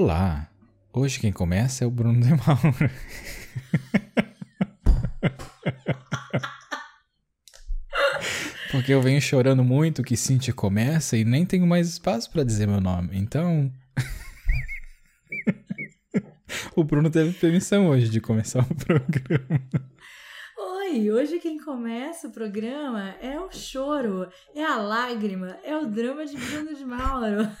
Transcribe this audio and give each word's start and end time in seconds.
Olá! 0.00 0.48
Hoje 0.92 1.18
quem 1.18 1.32
começa 1.32 1.82
é 1.82 1.86
o 1.86 1.90
Bruno 1.90 2.20
de 2.20 2.28
Mauro. 2.28 2.72
Porque 8.70 8.94
eu 8.94 9.02
venho 9.02 9.20
chorando 9.20 9.64
muito 9.64 10.04
que 10.04 10.16
Cintia 10.16 10.54
começa 10.54 11.16
e 11.16 11.24
nem 11.24 11.44
tenho 11.44 11.66
mais 11.66 11.88
espaço 11.88 12.30
para 12.30 12.44
dizer 12.44 12.68
meu 12.68 12.80
nome. 12.80 13.18
Então. 13.18 13.72
o 16.76 16.84
Bruno 16.84 17.10
teve 17.10 17.32
permissão 17.32 17.88
hoje 17.88 18.08
de 18.08 18.20
começar 18.20 18.60
o 18.60 18.74
programa. 18.76 19.60
Oi, 20.56 21.10
hoje 21.10 21.40
quem 21.40 21.58
começa 21.58 22.28
o 22.28 22.32
programa 22.32 23.16
é 23.20 23.40
o 23.40 23.50
choro, 23.50 24.28
é 24.54 24.62
a 24.62 24.76
lágrima, 24.76 25.58
é 25.64 25.76
o 25.76 25.86
drama 25.86 26.24
de 26.24 26.36
Bruno 26.36 26.72
de 26.72 26.84
Mauro. 26.84 27.50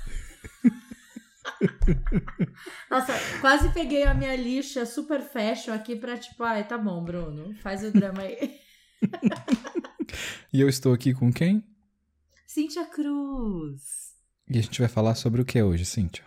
Nossa, 2.90 3.12
quase 3.40 3.72
peguei 3.72 4.04
a 4.04 4.14
minha 4.14 4.34
lixa 4.36 4.86
super 4.86 5.20
fashion 5.20 5.72
aqui 5.72 5.96
pra 5.96 6.16
tipo, 6.16 6.42
ai, 6.42 6.66
tá 6.66 6.78
bom, 6.78 7.02
Bruno, 7.02 7.54
faz 7.56 7.84
o 7.84 7.92
drama 7.92 8.22
aí. 8.22 8.58
e 10.52 10.60
eu 10.60 10.68
estou 10.68 10.92
aqui 10.92 11.12
com 11.12 11.32
quem? 11.32 11.64
Cíntia 12.46 12.86
Cruz. 12.86 14.14
E 14.48 14.58
a 14.58 14.62
gente 14.62 14.80
vai 14.80 14.88
falar 14.88 15.14
sobre 15.14 15.42
o 15.42 15.44
que 15.44 15.62
hoje, 15.62 15.84
Cíntia? 15.84 16.24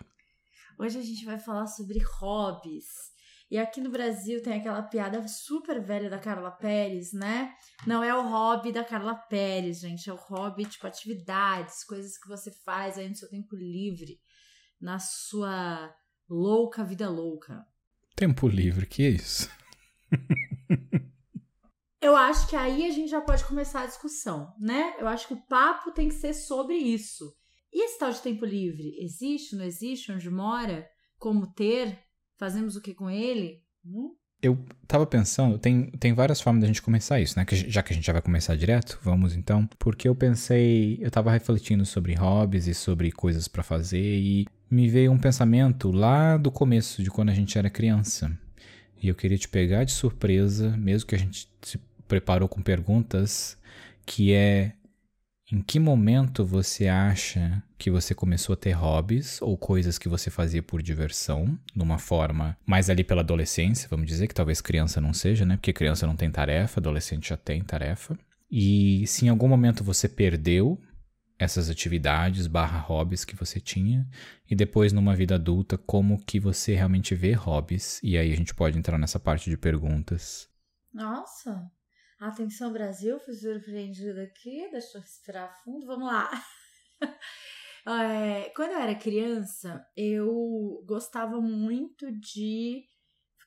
Hoje 0.78 0.98
a 0.98 1.02
gente 1.02 1.24
vai 1.24 1.38
falar 1.38 1.66
sobre 1.66 1.98
hobbies. 1.98 3.12
E 3.50 3.58
aqui 3.58 3.82
no 3.82 3.90
Brasil 3.90 4.42
tem 4.42 4.54
aquela 4.54 4.82
piada 4.82 5.26
super 5.28 5.78
velha 5.82 6.08
da 6.08 6.18
Carla 6.18 6.50
Pérez, 6.50 7.12
né? 7.12 7.52
Não 7.86 8.02
é 8.02 8.14
o 8.14 8.26
hobby 8.26 8.72
da 8.72 8.82
Carla 8.82 9.14
Pérez, 9.14 9.80
gente. 9.80 10.08
É 10.08 10.12
o 10.12 10.16
hobby, 10.16 10.64
tipo, 10.64 10.86
atividades, 10.86 11.84
coisas 11.84 12.16
que 12.16 12.26
você 12.28 12.50
faz 12.64 12.96
aí 12.96 13.08
no 13.08 13.14
seu 13.14 13.28
tempo 13.28 13.54
livre 13.54 14.18
na 14.82 14.98
sua 14.98 15.94
louca 16.28 16.84
vida 16.84 17.08
louca. 17.08 17.64
Tempo 18.16 18.48
livre, 18.48 18.84
que 18.84 19.04
é 19.04 19.10
isso? 19.10 19.48
Eu 22.02 22.16
acho 22.16 22.48
que 22.48 22.56
aí 22.56 22.84
a 22.84 22.90
gente 22.90 23.08
já 23.08 23.20
pode 23.20 23.44
começar 23.44 23.82
a 23.82 23.86
discussão, 23.86 24.52
né? 24.58 24.96
Eu 24.98 25.06
acho 25.06 25.28
que 25.28 25.34
o 25.34 25.46
papo 25.46 25.92
tem 25.92 26.08
que 26.08 26.16
ser 26.16 26.34
sobre 26.34 26.74
isso. 26.74 27.32
E 27.72 27.84
esse 27.84 27.96
tal 27.96 28.10
de 28.10 28.20
tempo 28.20 28.44
livre? 28.44 28.96
Existe, 28.98 29.54
não 29.54 29.64
existe? 29.64 30.10
Onde 30.10 30.28
mora? 30.28 30.84
Como 31.16 31.54
ter? 31.54 31.96
Fazemos 32.36 32.74
o 32.74 32.82
que 32.82 32.92
com 32.92 33.08
ele? 33.08 33.64
Hum? 33.84 34.16
Eu 34.42 34.58
tava 34.88 35.06
pensando, 35.06 35.56
tem, 35.56 35.84
tem 36.00 36.12
várias 36.12 36.40
formas 36.40 36.62
da 36.62 36.66
gente 36.66 36.82
começar 36.82 37.20
isso, 37.20 37.38
né? 37.38 37.44
Que, 37.44 37.54
já 37.54 37.82
que 37.82 37.92
a 37.92 37.96
gente 37.96 38.04
já 38.04 38.12
vai 38.12 38.20
começar 38.20 38.56
direto, 38.56 38.98
vamos 39.02 39.36
então. 39.36 39.68
Porque 39.78 40.08
eu 40.08 40.14
pensei, 40.14 40.98
eu 41.00 41.10
tava 41.10 41.30
refletindo 41.30 41.86
sobre 41.86 42.14
hobbies 42.14 42.66
e 42.66 42.74
sobre 42.74 43.12
coisas 43.12 43.46
para 43.46 43.62
fazer 43.62 44.02
e 44.02 44.46
me 44.68 44.88
veio 44.88 45.12
um 45.12 45.18
pensamento 45.18 45.90
lá 45.92 46.36
do 46.36 46.50
começo 46.50 47.02
de 47.02 47.10
quando 47.10 47.28
a 47.28 47.34
gente 47.34 47.56
era 47.56 47.70
criança. 47.70 48.36
E 49.00 49.08
eu 49.08 49.14
queria 49.14 49.38
te 49.38 49.48
pegar 49.48 49.84
de 49.84 49.92
surpresa, 49.92 50.76
mesmo 50.76 51.08
que 51.08 51.14
a 51.14 51.18
gente 51.18 51.48
se 51.62 51.78
preparou 52.08 52.48
com 52.48 52.60
perguntas, 52.60 53.56
que 54.04 54.32
é 54.32 54.72
em 55.52 55.60
que 55.60 55.78
momento 55.78 56.46
você 56.46 56.88
acha 56.88 57.62
que 57.76 57.90
você 57.90 58.14
começou 58.14 58.54
a 58.54 58.56
ter 58.56 58.72
hobbies 58.72 59.40
ou 59.42 59.58
coisas 59.58 59.98
que 59.98 60.08
você 60.08 60.30
fazia 60.30 60.62
por 60.62 60.80
diversão, 60.80 61.58
numa 61.74 61.98
forma 61.98 62.56
mais 62.64 62.88
ali 62.88 63.04
pela 63.04 63.20
adolescência, 63.20 63.86
vamos 63.90 64.06
dizer, 64.06 64.28
que 64.28 64.34
talvez 64.34 64.62
criança 64.62 64.98
não 64.98 65.12
seja, 65.12 65.44
né? 65.44 65.56
Porque 65.56 65.74
criança 65.74 66.06
não 66.06 66.16
tem 66.16 66.30
tarefa, 66.30 66.80
adolescente 66.80 67.28
já 67.28 67.36
tem 67.36 67.62
tarefa. 67.62 68.18
E 68.50 69.06
se 69.06 69.26
em 69.26 69.28
algum 69.28 69.46
momento 69.46 69.84
você 69.84 70.08
perdeu 70.08 70.80
essas 71.38 71.68
atividades 71.68 72.46
barra 72.46 72.78
hobbies 72.78 73.22
que 73.22 73.36
você 73.36 73.60
tinha 73.60 74.08
e 74.50 74.56
depois 74.56 74.90
numa 74.90 75.14
vida 75.14 75.34
adulta 75.34 75.76
como 75.76 76.24
que 76.24 76.40
você 76.40 76.74
realmente 76.74 77.14
vê 77.14 77.32
hobbies 77.32 78.00
e 78.02 78.16
aí 78.16 78.32
a 78.32 78.36
gente 78.36 78.54
pode 78.54 78.78
entrar 78.78 78.96
nessa 78.96 79.20
parte 79.20 79.50
de 79.50 79.58
perguntas. 79.58 80.48
Nossa, 80.94 81.70
Atenção 82.22 82.72
Brasil, 82.72 83.18
fui 83.18 83.34
surpreendida 83.34 84.22
aqui, 84.22 84.70
deixa 84.70 84.96
eu 84.96 85.00
respirar 85.00 85.60
fundo, 85.64 85.84
vamos 85.84 86.06
lá. 86.06 86.30
é, 87.84 88.48
quando 88.50 88.70
eu 88.70 88.78
era 88.78 88.94
criança, 88.94 89.84
eu 89.96 90.84
gostava 90.86 91.40
muito 91.40 92.12
de 92.20 92.84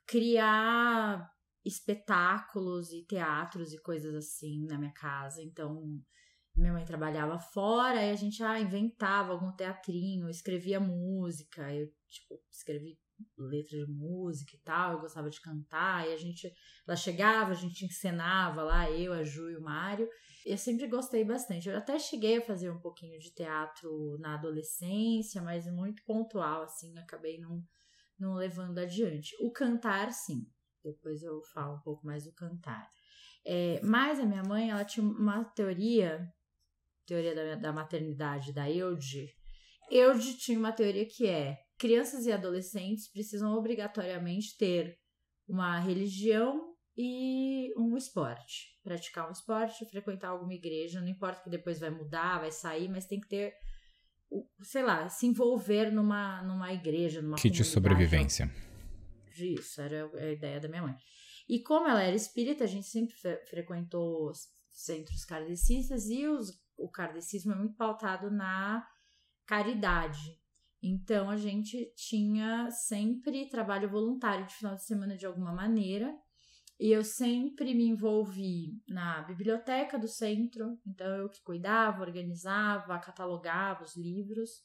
criar 0.06 1.26
espetáculos 1.64 2.92
e 2.92 3.06
teatros 3.06 3.72
e 3.72 3.82
coisas 3.82 4.14
assim 4.14 4.66
na 4.66 4.78
minha 4.78 4.92
casa. 4.92 5.42
Então, 5.42 5.82
minha 6.54 6.74
mãe 6.74 6.84
trabalhava 6.84 7.40
fora 7.40 8.04
e 8.04 8.12
a 8.12 8.16
gente 8.16 8.44
ah, 8.44 8.60
inventava 8.60 9.32
algum 9.32 9.54
teatrinho, 9.54 10.30
escrevia 10.30 10.82
música. 10.82 11.74
Eu, 11.74 11.88
tipo, 12.10 12.44
escrevi 12.52 13.00
letra 13.38 13.78
de 13.78 13.92
música 13.92 14.56
e 14.56 14.60
tal, 14.60 14.94
eu 14.94 15.00
gostava 15.00 15.30
de 15.30 15.40
cantar, 15.42 16.08
e 16.08 16.14
a 16.14 16.18
gente, 16.18 16.52
ela 16.88 16.96
chegava, 16.96 17.52
a 17.52 17.56
gente 17.56 17.86
encenava 17.86 18.64
lá, 18.64 18.90
eu, 18.92 19.14
a 19.14 19.24
Ju 19.24 19.50
e 19.50 19.58
o 19.58 19.62
Mário. 19.62 20.10
Eu 20.46 20.58
sempre 20.58 20.88
gostei 20.88 21.24
bastante. 21.24 21.68
Eu 21.68 21.78
até 21.78 21.98
cheguei 21.98 22.38
a 22.38 22.46
fazer 22.46 22.70
um 22.70 22.80
pouquinho 22.80 23.20
de 23.20 23.34
teatro 23.34 24.18
na 24.20 24.36
adolescência, 24.36 25.42
mas 25.42 25.66
muito 25.66 26.04
pontual, 26.06 26.64
assim, 26.64 26.98
acabei 27.00 27.40
não, 27.40 27.64
não 28.20 28.36
levando 28.36 28.78
adiante. 28.78 29.36
O 29.42 29.52
cantar, 29.52 30.12
sim. 30.12 30.46
Depois 30.84 31.24
eu 31.24 31.42
falo 31.54 31.78
um 31.78 31.82
pouco 31.82 32.06
mais 32.06 32.26
do 32.26 32.34
cantar. 32.34 32.88
É, 33.44 33.82
mas 33.84 34.20
a 34.20 34.26
minha 34.26 34.44
mãe, 34.44 34.70
ela 34.70 34.86
tinha 34.86 35.06
uma 35.06 35.44
teoria, 35.44 36.28
teoria 37.06 37.34
da, 37.34 37.56
da 37.56 37.74
maternidade 37.74 38.54
da 38.54 38.70
Eude. 38.70 39.28
Eude 39.90 40.38
tinha 40.38 40.58
uma 40.58 40.72
teoria 40.72 41.08
que 41.08 41.28
é 41.28 41.65
crianças 41.78 42.26
e 42.26 42.32
adolescentes 42.32 43.08
precisam 43.08 43.54
obrigatoriamente 43.54 44.58
ter 44.58 44.98
uma 45.48 45.80
religião 45.80 46.74
e 46.98 47.74
um 47.78 47.98
esporte. 47.98 48.80
Praticar 48.84 49.28
um 49.28 49.32
esporte, 49.32 49.86
frequentar 49.86 50.30
alguma 50.30 50.54
igreja, 50.54 51.02
não 51.02 51.08
importa 51.08 51.44
que 51.44 51.50
depois 51.50 51.80
vai 51.80 51.90
mudar, 51.90 52.40
vai 52.40 52.52
sair, 52.52 52.88
mas 52.88 53.06
tem 53.06 53.20
que 53.20 53.28
ter, 53.28 53.54
sei 54.62 54.84
lá, 54.84 55.10
se 55.10 55.26
envolver 55.26 55.92
numa, 55.92 56.42
numa 56.44 56.72
igreja, 56.74 57.22
numa 57.22 57.38
Kit 57.38 57.56
de 57.56 57.64
sobrevivência. 57.64 58.50
Isso, 59.38 59.82
era 59.82 60.10
a 60.18 60.32
ideia 60.32 60.60
da 60.60 60.70
minha 60.70 60.84
mãe. 60.84 60.96
E 61.48 61.60
como 61.60 61.88
ela 61.88 62.02
era 62.02 62.16
espírita, 62.16 62.64
a 62.64 62.68
gente 62.68 62.88
sempre 62.88 63.14
frequentou 63.50 64.32
centros 64.72 65.24
kardecistas 65.26 66.08
e 66.10 66.26
os, 66.26 66.52
o 66.78 66.90
kardecismo 66.90 67.52
é 67.52 67.56
muito 67.56 67.76
pautado 67.76 68.32
na 68.32 68.86
caridade. 69.46 70.40
Então 70.82 71.30
a 71.30 71.38
gente 71.38 71.92
tinha 71.96 72.70
sempre 72.70 73.50
trabalho 73.50 73.90
voluntário 73.90 74.46
de 74.46 74.54
final 74.56 74.76
de 74.76 74.84
semana 74.84 75.18
de 75.18 75.26
alguma 75.26 75.52
maneira. 75.52 76.16
E 76.80 76.92
eu 76.92 77.04
sempre 77.04 77.74
me 77.74 77.88
envolvi 77.88 78.82
na 78.88 79.22
biblioteca 79.22 79.98
do 79.98 80.10
centro, 80.10 80.78
então 80.86 81.08
eu 81.08 81.30
que 81.30 81.42
cuidava, 81.42 82.02
organizava, 82.02 83.00
catalogava 83.00 83.84
os 83.84 83.96
livros. 83.96 84.62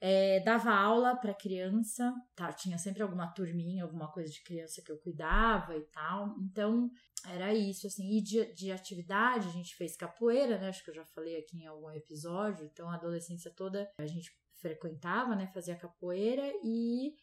É, 0.00 0.38
dava 0.40 0.70
aula 0.70 1.16
para 1.16 1.34
criança, 1.34 2.14
tá? 2.36 2.52
Tinha 2.52 2.78
sempre 2.78 3.02
alguma 3.02 3.26
turminha, 3.26 3.82
alguma 3.82 4.06
coisa 4.06 4.30
de 4.30 4.40
criança 4.44 4.80
que 4.80 4.92
eu 4.92 4.98
cuidava 4.98 5.76
e 5.76 5.82
tal. 5.86 6.36
Então, 6.38 6.88
era 7.30 7.54
isso, 7.54 7.86
assim. 7.86 8.16
E 8.16 8.22
de, 8.22 8.52
de 8.54 8.72
atividade, 8.72 9.48
a 9.48 9.52
gente 9.52 9.74
fez 9.74 9.96
capoeira, 9.96 10.58
né? 10.58 10.68
Acho 10.68 10.84
que 10.84 10.90
eu 10.90 10.94
já 10.94 11.04
falei 11.04 11.36
aqui 11.36 11.58
em 11.58 11.66
algum 11.66 11.90
episódio. 11.90 12.64
Então, 12.64 12.88
a 12.90 12.94
adolescência 12.94 13.50
toda, 13.50 13.90
a 13.98 14.06
gente 14.06 14.30
frequentava, 14.60 15.34
né, 15.34 15.46
fazia 15.54 15.76
capoeira 15.76 16.52
e 16.64 17.14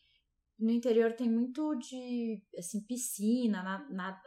no 0.57 0.71
interior 0.71 1.13
tem 1.13 1.29
muito 1.29 1.75
de 1.75 2.41
assim 2.57 2.81
piscina, 2.81 3.61
na, 3.61 3.89
na, 3.89 4.21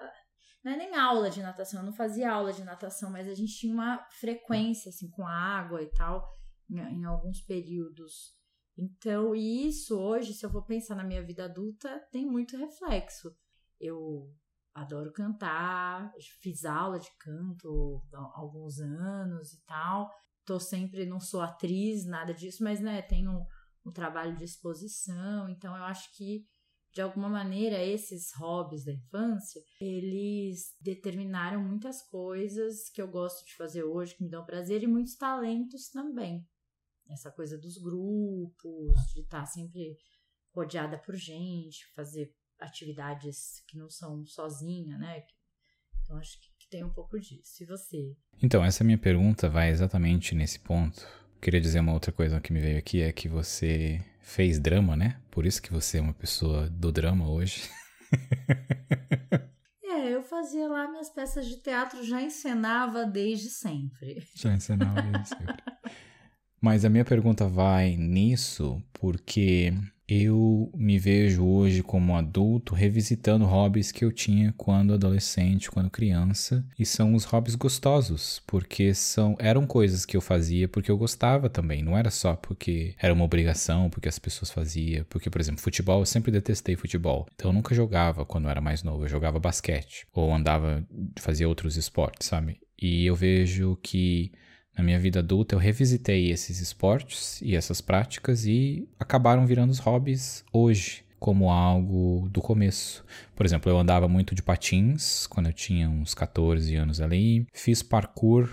não 0.63 0.73
é 0.73 0.77
nem 0.77 0.95
aula 0.95 1.31
de 1.31 1.41
natação, 1.41 1.81
eu 1.81 1.87
não 1.87 1.93
fazia 1.93 2.31
aula 2.31 2.53
de 2.53 2.63
natação, 2.63 3.11
mas 3.11 3.27
a 3.27 3.35
gente 3.35 3.55
tinha 3.55 3.73
uma 3.73 4.07
frequência 4.11 4.91
assim 4.91 5.11
com 5.11 5.27
água 5.27 5.83
e 5.83 5.87
tal 5.87 6.29
em, 6.71 6.79
em 6.79 7.05
alguns 7.05 7.41
períodos. 7.41 8.37
Então, 8.77 9.35
isso 9.35 9.99
hoje, 9.99 10.33
se 10.35 10.47
eu 10.47 10.51
for 10.51 10.65
pensar 10.65 10.95
na 10.95 11.03
minha 11.03 11.23
vida 11.23 11.47
adulta, 11.47 11.99
tem 12.13 12.25
muito 12.25 12.57
reflexo. 12.57 13.37
Eu 13.81 14.33
adoro 14.81 15.13
cantar, 15.13 16.13
fiz 16.41 16.65
aula 16.65 16.99
de 16.99 17.11
canto 17.19 18.03
há 18.13 18.39
alguns 18.41 18.81
anos 18.81 19.53
e 19.53 19.65
tal 19.65 20.11
tô 20.49 20.59
sempre, 20.59 21.05
não 21.05 21.21
sou 21.21 21.43
atriz, 21.43 22.07
nada 22.07 22.33
disso, 22.33 22.65
mas 22.65 22.81
né, 22.81 23.03
tenho 23.03 23.47
um 23.85 23.93
trabalho 23.93 24.35
de 24.35 24.45
exposição, 24.45 25.47
então 25.51 25.77
eu 25.77 25.85
acho 25.85 26.11
que 26.17 26.47
de 26.91 27.03
alguma 27.03 27.29
maneira 27.29 27.85
esses 27.85 28.33
hobbies 28.35 28.83
da 28.83 28.93
infância, 28.93 29.61
eles 29.79 30.75
determinaram 30.81 31.63
muitas 31.63 32.01
coisas 32.09 32.89
que 32.89 33.01
eu 33.01 33.07
gosto 33.07 33.45
de 33.45 33.55
fazer 33.57 33.85
hoje, 33.85 34.17
que 34.17 34.25
me 34.25 34.31
dão 34.31 34.43
prazer 34.43 34.83
e 34.83 34.87
muitos 34.87 35.17
talentos 35.17 35.91
também. 35.91 36.43
Essa 37.11 37.31
coisa 37.31 37.59
dos 37.59 37.77
grupos, 37.77 38.95
de 39.13 39.21
estar 39.21 39.45
sempre 39.45 39.99
rodeada 40.55 40.99
por 40.99 41.15
gente, 41.15 41.85
fazer 41.95 42.35
atividades 42.61 43.63
que 43.67 43.77
não 43.77 43.89
são 43.89 44.27
sozinha, 44.27 44.99
né? 44.99 45.23
Então 46.03 46.17
acho 46.17 46.39
que 46.41 46.49
tem 46.71 46.85
um 46.85 46.91
pouco 46.91 47.19
disso. 47.19 47.63
E 47.63 47.67
você? 47.67 48.17
Então, 48.43 48.65
essa 48.65 48.85
minha 48.85 48.99
pergunta 48.99 49.49
vai 49.49 49.71
exatamente 49.71 50.35
nesse 50.35 50.59
ponto. 50.61 51.07
Queria 51.41 51.61
dizer 51.61 51.81
uma 51.81 51.93
outra 51.93 52.13
coisa 52.13 52.41
que 52.41 52.53
me 52.53 52.61
veio 52.61 52.79
aqui, 52.79 53.01
é 53.01 53.13
que 53.13 53.29
você 53.29 54.05
fez 54.21 54.59
drama, 54.59 54.97
né? 54.97 55.21
Por 55.31 55.47
isso 55.47 55.63
que 55.63 55.73
você 55.73 55.99
é 55.99 56.01
uma 56.01 56.15
pessoa 56.15 56.69
do 56.69 56.93
drama 56.93 57.29
hoje. 57.29 57.69
É, 59.91 60.15
eu 60.15 60.23
fazia 60.23 60.69
lá 60.69 60.87
minhas 60.89 61.09
peças 61.11 61.45
de 61.47 61.57
teatro, 61.57 62.05
já 62.05 62.23
encenava 62.23 63.05
desde 63.05 63.49
sempre. 63.51 64.23
Já 64.37 64.55
encenava 64.55 65.03
desde 65.03 65.31
sempre. 65.31 65.57
Mas 66.61 66.85
a 66.85 66.89
minha 66.89 67.05
pergunta 67.05 67.49
vai 67.49 67.97
nisso 67.97 68.81
porque 68.93 69.73
eu 70.09 70.71
me 70.75 70.99
vejo 70.99 71.45
hoje 71.45 71.83
como 71.83 72.17
adulto 72.17 72.75
revisitando 72.75 73.45
hobbies 73.45 73.93
que 73.93 74.05
eu 74.05 74.11
tinha 74.11 74.55
quando 74.57 74.95
adolescente, 74.95 75.71
quando 75.71 75.91
criança, 75.91 76.65
e 76.79 76.87
são 76.87 77.15
os 77.15 77.25
hobbies 77.25 77.55
gostosos, 77.55 78.41
porque 78.47 78.95
são 78.95 79.37
eram 79.39 79.67
coisas 79.67 80.07
que 80.07 80.17
eu 80.17 80.21
fazia 80.23 80.67
porque 80.67 80.91
eu 80.91 80.97
gostava 80.97 81.51
também, 81.51 81.83
não 81.83 81.97
era 81.97 82.11
só 82.11 82.35
porque 82.35 82.95
era 82.99 83.13
uma 83.13 83.25
obrigação, 83.25 83.91
porque 83.91 84.09
as 84.09 84.19
pessoas 84.19 84.51
faziam, 84.51 85.05
porque 85.11 85.29
por 85.29 85.41
exemplo, 85.41 85.61
futebol, 85.61 86.01
eu 86.01 86.07
sempre 86.07 86.33
detestei 86.33 86.75
futebol. 86.75 87.27
Então 87.35 87.51
eu 87.51 87.55
nunca 87.55 87.75
jogava 87.75 88.25
quando 88.25 88.45
eu 88.45 88.51
era 88.51 88.61
mais 88.63 88.83
novo, 88.83 89.05
eu 89.05 89.09
jogava 89.09 89.39
basquete 89.39 90.07
ou 90.15 90.35
andava 90.35 90.83
fazia 91.19 91.49
outros 91.49 91.77
esportes, 91.77 92.29
sabe? 92.29 92.59
E 92.81 93.05
eu 93.05 93.15
vejo 93.15 93.77
que 93.83 94.33
na 94.79 94.85
minha 94.85 94.99
vida 94.99 95.19
adulta, 95.19 95.57
eu 95.57 95.59
revisitei 95.59 96.31
esses 96.31 96.61
esportes 96.61 97.43
e 97.43 97.57
essas 97.57 97.81
práticas 97.81 98.47
e 98.47 98.89
acabaram 98.99 99.45
virando 99.45 99.71
os 99.71 99.81
hobbies 99.81 100.45
hoje, 100.53 101.03
como 101.19 101.51
algo 101.51 102.29
do 102.31 102.41
começo. 102.41 103.05
Por 103.35 103.45
exemplo, 103.45 103.73
eu 103.73 103.77
andava 103.77 104.07
muito 104.07 104.37
de 104.37 104.43
patins 104.43 105.27
quando 105.27 105.47
eu 105.47 105.53
tinha 105.53 105.91
uns 105.91 106.15
14 106.15 106.77
anos 106.77 107.01
ali, 107.01 107.45
fiz 107.53 107.83
parkour, 107.83 108.49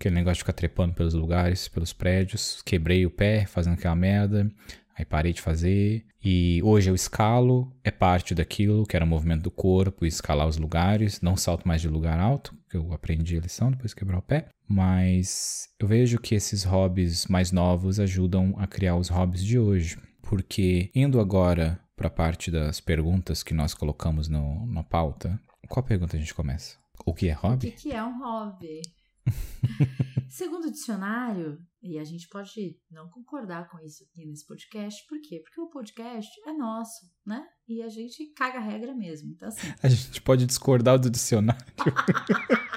aquele 0.00 0.14
negócio 0.14 0.36
de 0.36 0.40
ficar 0.40 0.54
trepando 0.54 0.94
pelos 0.94 1.12
lugares, 1.12 1.68
pelos 1.68 1.92
prédios, 1.92 2.62
quebrei 2.64 3.04
o 3.04 3.10
pé 3.10 3.44
fazendo 3.44 3.74
aquela 3.74 3.94
merda, 3.94 4.50
aí 4.96 5.04
parei 5.04 5.32
de 5.32 5.42
fazer. 5.42 6.06
E 6.24 6.60
hoje 6.64 6.90
eu 6.90 6.94
escalo, 6.94 7.72
é 7.84 7.90
parte 7.90 8.34
daquilo 8.34 8.86
que 8.86 8.96
era 8.96 9.04
o 9.04 9.08
movimento 9.08 9.42
do 9.42 9.50
corpo, 9.50 10.06
escalar 10.06 10.48
os 10.48 10.56
lugares, 10.56 11.20
não 11.20 11.36
salto 11.36 11.68
mais 11.68 11.80
de 11.80 11.88
lugar 11.88 12.18
alto, 12.18 12.54
que 12.68 12.76
eu 12.76 12.92
aprendi 12.92 13.36
a 13.36 13.40
lição 13.40 13.70
depois 13.70 13.90
de 13.90 13.96
quebrar 13.96 14.18
o 14.18 14.22
pé. 14.22 14.48
Mas 14.68 15.68
eu 15.78 15.86
vejo 15.86 16.18
que 16.18 16.34
esses 16.34 16.64
hobbies 16.64 17.26
mais 17.26 17.52
novos 17.52 18.00
ajudam 18.00 18.54
a 18.58 18.66
criar 18.66 18.96
os 18.96 19.08
hobbies 19.08 19.44
de 19.44 19.58
hoje. 19.58 19.98
Porque 20.22 20.90
indo 20.94 21.20
agora 21.20 21.78
para 21.94 22.08
a 22.08 22.10
parte 22.10 22.50
das 22.50 22.80
perguntas 22.80 23.42
que 23.42 23.54
nós 23.54 23.72
colocamos 23.72 24.28
no, 24.28 24.66
na 24.66 24.82
pauta, 24.82 25.38
qual 25.68 25.84
pergunta 25.84 26.16
a 26.16 26.20
gente 26.20 26.34
começa? 26.34 26.76
O 27.04 27.14
que 27.14 27.28
é 27.28 27.32
hobby? 27.32 27.68
O 27.68 27.70
que, 27.70 27.76
que 27.76 27.92
é 27.92 28.02
um 28.02 28.18
hobby? 28.18 28.80
Segundo 30.28 30.66
o 30.66 30.70
dicionário, 30.70 31.58
e 31.82 31.98
a 31.98 32.04
gente 32.04 32.28
pode 32.28 32.78
não 32.90 33.08
concordar 33.08 33.70
com 33.70 33.78
isso 33.80 34.04
aqui 34.04 34.26
nesse 34.26 34.46
podcast, 34.46 35.06
por 35.08 35.18
quê? 35.20 35.40
Porque 35.42 35.60
o 35.60 35.70
podcast 35.70 36.30
é 36.46 36.52
nosso, 36.52 37.06
né? 37.24 37.42
E 37.66 37.82
a 37.82 37.88
gente 37.88 38.32
caga 38.34 38.58
a 38.58 38.62
regra 38.62 38.94
mesmo. 38.94 39.30
Então, 39.30 39.48
assim. 39.48 39.66
A 39.82 39.88
gente 39.88 40.20
pode 40.20 40.44
discordar 40.44 40.98
do 40.98 41.08
dicionário. 41.08 41.64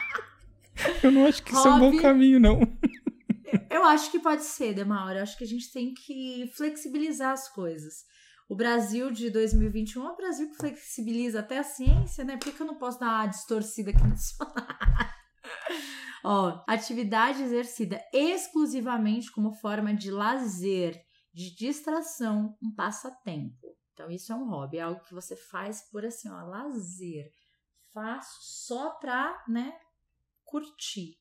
Eu 1.04 1.12
não 1.12 1.26
acho 1.26 1.44
que 1.44 1.52
Hobby, 1.52 1.60
isso 1.60 1.68
é 1.68 1.74
um 1.74 1.80
bom 1.80 2.02
caminho, 2.02 2.40
não. 2.40 2.60
Eu 3.70 3.84
acho 3.84 4.12
que 4.12 4.20
pode 4.20 4.44
ser, 4.44 4.74
Demaura. 4.74 5.20
Eu 5.20 5.24
acho 5.24 5.38
que 5.38 5.44
a 5.44 5.48
gente 5.48 5.72
tem 5.72 5.94
que 5.94 6.50
flexibilizar 6.56 7.34
as 7.34 7.50
coisas. 7.50 8.06
O 8.48 8.56
Brasil 8.56 9.12
de 9.12 9.30
2021 9.30 10.04
é 10.04 10.12
um 10.12 10.16
Brasil 10.16 10.50
que 10.50 10.58
flexibiliza 10.58 11.40
até 11.40 11.60
a 11.60 11.64
ciência, 11.64 12.24
né? 12.24 12.38
Por 12.38 12.52
que, 12.52 12.60
eu 12.60 12.66
não 12.66 12.78
posso 12.78 13.00
dar 13.00 13.08
uma 13.08 13.28
distorcida 13.28 13.92
aqui 13.92 14.04
no 14.04 14.14
dicionário? 14.14 15.19
Ó, 16.24 16.64
atividade 16.68 17.42
exercida 17.42 18.02
exclusivamente 18.14 19.32
como 19.32 19.54
forma 19.54 19.94
de 19.94 20.12
lazer, 20.12 21.02
de 21.34 21.56
distração, 21.56 22.58
um 22.62 22.74
passatempo. 22.74 23.78
Então, 23.94 24.10
isso 24.10 24.32
é 24.32 24.36
um 24.36 24.50
hobby, 24.50 24.78
é 24.78 24.82
algo 24.82 25.02
que 25.02 25.14
você 25.14 25.36
faz 25.36 25.82
por 25.90 26.06
assim, 26.06 26.30
ó, 26.30 26.42
lazer. 26.44 27.32
Faço 27.94 28.38
só 28.42 28.92
pra, 28.92 29.44
né, 29.48 29.78
curtir, 30.44 31.18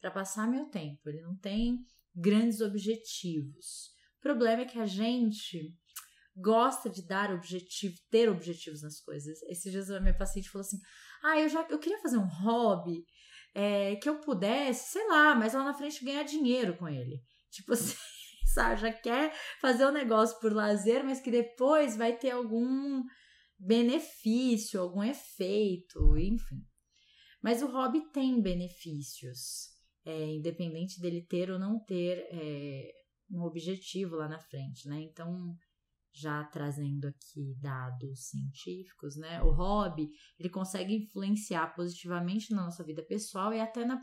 para 0.00 0.10
passar 0.10 0.48
meu 0.48 0.66
tempo. 0.66 1.08
Ele 1.08 1.22
não 1.22 1.36
tem 1.36 1.84
grandes 2.14 2.60
objetivos. 2.60 3.90
O 4.18 4.20
problema 4.20 4.62
é 4.62 4.66
que 4.66 4.78
a 4.78 4.86
gente 4.86 5.74
gosta 6.36 6.88
de 6.88 7.06
dar 7.06 7.32
objetivo, 7.32 7.96
ter 8.10 8.28
objetivos 8.28 8.82
nas 8.82 9.00
coisas. 9.00 9.42
Esses 9.42 9.70
dias 9.70 9.90
a 9.90 10.00
minha 10.00 10.16
paciente 10.16 10.50
falou 10.50 10.64
assim: 10.64 10.80
"Ah, 11.22 11.38
eu 11.38 11.48
já 11.48 11.66
eu 11.68 11.78
queria 11.78 12.00
fazer 12.00 12.18
um 12.18 12.26
hobby 12.26 13.04
é, 13.54 13.96
que 13.96 14.08
eu 14.08 14.20
pudesse, 14.20 14.92
sei 14.92 15.06
lá, 15.08 15.34
mas 15.34 15.54
lá 15.54 15.64
na 15.64 15.74
frente 15.74 16.04
ganhar 16.04 16.22
dinheiro 16.22 16.76
com 16.76 16.88
ele. 16.88 17.20
Tipo 17.50 17.72
assim, 17.72 17.96
sabe, 18.54 18.80
já 18.80 18.92
quer 18.92 19.34
fazer 19.60 19.86
um 19.86 19.92
negócio 19.92 20.38
por 20.40 20.52
lazer, 20.52 21.04
mas 21.04 21.20
que 21.20 21.30
depois 21.30 21.96
vai 21.96 22.16
ter 22.16 22.30
algum 22.30 23.02
benefício, 23.58 24.80
algum 24.80 25.02
efeito, 25.02 26.16
enfim. 26.16 26.64
Mas 27.42 27.62
o 27.62 27.70
hobby 27.70 28.02
tem 28.12 28.40
benefícios, 28.40 29.68
é, 30.04 30.34
independente 30.34 31.00
dele 31.00 31.26
ter 31.26 31.50
ou 31.50 31.58
não 31.58 31.82
ter 31.84 32.26
é, 32.30 32.90
um 33.30 33.42
objetivo 33.42 34.16
lá 34.16 34.28
na 34.28 34.38
frente, 34.38 34.88
né? 34.88 35.00
Então, 35.00 35.54
já 36.12 36.44
trazendo 36.44 37.06
aqui 37.06 37.54
dados 37.60 38.28
científicos, 38.28 39.16
né? 39.16 39.42
O 39.42 39.50
hobby, 39.50 40.10
ele 40.38 40.48
consegue 40.48 40.94
influenciar 40.94 41.74
positivamente 41.74 42.52
na 42.52 42.64
nossa 42.64 42.84
vida 42.84 43.02
pessoal 43.02 43.52
e 43.52 43.60
até 43.60 43.84
na 43.84 44.02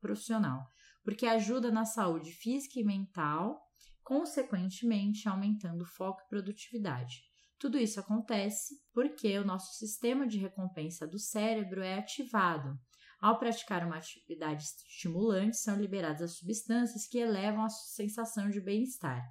profissional, 0.00 0.66
porque 1.04 1.26
ajuda 1.26 1.70
na 1.70 1.84
saúde 1.84 2.32
física 2.32 2.80
e 2.80 2.84
mental, 2.84 3.60
consequentemente 4.02 5.28
aumentando 5.28 5.84
foco 5.84 6.22
e 6.22 6.28
produtividade. 6.28 7.22
Tudo 7.58 7.78
isso 7.78 7.98
acontece 7.98 8.74
porque 8.92 9.38
o 9.38 9.44
nosso 9.44 9.74
sistema 9.78 10.26
de 10.26 10.38
recompensa 10.38 11.06
do 11.06 11.18
cérebro 11.18 11.80
é 11.80 11.98
ativado. 11.98 12.78
Ao 13.18 13.38
praticar 13.38 13.84
uma 13.86 13.96
atividade 13.96 14.64
estimulante, 14.64 15.56
são 15.56 15.74
liberadas 15.74 16.20
as 16.22 16.36
substâncias 16.36 17.06
que 17.06 17.18
elevam 17.18 17.64
a 17.64 17.70
sensação 17.70 18.50
de 18.50 18.60
bem-estar. 18.60 19.24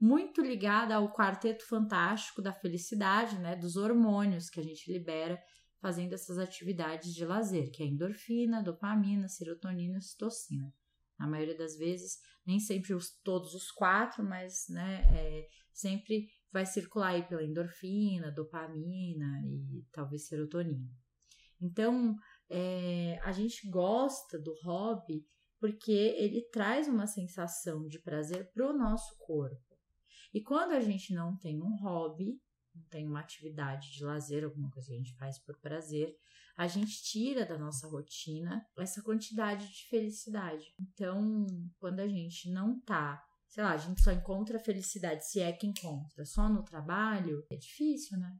Muito 0.00 0.40
ligada 0.40 0.94
ao 0.94 1.12
quarteto 1.12 1.66
fantástico 1.66 2.40
da 2.40 2.54
felicidade, 2.54 3.38
né, 3.38 3.54
dos 3.54 3.76
hormônios 3.76 4.48
que 4.48 4.58
a 4.58 4.62
gente 4.62 4.90
libera 4.90 5.38
fazendo 5.80 6.14
essas 6.14 6.38
atividades 6.38 7.14
de 7.14 7.24
lazer, 7.24 7.70
que 7.70 7.82
é 7.82 7.86
endorfina, 7.86 8.62
dopamina, 8.62 9.28
serotonina 9.28 9.98
e 9.98 10.02
citocina. 10.02 10.72
Na 11.18 11.26
maioria 11.26 11.56
das 11.56 11.76
vezes, 11.76 12.18
nem 12.46 12.58
sempre 12.58 12.94
os, 12.94 13.10
todos 13.22 13.54
os 13.54 13.70
quatro, 13.70 14.24
mas 14.24 14.66
né, 14.68 15.02
é, 15.14 15.48
sempre 15.72 16.28
vai 16.52 16.64
circular 16.64 17.08
aí 17.08 17.26
pela 17.26 17.44
endorfina, 17.44 18.32
dopamina 18.32 19.42
e 19.46 19.84
talvez 19.92 20.26
serotonina. 20.26 20.90
Então, 21.60 22.16
é, 22.48 23.18
a 23.22 23.32
gente 23.32 23.68
gosta 23.68 24.38
do 24.38 24.54
hobby 24.64 25.26
porque 25.58 25.92
ele 25.92 26.42
traz 26.50 26.88
uma 26.88 27.06
sensação 27.06 27.86
de 27.86 27.98
prazer 27.98 28.50
para 28.52 28.66
o 28.66 28.76
nosso 28.76 29.14
corpo. 29.18 29.69
E 30.32 30.40
quando 30.40 30.72
a 30.72 30.80
gente 30.80 31.12
não 31.12 31.36
tem 31.36 31.62
um 31.62 31.76
hobby, 31.76 32.40
não 32.74 32.84
tem 32.84 33.06
uma 33.06 33.20
atividade 33.20 33.92
de 33.92 34.04
lazer, 34.04 34.44
alguma 34.44 34.70
coisa 34.70 34.88
que 34.88 34.94
a 34.94 34.98
gente 34.98 35.16
faz 35.16 35.38
por 35.38 35.58
prazer, 35.58 36.14
a 36.56 36.66
gente 36.66 37.02
tira 37.02 37.44
da 37.44 37.58
nossa 37.58 37.88
rotina 37.88 38.64
essa 38.78 39.02
quantidade 39.02 39.66
de 39.66 39.88
felicidade. 39.88 40.74
Então, 40.78 41.46
quando 41.78 42.00
a 42.00 42.08
gente 42.08 42.50
não 42.50 42.78
tá 42.80 43.24
sei 43.50 43.64
lá, 43.64 43.72
a 43.72 43.76
gente 43.76 44.00
só 44.00 44.12
encontra 44.12 44.58
felicidade 44.58 45.26
se 45.26 45.40
é 45.40 45.52
que 45.52 45.66
encontra 45.66 46.24
só 46.24 46.48
no 46.48 46.62
trabalho, 46.62 47.44
é 47.50 47.56
difícil, 47.56 48.16
né? 48.16 48.32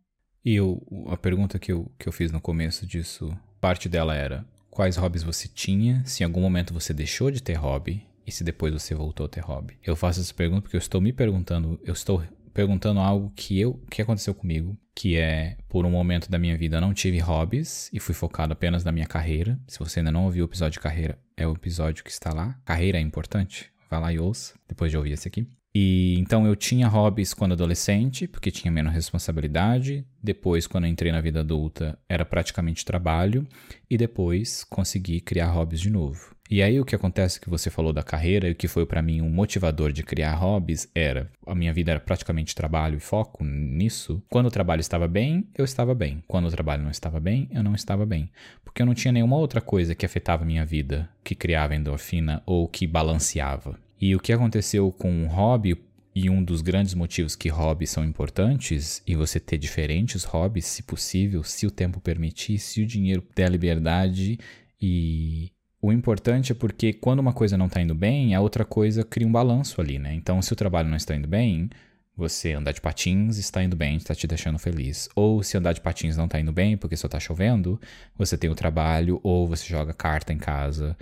E 0.45 0.55
eu, 0.55 0.81
a 1.09 1.17
pergunta 1.17 1.59
que 1.59 1.73
eu, 1.73 1.93
que 1.99 2.09
eu 2.09 2.13
fiz 2.13 2.31
no 2.31 2.41
começo 2.41 2.87
disso, 2.87 3.37
parte 3.61 3.89
dela 3.89 4.15
era: 4.15 4.47
quais 4.71 4.97
hobbies 4.97 5.23
você 5.23 5.49
tinha, 5.49 6.05
se 6.07 6.23
em 6.23 6.27
algum 6.27 6.41
momento 6.41 6.73
você 6.73 6.95
deixou 6.95 7.31
de 7.31 7.43
ter 7.43 7.55
hobby 7.55 8.07
e 8.31 8.33
se 8.33 8.45
depois 8.45 8.73
você 8.73 8.95
voltou 8.95 9.27
a 9.27 9.29
ter 9.29 9.41
hobby? 9.41 9.77
Eu 9.83 9.97
faço 9.97 10.21
essa 10.21 10.33
pergunta 10.33 10.63
porque 10.63 10.77
eu 10.77 10.79
estou 10.79 11.01
me 11.01 11.13
perguntando, 11.13 11.79
eu 11.85 11.93
estou 11.93 12.23
perguntando 12.55 13.01
algo 13.01 13.33
que 13.35 13.59
eu 13.59 13.75
que 13.91 14.01
aconteceu 14.01 14.33
comigo, 14.33 14.79
que 14.95 15.17
é 15.17 15.57
por 15.69 15.85
um 15.85 15.91
momento 15.91 16.31
da 16.31 16.39
minha 16.39 16.57
vida 16.57 16.77
eu 16.77 16.81
não 16.81 16.95
tive 16.95 17.19
hobbies 17.19 17.91
e 17.93 17.99
fui 17.99 18.15
focado 18.15 18.53
apenas 18.53 18.85
na 18.85 18.93
minha 18.93 19.07
carreira. 19.07 19.59
Se 19.67 19.81
você 19.81 19.99
ainda 19.99 20.13
não 20.13 20.25
ouviu 20.27 20.45
o 20.45 20.49
episódio 20.49 20.75
de 20.75 20.81
carreira, 20.81 21.19
é 21.37 21.47
o 21.47 21.53
episódio 21.53 22.05
que 22.05 22.11
está 22.11 22.33
lá. 22.33 22.57
Carreira 22.65 22.99
é 22.99 23.01
importante. 23.01 23.73
Vai 23.91 24.01
lá 24.01 24.13
e 24.13 24.21
ouça, 24.21 24.55
depois 24.69 24.93
de 24.93 24.97
ouvir 24.97 25.13
esse 25.13 25.27
aqui. 25.27 25.49
E 25.75 26.17
então 26.19 26.47
eu 26.47 26.57
tinha 26.57 26.89
hobbies 26.89 27.33
quando 27.33 27.53
adolescente, 27.53 28.27
porque 28.27 28.51
tinha 28.51 28.73
menos 28.73 28.93
responsabilidade. 28.93 30.05
Depois, 30.23 30.67
quando 30.67 30.87
entrei 30.87 31.13
na 31.13 31.21
vida 31.21 31.41
adulta, 31.41 31.99
era 32.09 32.25
praticamente 32.25 32.85
trabalho. 32.85 33.47
E 33.89 33.97
depois 33.97 34.65
consegui 34.65 35.21
criar 35.21 35.51
hobbies 35.51 35.81
de 35.81 35.91
novo. 35.91 36.35
E 36.51 36.65
aí 36.65 36.81
o 36.81 36.85
que 36.85 36.97
acontece 36.97 37.41
que 37.41 37.49
você 37.49 37.71
falou 37.71 37.93
da 37.93 38.03
carreira 38.03 38.49
e 38.49 38.51
o 38.51 38.57
que 38.57 38.67
foi 38.67 38.85
para 38.85 39.01
mim 39.01 39.21
um 39.21 39.31
motivador 39.31 39.93
de 39.93 40.03
criar 40.03 40.35
hobbies 40.35 40.91
era 40.93 41.31
a 41.47 41.55
minha 41.55 41.73
vida 41.73 41.93
era 41.93 42.01
praticamente 42.01 42.57
trabalho 42.57 42.97
e 42.97 43.01
foco 43.01 43.45
nisso. 43.45 44.21
Quando 44.29 44.47
o 44.47 44.51
trabalho 44.51 44.81
estava 44.81 45.07
bem, 45.07 45.49
eu 45.57 45.65
estava 45.65 45.95
bem. 45.95 46.25
Quando 46.27 46.47
o 46.47 46.51
trabalho 46.51 46.83
não 46.83 46.91
estava 46.91 47.21
bem, 47.21 47.49
eu 47.53 47.63
não 47.63 47.77
estava 47.77 48.05
bem, 48.05 48.33
porque 48.65 48.83
eu 48.83 48.87
não 48.87 48.95
tinha 48.95 49.13
nenhuma 49.13 49.37
outra 49.37 49.61
coisa 49.61 49.95
que 49.95 50.05
afetava 50.05 50.43
a 50.43 50.47
minha 50.47 50.67
vida, 50.67 51.09
que 51.23 51.37
criava 51.37 51.77
endorfina 51.77 52.43
ou 52.45 52.67
que 52.67 52.85
balanceava. 52.85 53.79
E 54.01 54.17
o 54.17 54.21
que 54.21 54.33
aconteceu 54.33 54.91
com 54.91 55.25
o 55.25 55.29
hobby 55.29 55.77
E 56.15 56.31
um 56.31 56.43
dos 56.43 56.63
grandes 56.63 56.95
motivos 56.95 57.37
que 57.37 57.49
hobbies 57.49 57.91
são 57.91 58.05
importantes 58.05 59.03
e 59.07 59.15
você 59.15 59.39
ter 59.39 59.59
diferentes 59.59 60.25
hobbies, 60.25 60.67
se 60.67 60.83
possível, 60.83 61.45
se 61.45 61.67
o 61.67 61.71
tempo 61.71 62.01
permitir, 62.01 62.59
se 62.59 62.83
o 62.83 62.87
dinheiro 62.87 63.25
der 63.37 63.51
liberdade 63.51 64.39
e 64.81 65.53
o 65.83 65.93
importante 65.93 66.53
é 66.53 66.55
porque 66.55 66.93
quando 66.93 67.21
uma 67.21 67.33
coisa 67.33 67.57
não 67.57 67.67
está 67.67 67.81
indo 67.81 67.95
bem, 67.95 68.35
a 68.35 68.41
outra 68.41 68.65
coisa 68.65 69.03
cria 69.03 69.27
um 69.27 69.33
balanço 69.33 69.81
ali, 69.81 69.99
né? 69.99 70.13
Então, 70.15 70.43
se 70.43 70.53
o 70.53 70.57
trabalho 70.57 70.89
não 70.89 70.97
está 70.97 71.15
indo 71.15 71.27
bem, 71.27 71.71
você 72.15 72.53
andar 72.53 72.73
de 72.73 72.83
patins 72.83 73.39
está 73.39 73.63
indo 73.63 73.75
bem, 73.75 73.97
está 73.97 74.15
te 74.15 74.27
deixando 74.27 74.59
feliz. 74.59 75.09
Ou 75.17 75.43
se 75.43 75.57
andar 75.57 75.73
de 75.73 75.81
patins 75.81 76.17
não 76.19 76.27
está 76.27 76.39
indo 76.39 76.53
bem 76.53 76.77
porque 76.77 76.97
só 76.97 77.07
está 77.07 77.19
chovendo, 77.19 77.81
você 78.15 78.37
tem 78.37 78.51
o 78.51 78.55
trabalho 78.55 79.21
ou 79.23 79.47
você 79.47 79.67
joga 79.67 79.95
carta 79.95 80.33
em 80.33 80.39
casa, 80.39 80.97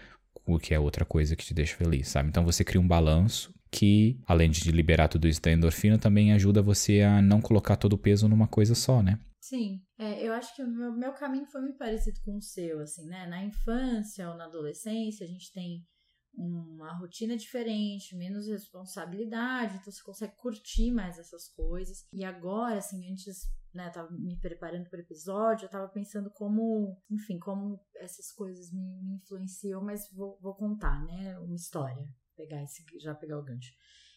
o 0.54 0.58
que 0.58 0.74
é 0.74 0.80
outra 0.80 1.04
coisa 1.04 1.36
que 1.36 1.44
te 1.44 1.54
deixa 1.54 1.76
feliz, 1.76 2.08
sabe? 2.08 2.28
Então 2.28 2.44
você 2.44 2.64
cria 2.64 2.80
um 2.80 2.86
balanço 2.86 3.52
que, 3.70 4.18
além 4.26 4.50
de 4.50 4.70
liberar 4.70 5.08
tudo 5.08 5.28
isso 5.28 5.42
da 5.42 5.52
endorfina, 5.52 5.98
também 5.98 6.32
ajuda 6.32 6.62
você 6.62 7.02
a 7.02 7.20
não 7.20 7.40
colocar 7.40 7.76
todo 7.76 7.92
o 7.94 7.98
peso 7.98 8.28
numa 8.28 8.48
coisa 8.48 8.74
só, 8.74 9.02
né? 9.02 9.18
Sim, 9.40 9.80
é, 9.98 10.26
eu 10.26 10.32
acho 10.32 10.54
que 10.54 10.62
o 10.62 10.68
meu, 10.68 10.92
meu 10.92 11.12
caminho 11.12 11.46
foi 11.46 11.60
muito 11.60 11.78
parecido 11.78 12.20
com 12.24 12.36
o 12.36 12.42
seu, 12.42 12.80
assim, 12.80 13.06
né? 13.06 13.26
Na 13.26 13.44
infância 13.44 14.28
ou 14.28 14.36
na 14.36 14.44
adolescência, 14.44 15.24
a 15.24 15.28
gente 15.28 15.52
tem 15.52 15.86
uma 16.34 16.92
rotina 16.92 17.36
diferente, 17.36 18.16
menos 18.16 18.46
responsabilidade, 18.46 19.76
então 19.76 19.92
você 19.92 20.02
consegue 20.02 20.36
curtir 20.36 20.92
mais 20.92 21.18
essas 21.18 21.48
coisas. 21.48 22.06
E 22.12 22.24
agora, 22.24 22.78
assim, 22.78 23.10
antes, 23.10 23.48
né, 23.74 23.90
tava 23.90 24.10
me 24.10 24.38
preparando 24.38 24.88
para 24.88 24.98
o 24.98 25.02
episódio, 25.02 25.66
eu 25.66 25.70
tava 25.70 25.88
pensando 25.88 26.30
como, 26.30 27.00
enfim, 27.10 27.38
como 27.38 27.80
essas 27.96 28.32
coisas 28.32 28.72
me, 28.72 29.02
me 29.02 29.16
influenciam, 29.16 29.82
mas 29.82 30.10
vou, 30.12 30.38
vou 30.40 30.54
contar, 30.54 31.04
né, 31.04 31.38
uma 31.38 31.54
história, 31.54 32.06
pegar 32.36 32.62
esse, 32.62 32.84
já 33.00 33.14
pegar 33.14 33.38
o 33.38 33.44
gancho. 33.44 33.72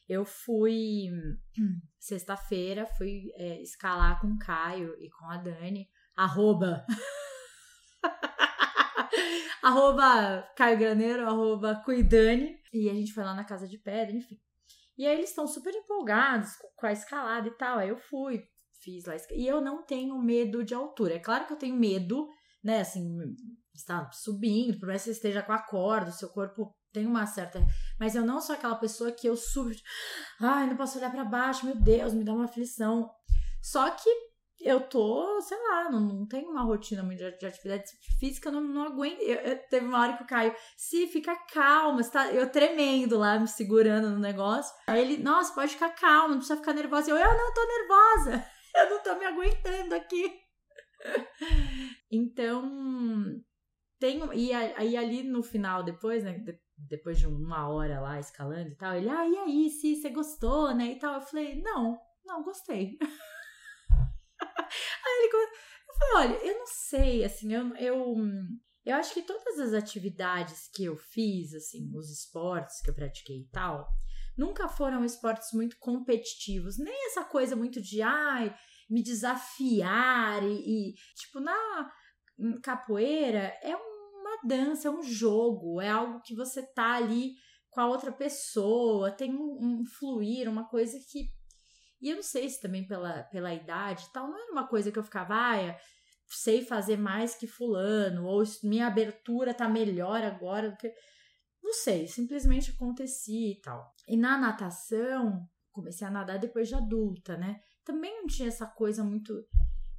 Eu 0.08 0.26
fui 0.26 1.10
sexta-feira, 2.00 2.86
fui 2.98 3.32
é, 3.36 3.62
escalar 3.62 4.20
com 4.20 4.28
o 4.28 4.40
Caio 4.40 4.96
e 5.00 5.10
com 5.10 5.26
a 5.26 5.38
Dani, 5.38 5.90
arroba 6.16 6.86
arroba 9.62 10.44
Caio 10.56 10.78
Graneiro, 10.78 11.28
arroba 11.28 11.82
Cuidane. 11.84 12.60
E 12.74 12.90
a 12.90 12.94
gente 12.94 13.14
foi 13.14 13.24
lá 13.24 13.34
na 13.34 13.44
Casa 13.44 13.68
de 13.68 13.78
Pedra, 13.78 14.16
enfim. 14.16 14.40
E 14.98 15.06
aí 15.06 15.16
eles 15.16 15.30
estão 15.30 15.48
super 15.48 15.74
empolgados 15.74 16.52
com 16.76 16.86
a 16.86 16.92
escalada 16.92 17.48
e 17.48 17.52
tal. 17.52 17.80
Aí 17.80 17.90
eu 17.90 17.98
fui, 17.98 18.44
fiz 18.82 19.06
lá. 19.06 19.16
E 19.32 19.48
eu 19.48 19.62
não 19.62 19.84
tenho 19.84 20.18
medo 20.22 20.64
de 20.64 20.74
altura. 20.74 21.16
É 21.16 21.20
claro 21.20 21.46
que 21.46 21.54
eu 21.54 21.58
tenho 21.58 21.76
medo, 21.76 22.28
né? 22.64 22.82
Assim, 22.82 23.18
está 23.74 24.10
subindo, 24.12 24.80
por 24.80 24.88
mais 24.88 25.02
que 25.02 25.06
você 25.06 25.12
esteja 25.12 25.42
com 25.42 25.54
a 25.54 25.60
corda, 25.60 26.10
o 26.10 26.14
seu 26.14 26.30
corpo 26.30 26.76
tem 26.92 27.06
uma 27.06 27.26
certa. 27.26 27.66
Mas 28.00 28.16
eu 28.16 28.26
não 28.26 28.42
sou 28.42 28.56
aquela 28.56 28.76
pessoa 28.76 29.12
que 29.12 29.28
eu 29.28 29.36
subo. 29.36 29.72
Ai, 30.40 30.68
não 30.68 30.78
posso 30.78 30.98
olhar 30.98 31.12
para 31.12 31.24
baixo, 31.24 31.66
meu 31.66 31.76
Deus, 31.76 32.14
me 32.14 32.24
dá 32.24 32.34
uma 32.34 32.46
aflição. 32.46 33.10
Só 33.62 33.90
que 33.92 34.10
eu 34.64 34.80
tô, 34.80 35.42
sei 35.42 35.58
lá, 35.58 35.90
não, 35.90 36.00
não 36.00 36.26
tenho 36.28 36.50
uma 36.50 36.62
rotina 36.62 37.02
muito 37.02 37.18
de, 37.18 37.38
de 37.38 37.46
atividade 37.46 37.86
física, 38.20 38.52
não, 38.52 38.62
não 38.62 38.84
aguento. 38.84 39.20
Eu, 39.22 39.38
eu, 39.38 39.58
teve 39.70 39.86
uma 39.86 40.00
hora 40.00 40.18
que 40.18 40.24
o 40.24 40.28
Caio, 40.28 40.56
se 40.78 41.08
fica 41.08 41.36
calma, 41.52 42.04
tá, 42.04 42.32
eu 42.32 42.50
tremendo 42.50 43.18
lá, 43.18 43.40
me 43.40 43.48
segurando 43.48 44.10
no 44.10 44.20
negócio. 44.20 44.74
Aí 44.88 45.02
ele, 45.02 45.24
nossa, 45.24 45.54
pode 45.54 45.74
ficar 45.74 45.90
calma, 45.90 46.30
não 46.30 46.38
precisa 46.38 46.58
ficar 46.58 46.74
nervosa. 46.74 47.10
Eu, 47.10 47.18
eu 47.18 47.38
não 47.38 47.54
tô 47.54 47.62
nervosa, 47.66 48.46
eu 48.76 48.90
não 48.90 49.04
tô 49.04 49.16
me 49.18 49.26
aguentando 49.26 49.96
aqui. 49.96 50.40
então, 52.12 53.42
tenho. 54.00 54.34
E 54.34 54.54
aí 54.54 54.98
ali 54.98 55.24
no 55.24 55.44
final, 55.44 55.84
depois, 55.84 56.24
né? 56.24 56.44
depois 56.78 57.20
de 57.20 57.28
uma 57.28 57.70
hora 57.70 58.00
lá 58.00 58.20
escalando 58.20 58.70
e 58.70 58.76
tal, 58.76 58.96
ele, 58.96 59.10
ah, 59.10 59.28
e 59.28 59.38
aí, 59.38 59.70
se 59.70 59.96
você 59.96 60.10
gostou, 60.10 60.74
né? 60.74 60.94
E 60.94 61.00
tal. 61.00 61.16
Eu 61.16 61.22
falei, 61.22 61.62
não, 61.62 62.00
não 62.26 62.44
gostei. 62.44 62.98
Aí 64.42 65.26
ele 65.26 65.36
eu 65.36 65.96
falei, 65.96 66.30
olha, 66.30 66.46
eu 66.46 66.58
não 66.60 66.66
sei, 66.68 67.24
assim, 67.24 67.54
eu, 67.54 67.76
eu, 67.76 68.16
eu 68.86 68.96
acho 68.96 69.14
que 69.14 69.22
todas 69.22 69.60
as 69.60 69.74
atividades 69.74 70.70
que 70.74 70.86
eu 70.86 70.96
fiz, 70.96 71.54
assim, 71.54 71.92
os 71.96 72.10
esportes 72.10 72.82
que 72.82 72.90
eu 72.90 72.96
pratiquei 72.96 73.42
e 73.42 73.48
tal, 73.50 73.88
nunca 74.38 74.68
foram 74.68 75.04
esportes 75.04 75.52
muito 75.54 75.78
competitivos, 75.80 76.78
nem 76.78 77.08
essa 77.08 77.24
coisa 77.24 77.56
muito 77.56 77.82
de, 77.82 78.02
ai, 78.02 78.56
me 78.90 79.04
desafiar 79.04 80.44
e, 80.44 80.92
e 80.92 80.94
tipo, 81.16 81.40
na 81.40 81.92
capoeira 82.64 83.58
é 83.62 83.76
uma 83.76 84.42
dança, 84.44 84.88
é 84.88 84.92
um 84.92 85.04
jogo, 85.04 85.82
é 85.82 85.90
algo 85.90 86.22
que 86.22 86.36
você 86.36 86.64
tá 86.64 86.94
ali 86.94 87.36
com 87.70 87.80
a 87.80 87.88
outra 87.88 88.12
pessoa, 88.12 89.12
tem 89.12 89.34
um, 89.34 89.58
um 89.62 89.86
fluir, 89.86 90.50
uma 90.50 90.68
coisa 90.68 90.98
que 91.10 91.30
e 92.02 92.10
eu 92.10 92.16
não 92.16 92.24
sei 92.24 92.50
se 92.50 92.60
também 92.60 92.86
pela, 92.88 93.24
pela 93.26 93.54
idade 93.54 94.08
e 94.10 94.12
tal, 94.12 94.28
não 94.28 94.36
era 94.36 94.52
uma 94.52 94.68
coisa 94.68 94.92
que 94.92 94.98
eu 94.98 95.04
ficava, 95.04 95.36
ah, 95.36 95.78
sei 96.28 96.66
fazer 96.66 96.98
mais 96.98 97.36
que 97.36 97.46
fulano, 97.46 98.26
ou 98.26 98.44
minha 98.64 98.88
abertura 98.88 99.54
tá 99.54 99.68
melhor 99.70 100.24
agora 100.24 100.72
do 100.72 100.78
que. 100.78 100.92
Não 101.64 101.74
sei, 101.74 102.08
simplesmente 102.08 102.72
acontecia 102.72 103.52
e 103.52 103.62
tal. 103.62 103.94
E 104.08 104.18
na 104.18 104.38
natação, 104.38 105.48
comecei 105.72 106.06
a 106.06 106.12
nadar 106.12 106.40
depois 106.40 106.68
de 106.68 106.76
adulta, 106.76 107.38
né? 107.38 107.62
Também 107.84 108.14
não 108.20 108.28
tinha 108.28 108.48
essa 108.48 108.66
coisa 108.66 109.04
muito. 109.04 109.34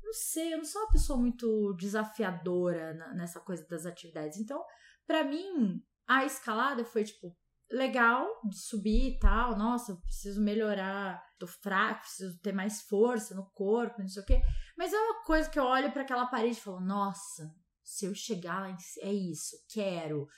Não 0.02 0.12
sei, 0.12 0.52
eu 0.52 0.58
não 0.58 0.64
sou 0.64 0.82
uma 0.82 0.90
pessoa 0.90 1.18
muito 1.18 1.72
desafiadora 1.74 2.94
nessa 3.14 3.40
coisa 3.40 3.66
das 3.66 3.86
atividades. 3.86 4.38
Então, 4.38 4.62
para 5.06 5.24
mim, 5.24 5.82
a 6.06 6.24
escalada 6.24 6.84
foi 6.84 7.04
tipo, 7.04 7.34
legal 7.70 8.28
de 8.44 8.58
subir 8.58 9.14
e 9.14 9.18
tal. 9.18 9.56
Nossa, 9.56 9.92
eu 9.92 9.96
preciso 10.00 10.40
melhorar, 10.42 11.22
tô 11.38 11.46
fraco, 11.46 12.02
preciso 12.02 12.38
ter 12.40 12.52
mais 12.52 12.82
força 12.82 13.34
no 13.34 13.50
corpo, 13.50 14.00
não 14.00 14.08
sei 14.08 14.22
o 14.22 14.26
quê. 14.26 14.42
Mas 14.76 14.92
é 14.92 14.98
uma 14.98 15.24
coisa 15.24 15.48
que 15.48 15.58
eu 15.58 15.64
olho 15.64 15.90
para 15.90 16.02
aquela 16.02 16.26
parede 16.26 16.58
e 16.58 16.60
falo, 16.60 16.80
nossa, 16.80 17.50
se 17.82 18.04
eu 18.04 18.14
chegar 18.14 18.60
lá, 18.60 18.76
é 19.00 19.12
isso, 19.12 19.56
quero. 19.68 20.28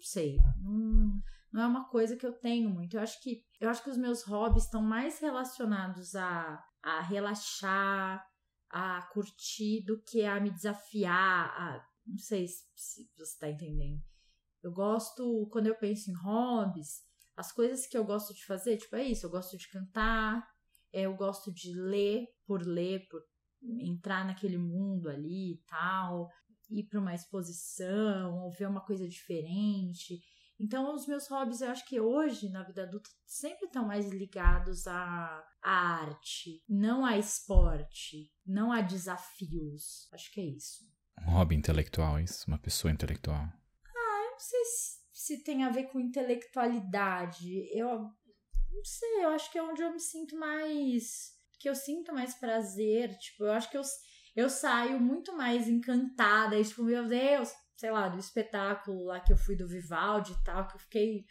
Não 0.00 0.06
sei, 0.06 0.36
não, 0.62 1.22
não 1.52 1.62
é 1.62 1.66
uma 1.66 1.88
coisa 1.88 2.16
que 2.16 2.24
eu 2.24 2.32
tenho 2.32 2.70
muito. 2.70 2.96
Eu 2.96 3.02
acho 3.02 3.20
que 3.20 3.44
eu 3.60 3.68
acho 3.68 3.84
que 3.84 3.90
os 3.90 3.98
meus 3.98 4.22
hobbies 4.22 4.64
estão 4.64 4.80
mais 4.80 5.20
relacionados 5.20 6.14
a, 6.14 6.64
a 6.82 7.02
relaxar, 7.02 8.26
a 8.70 9.02
curtir 9.12 9.84
do 9.84 10.00
que 10.02 10.24
a 10.24 10.40
me 10.40 10.50
desafiar, 10.50 11.50
a, 11.50 11.86
não 12.06 12.18
sei 12.18 12.48
se, 12.48 12.64
se 12.74 13.10
você 13.18 13.38
tá 13.38 13.50
entendendo. 13.50 14.00
Eu 14.62 14.72
gosto, 14.72 15.46
quando 15.52 15.66
eu 15.66 15.76
penso 15.76 16.10
em 16.10 16.14
hobbies, 16.14 17.02
as 17.36 17.52
coisas 17.52 17.86
que 17.86 17.96
eu 17.96 18.04
gosto 18.04 18.32
de 18.32 18.44
fazer, 18.44 18.78
tipo, 18.78 18.96
é 18.96 19.04
isso, 19.04 19.26
eu 19.26 19.30
gosto 19.30 19.58
de 19.58 19.68
cantar, 19.68 20.46
é, 20.92 21.02
eu 21.02 21.14
gosto 21.14 21.52
de 21.52 21.74
ler 21.74 22.26
por 22.46 22.62
ler, 22.62 23.06
por 23.08 23.22
entrar 23.62 24.24
naquele 24.24 24.56
mundo 24.56 25.08
ali 25.08 25.54
e 25.54 25.62
tal, 25.66 26.30
ir 26.70 26.84
para 26.84 27.00
uma 27.00 27.14
exposição, 27.14 28.44
ou 28.44 28.50
ver 28.50 28.68
uma 28.68 28.80
coisa 28.80 29.08
diferente. 29.08 30.20
Então, 30.58 30.94
os 30.94 31.06
meus 31.06 31.26
hobbies, 31.28 31.62
eu 31.62 31.70
acho 31.70 31.86
que 31.86 32.00
hoje, 32.00 32.50
na 32.50 32.62
vida 32.62 32.82
adulta, 32.82 33.08
sempre 33.24 33.66
estão 33.66 33.86
mais 33.86 34.10
ligados 34.10 34.86
à, 34.86 35.42
à 35.62 35.70
arte, 35.70 36.62
não 36.68 37.04
a 37.04 37.16
esporte, 37.16 38.30
não 38.46 38.70
a 38.70 38.82
desafios. 38.82 40.06
Acho 40.12 40.30
que 40.32 40.40
é 40.40 40.44
isso. 40.44 40.84
Um 41.26 41.32
hobby 41.32 41.54
intelectual, 41.56 42.20
isso? 42.20 42.44
Uma 42.46 42.58
pessoa 42.58 42.92
intelectual 42.92 43.48
não 44.40 44.46
sei 44.46 44.64
se, 44.64 44.98
se 45.12 45.44
tem 45.44 45.64
a 45.64 45.70
ver 45.70 45.84
com 45.90 46.00
intelectualidade. 46.00 47.68
Eu 47.76 47.98
não 48.72 48.84
sei, 48.84 49.24
eu 49.24 49.28
acho 49.28 49.52
que 49.52 49.58
é 49.58 49.62
onde 49.62 49.82
eu 49.82 49.92
me 49.92 50.00
sinto 50.00 50.34
mais. 50.36 51.32
que 51.58 51.68
eu 51.68 51.74
sinto 51.74 52.14
mais 52.14 52.34
prazer. 52.34 53.16
Tipo, 53.18 53.44
eu 53.44 53.52
acho 53.52 53.70
que 53.70 53.76
eu, 53.76 53.82
eu 54.40 54.50
saio 54.50 55.00
muito 55.00 55.36
mais 55.36 55.68
encantada. 55.68 56.58
E, 56.58 56.64
tipo, 56.64 56.84
meu 56.84 57.06
Deus, 57.06 57.52
sei 57.76 57.90
lá, 57.90 58.08
do 58.08 58.18
espetáculo 58.18 59.04
lá 59.04 59.20
que 59.20 59.32
eu 59.32 59.36
fui 59.36 59.56
do 59.56 59.68
Vivaldi 59.68 60.32
e 60.32 60.44
tal, 60.44 60.66
que 60.68 60.76
eu 60.76 60.80
fiquei. 60.80 61.26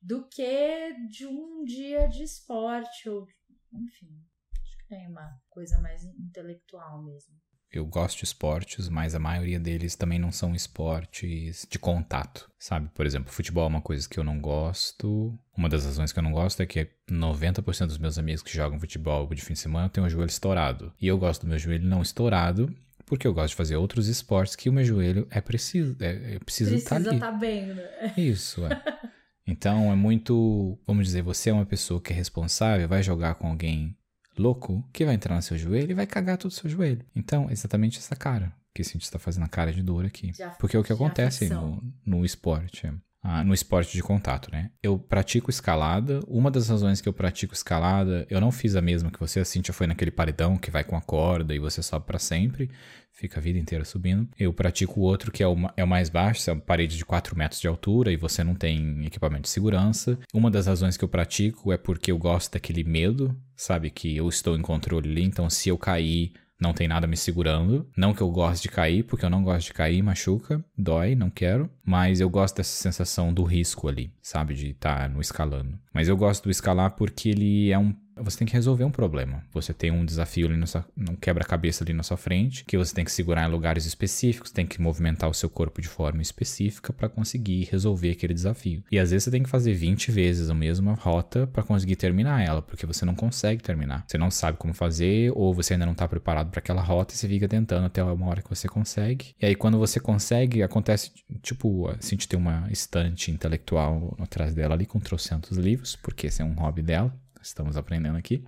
do 0.00 0.28
que 0.28 0.94
de 1.08 1.26
um 1.26 1.64
dia 1.64 2.08
de 2.08 2.22
esporte, 2.22 3.08
ou. 3.08 3.26
enfim. 3.72 4.24
Acho 4.62 4.78
que 4.78 4.88
tem 4.88 5.08
uma 5.08 5.40
coisa 5.48 5.80
mais 5.80 6.04
intelectual 6.04 7.02
mesmo 7.02 7.38
eu 7.70 7.84
gosto 7.84 8.18
de 8.18 8.24
esportes, 8.24 8.88
mas 8.88 9.14
a 9.14 9.18
maioria 9.18 9.60
deles 9.60 9.94
também 9.94 10.18
não 10.18 10.32
são 10.32 10.54
esportes 10.54 11.66
de 11.70 11.78
contato, 11.78 12.50
sabe? 12.58 12.88
Por 12.94 13.04
exemplo, 13.04 13.32
futebol 13.32 13.64
é 13.64 13.68
uma 13.68 13.82
coisa 13.82 14.08
que 14.08 14.18
eu 14.18 14.24
não 14.24 14.40
gosto. 14.40 15.38
Uma 15.56 15.68
das 15.68 15.84
razões 15.84 16.12
que 16.12 16.18
eu 16.18 16.22
não 16.22 16.32
gosto 16.32 16.62
é 16.62 16.66
que 16.66 16.88
90% 17.10 17.86
dos 17.86 17.98
meus 17.98 18.18
amigos 18.18 18.42
que 18.42 18.54
jogam 18.54 18.80
futebol 18.80 19.26
de 19.34 19.42
fim 19.42 19.52
de 19.52 19.58
semana 19.58 19.88
têm 19.88 20.02
o 20.02 20.08
joelho 20.08 20.30
estourado. 20.30 20.92
E 21.00 21.06
eu 21.06 21.18
gosto 21.18 21.42
do 21.42 21.48
meu 21.48 21.58
joelho 21.58 21.86
não 21.86 22.00
estourado, 22.00 22.74
porque 23.04 23.26
eu 23.26 23.34
gosto 23.34 23.50
de 23.50 23.56
fazer 23.56 23.76
outros 23.76 24.08
esportes 24.08 24.56
que 24.56 24.68
o 24.68 24.72
meu 24.72 24.84
joelho 24.84 25.26
é 25.30 25.40
preciso, 25.40 25.96
é, 26.00 26.36
é 26.36 26.38
precisa 26.38 26.74
estar 26.74 26.90
tá 27.02 27.08
ali. 27.08 27.16
estar 27.16 27.32
tá 27.32 27.38
bem, 27.38 27.66
né? 27.66 28.14
Isso, 28.16 28.64
é. 28.64 28.82
Então 29.50 29.90
é 29.90 29.96
muito, 29.96 30.78
vamos 30.86 31.06
dizer, 31.06 31.22
você 31.22 31.48
é 31.48 31.54
uma 31.54 31.64
pessoa 31.64 32.02
que 32.02 32.12
é 32.12 32.16
responsável, 32.16 32.86
vai 32.86 33.02
jogar 33.02 33.34
com 33.36 33.48
alguém 33.48 33.96
louco 34.38 34.88
que 34.92 35.04
vai 35.04 35.14
entrar 35.14 35.36
no 35.36 35.42
seu 35.42 35.58
joelho 35.58 35.90
e 35.90 35.94
vai 35.94 36.06
cagar 36.06 36.38
todo 36.38 36.50
o 36.50 36.54
seu 36.54 36.68
joelho. 36.68 37.04
Então, 37.14 37.50
exatamente 37.50 37.98
essa 37.98 38.16
cara 38.16 38.52
que 38.74 38.82
a 38.82 38.84
gente 38.84 39.02
está 39.02 39.18
fazendo 39.18 39.44
a 39.44 39.48
cara 39.48 39.72
de 39.72 39.82
dor 39.82 40.04
aqui. 40.04 40.32
Porque 40.58 40.76
é 40.76 40.80
o 40.80 40.84
que 40.84 40.92
acontece 40.92 41.48
no, 41.48 41.82
no 42.04 42.24
esporte. 42.24 42.92
Ah, 43.22 43.42
no 43.42 43.52
esporte 43.52 43.92
de 43.92 44.02
contato, 44.02 44.50
né? 44.50 44.70
Eu 44.82 44.98
pratico 44.98 45.50
escalada. 45.50 46.20
Uma 46.28 46.50
das 46.50 46.68
razões 46.68 47.00
que 47.00 47.08
eu 47.08 47.12
pratico 47.12 47.52
escalada, 47.52 48.26
eu 48.30 48.40
não 48.40 48.52
fiz 48.52 48.76
a 48.76 48.82
mesma 48.82 49.10
que 49.10 49.18
você. 49.18 49.40
A 49.40 49.44
Cintia 49.44 49.74
foi 49.74 49.86
naquele 49.86 50.10
paredão 50.10 50.56
que 50.56 50.70
vai 50.70 50.84
com 50.84 50.96
a 50.96 51.00
corda 51.00 51.54
e 51.54 51.58
você 51.58 51.82
sobe 51.82 52.06
para 52.06 52.18
sempre. 52.18 52.70
Fica 53.12 53.40
a 53.40 53.42
vida 53.42 53.58
inteira 53.58 53.84
subindo. 53.84 54.28
Eu 54.38 54.52
pratico 54.52 55.00
o 55.00 55.02
outro 55.02 55.32
que 55.32 55.42
é 55.42 55.48
o, 55.48 55.56
é 55.76 55.82
o 55.82 55.88
mais 55.88 56.08
baixo, 56.08 56.48
é 56.48 56.52
uma 56.52 56.62
parede 56.62 56.96
de 56.96 57.04
4 57.04 57.36
metros 57.36 57.60
de 57.60 57.66
altura 57.66 58.12
e 58.12 58.16
você 58.16 58.44
não 58.44 58.54
tem 58.54 59.04
equipamento 59.04 59.42
de 59.42 59.48
segurança. 59.48 60.16
Uma 60.32 60.50
das 60.50 60.68
razões 60.68 60.96
que 60.96 61.04
eu 61.04 61.08
pratico 61.08 61.72
é 61.72 61.76
porque 61.76 62.12
eu 62.12 62.18
gosto 62.18 62.52
daquele 62.52 62.84
medo, 62.84 63.36
sabe? 63.56 63.90
Que 63.90 64.16
eu 64.16 64.28
estou 64.28 64.56
em 64.56 64.62
controle 64.62 65.10
ali, 65.10 65.24
então 65.24 65.50
se 65.50 65.68
eu 65.68 65.76
cair 65.76 66.32
não 66.60 66.72
tem 66.72 66.88
nada 66.88 67.06
me 67.06 67.16
segurando. 67.16 67.88
Não 67.96 68.12
que 68.12 68.20
eu 68.20 68.30
goste 68.30 68.62
de 68.62 68.68
cair, 68.68 69.04
porque 69.04 69.24
eu 69.24 69.30
não 69.30 69.44
gosto 69.44 69.66
de 69.66 69.74
cair, 69.74 70.02
machuca, 70.02 70.64
dói, 70.76 71.14
não 71.14 71.30
quero. 71.30 71.70
Mas 71.84 72.20
eu 72.20 72.28
gosto 72.28 72.56
dessa 72.56 72.82
sensação 72.82 73.32
do 73.32 73.44
risco 73.44 73.88
ali, 73.88 74.12
sabe? 74.20 74.54
De 74.54 74.70
estar 74.70 75.02
tá 75.02 75.08
no 75.08 75.20
escalando. 75.20 75.78
Mas 75.92 76.08
eu 76.08 76.16
gosto 76.16 76.44
do 76.44 76.50
escalar 76.50 76.92
porque 76.92 77.28
ele 77.28 77.70
é 77.70 77.78
um 77.78 77.94
você 78.22 78.38
tem 78.38 78.46
que 78.46 78.52
resolver 78.52 78.84
um 78.84 78.90
problema. 78.90 79.42
Você 79.52 79.72
tem 79.72 79.90
um 79.90 80.04
desafio 80.04 80.46
ali, 80.46 80.66
sua, 80.66 80.84
um 80.96 81.16
quebra-cabeça 81.16 81.84
ali 81.84 81.92
na 81.92 82.02
sua 82.02 82.16
frente, 82.16 82.64
que 82.64 82.76
você 82.76 82.94
tem 82.94 83.04
que 83.04 83.12
segurar 83.12 83.48
em 83.48 83.50
lugares 83.50 83.86
específicos, 83.86 84.50
tem 84.50 84.66
que 84.66 84.80
movimentar 84.80 85.28
o 85.28 85.34
seu 85.34 85.48
corpo 85.48 85.80
de 85.80 85.88
forma 85.88 86.22
específica 86.22 86.92
para 86.92 87.08
conseguir 87.08 87.68
resolver 87.70 88.10
aquele 88.10 88.34
desafio. 88.34 88.82
E 88.90 88.98
às 88.98 89.10
vezes 89.10 89.24
você 89.24 89.30
tem 89.30 89.42
que 89.42 89.48
fazer 89.48 89.74
20 89.74 90.10
vezes 90.10 90.50
a 90.50 90.54
mesma 90.54 90.94
rota 90.94 91.46
para 91.46 91.62
conseguir 91.62 91.96
terminar 91.96 92.44
ela, 92.44 92.62
porque 92.62 92.86
você 92.86 93.04
não 93.04 93.14
consegue 93.14 93.62
terminar. 93.62 94.04
Você 94.06 94.18
não 94.18 94.30
sabe 94.30 94.58
como 94.58 94.74
fazer, 94.74 95.32
ou 95.34 95.54
você 95.54 95.74
ainda 95.74 95.86
não 95.86 95.92
está 95.92 96.06
preparado 96.06 96.50
para 96.50 96.58
aquela 96.58 96.82
rota 96.82 97.14
e 97.14 97.16
você 97.16 97.28
fica 97.28 97.48
tentando 97.48 97.86
até 97.86 98.02
uma 98.02 98.26
hora 98.26 98.42
que 98.42 98.50
você 98.50 98.68
consegue. 98.68 99.34
E 99.40 99.46
aí 99.46 99.54
quando 99.54 99.78
você 99.78 100.00
consegue, 100.00 100.62
acontece, 100.62 101.12
tipo, 101.42 101.88
assim, 101.88 101.98
a 102.08 102.10
gente 102.10 102.28
tem 102.28 102.38
uma 102.38 102.68
estante 102.70 103.30
intelectual 103.30 104.16
atrás 104.18 104.54
dela 104.54 104.74
ali 104.74 104.86
com 104.86 104.98
trocentos 104.98 105.56
livros, 105.56 105.96
porque 105.96 106.26
esse 106.26 106.42
é 106.42 106.44
um 106.44 106.54
hobby 106.54 106.82
dela 106.82 107.14
estamos 107.42 107.76
aprendendo 107.76 108.16
aqui. 108.16 108.42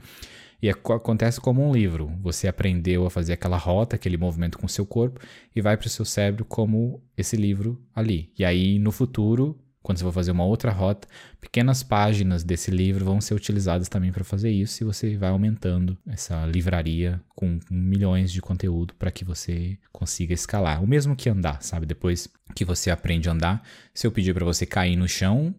E 0.62 0.68
é 0.68 0.72
acontece 0.72 1.40
como 1.40 1.66
um 1.66 1.72
livro. 1.72 2.12
Você 2.20 2.46
aprendeu 2.46 3.06
a 3.06 3.10
fazer 3.10 3.32
aquela 3.32 3.56
rota, 3.56 3.96
aquele 3.96 4.16
movimento 4.16 4.58
com 4.58 4.66
o 4.66 4.68
seu 4.68 4.84
corpo 4.84 5.20
e 5.54 5.60
vai 5.60 5.76
para 5.76 5.86
o 5.86 5.90
seu 5.90 6.04
cérebro 6.04 6.44
como 6.44 7.02
esse 7.16 7.36
livro 7.36 7.80
ali. 7.94 8.30
E 8.38 8.44
aí 8.44 8.78
no 8.78 8.92
futuro, 8.92 9.58
quando 9.82 9.98
você 9.98 10.04
for 10.04 10.12
fazer 10.12 10.30
uma 10.30 10.44
outra 10.44 10.70
rota, 10.70 11.08
pequenas 11.40 11.82
páginas 11.82 12.44
desse 12.44 12.70
livro 12.70 13.04
vão 13.04 13.20
ser 13.20 13.34
utilizadas 13.34 13.88
também 13.88 14.12
para 14.12 14.22
fazer 14.22 14.50
isso 14.50 14.82
e 14.82 14.86
você 14.86 15.16
vai 15.16 15.30
aumentando 15.30 15.96
essa 16.06 16.44
livraria 16.44 17.20
com 17.34 17.58
milhões 17.70 18.30
de 18.30 18.42
conteúdo 18.42 18.94
para 18.94 19.10
que 19.10 19.24
você 19.24 19.78
consiga 19.90 20.34
escalar. 20.34 20.82
O 20.82 20.86
mesmo 20.86 21.16
que 21.16 21.30
andar, 21.30 21.62
sabe? 21.62 21.86
Depois 21.86 22.28
que 22.54 22.64
você 22.64 22.90
aprende 22.90 23.28
a 23.30 23.32
andar, 23.32 23.62
se 23.94 24.06
eu 24.06 24.12
pedir 24.12 24.34
para 24.34 24.44
você 24.44 24.66
cair 24.66 24.96
no 24.96 25.08
chão, 25.08 25.54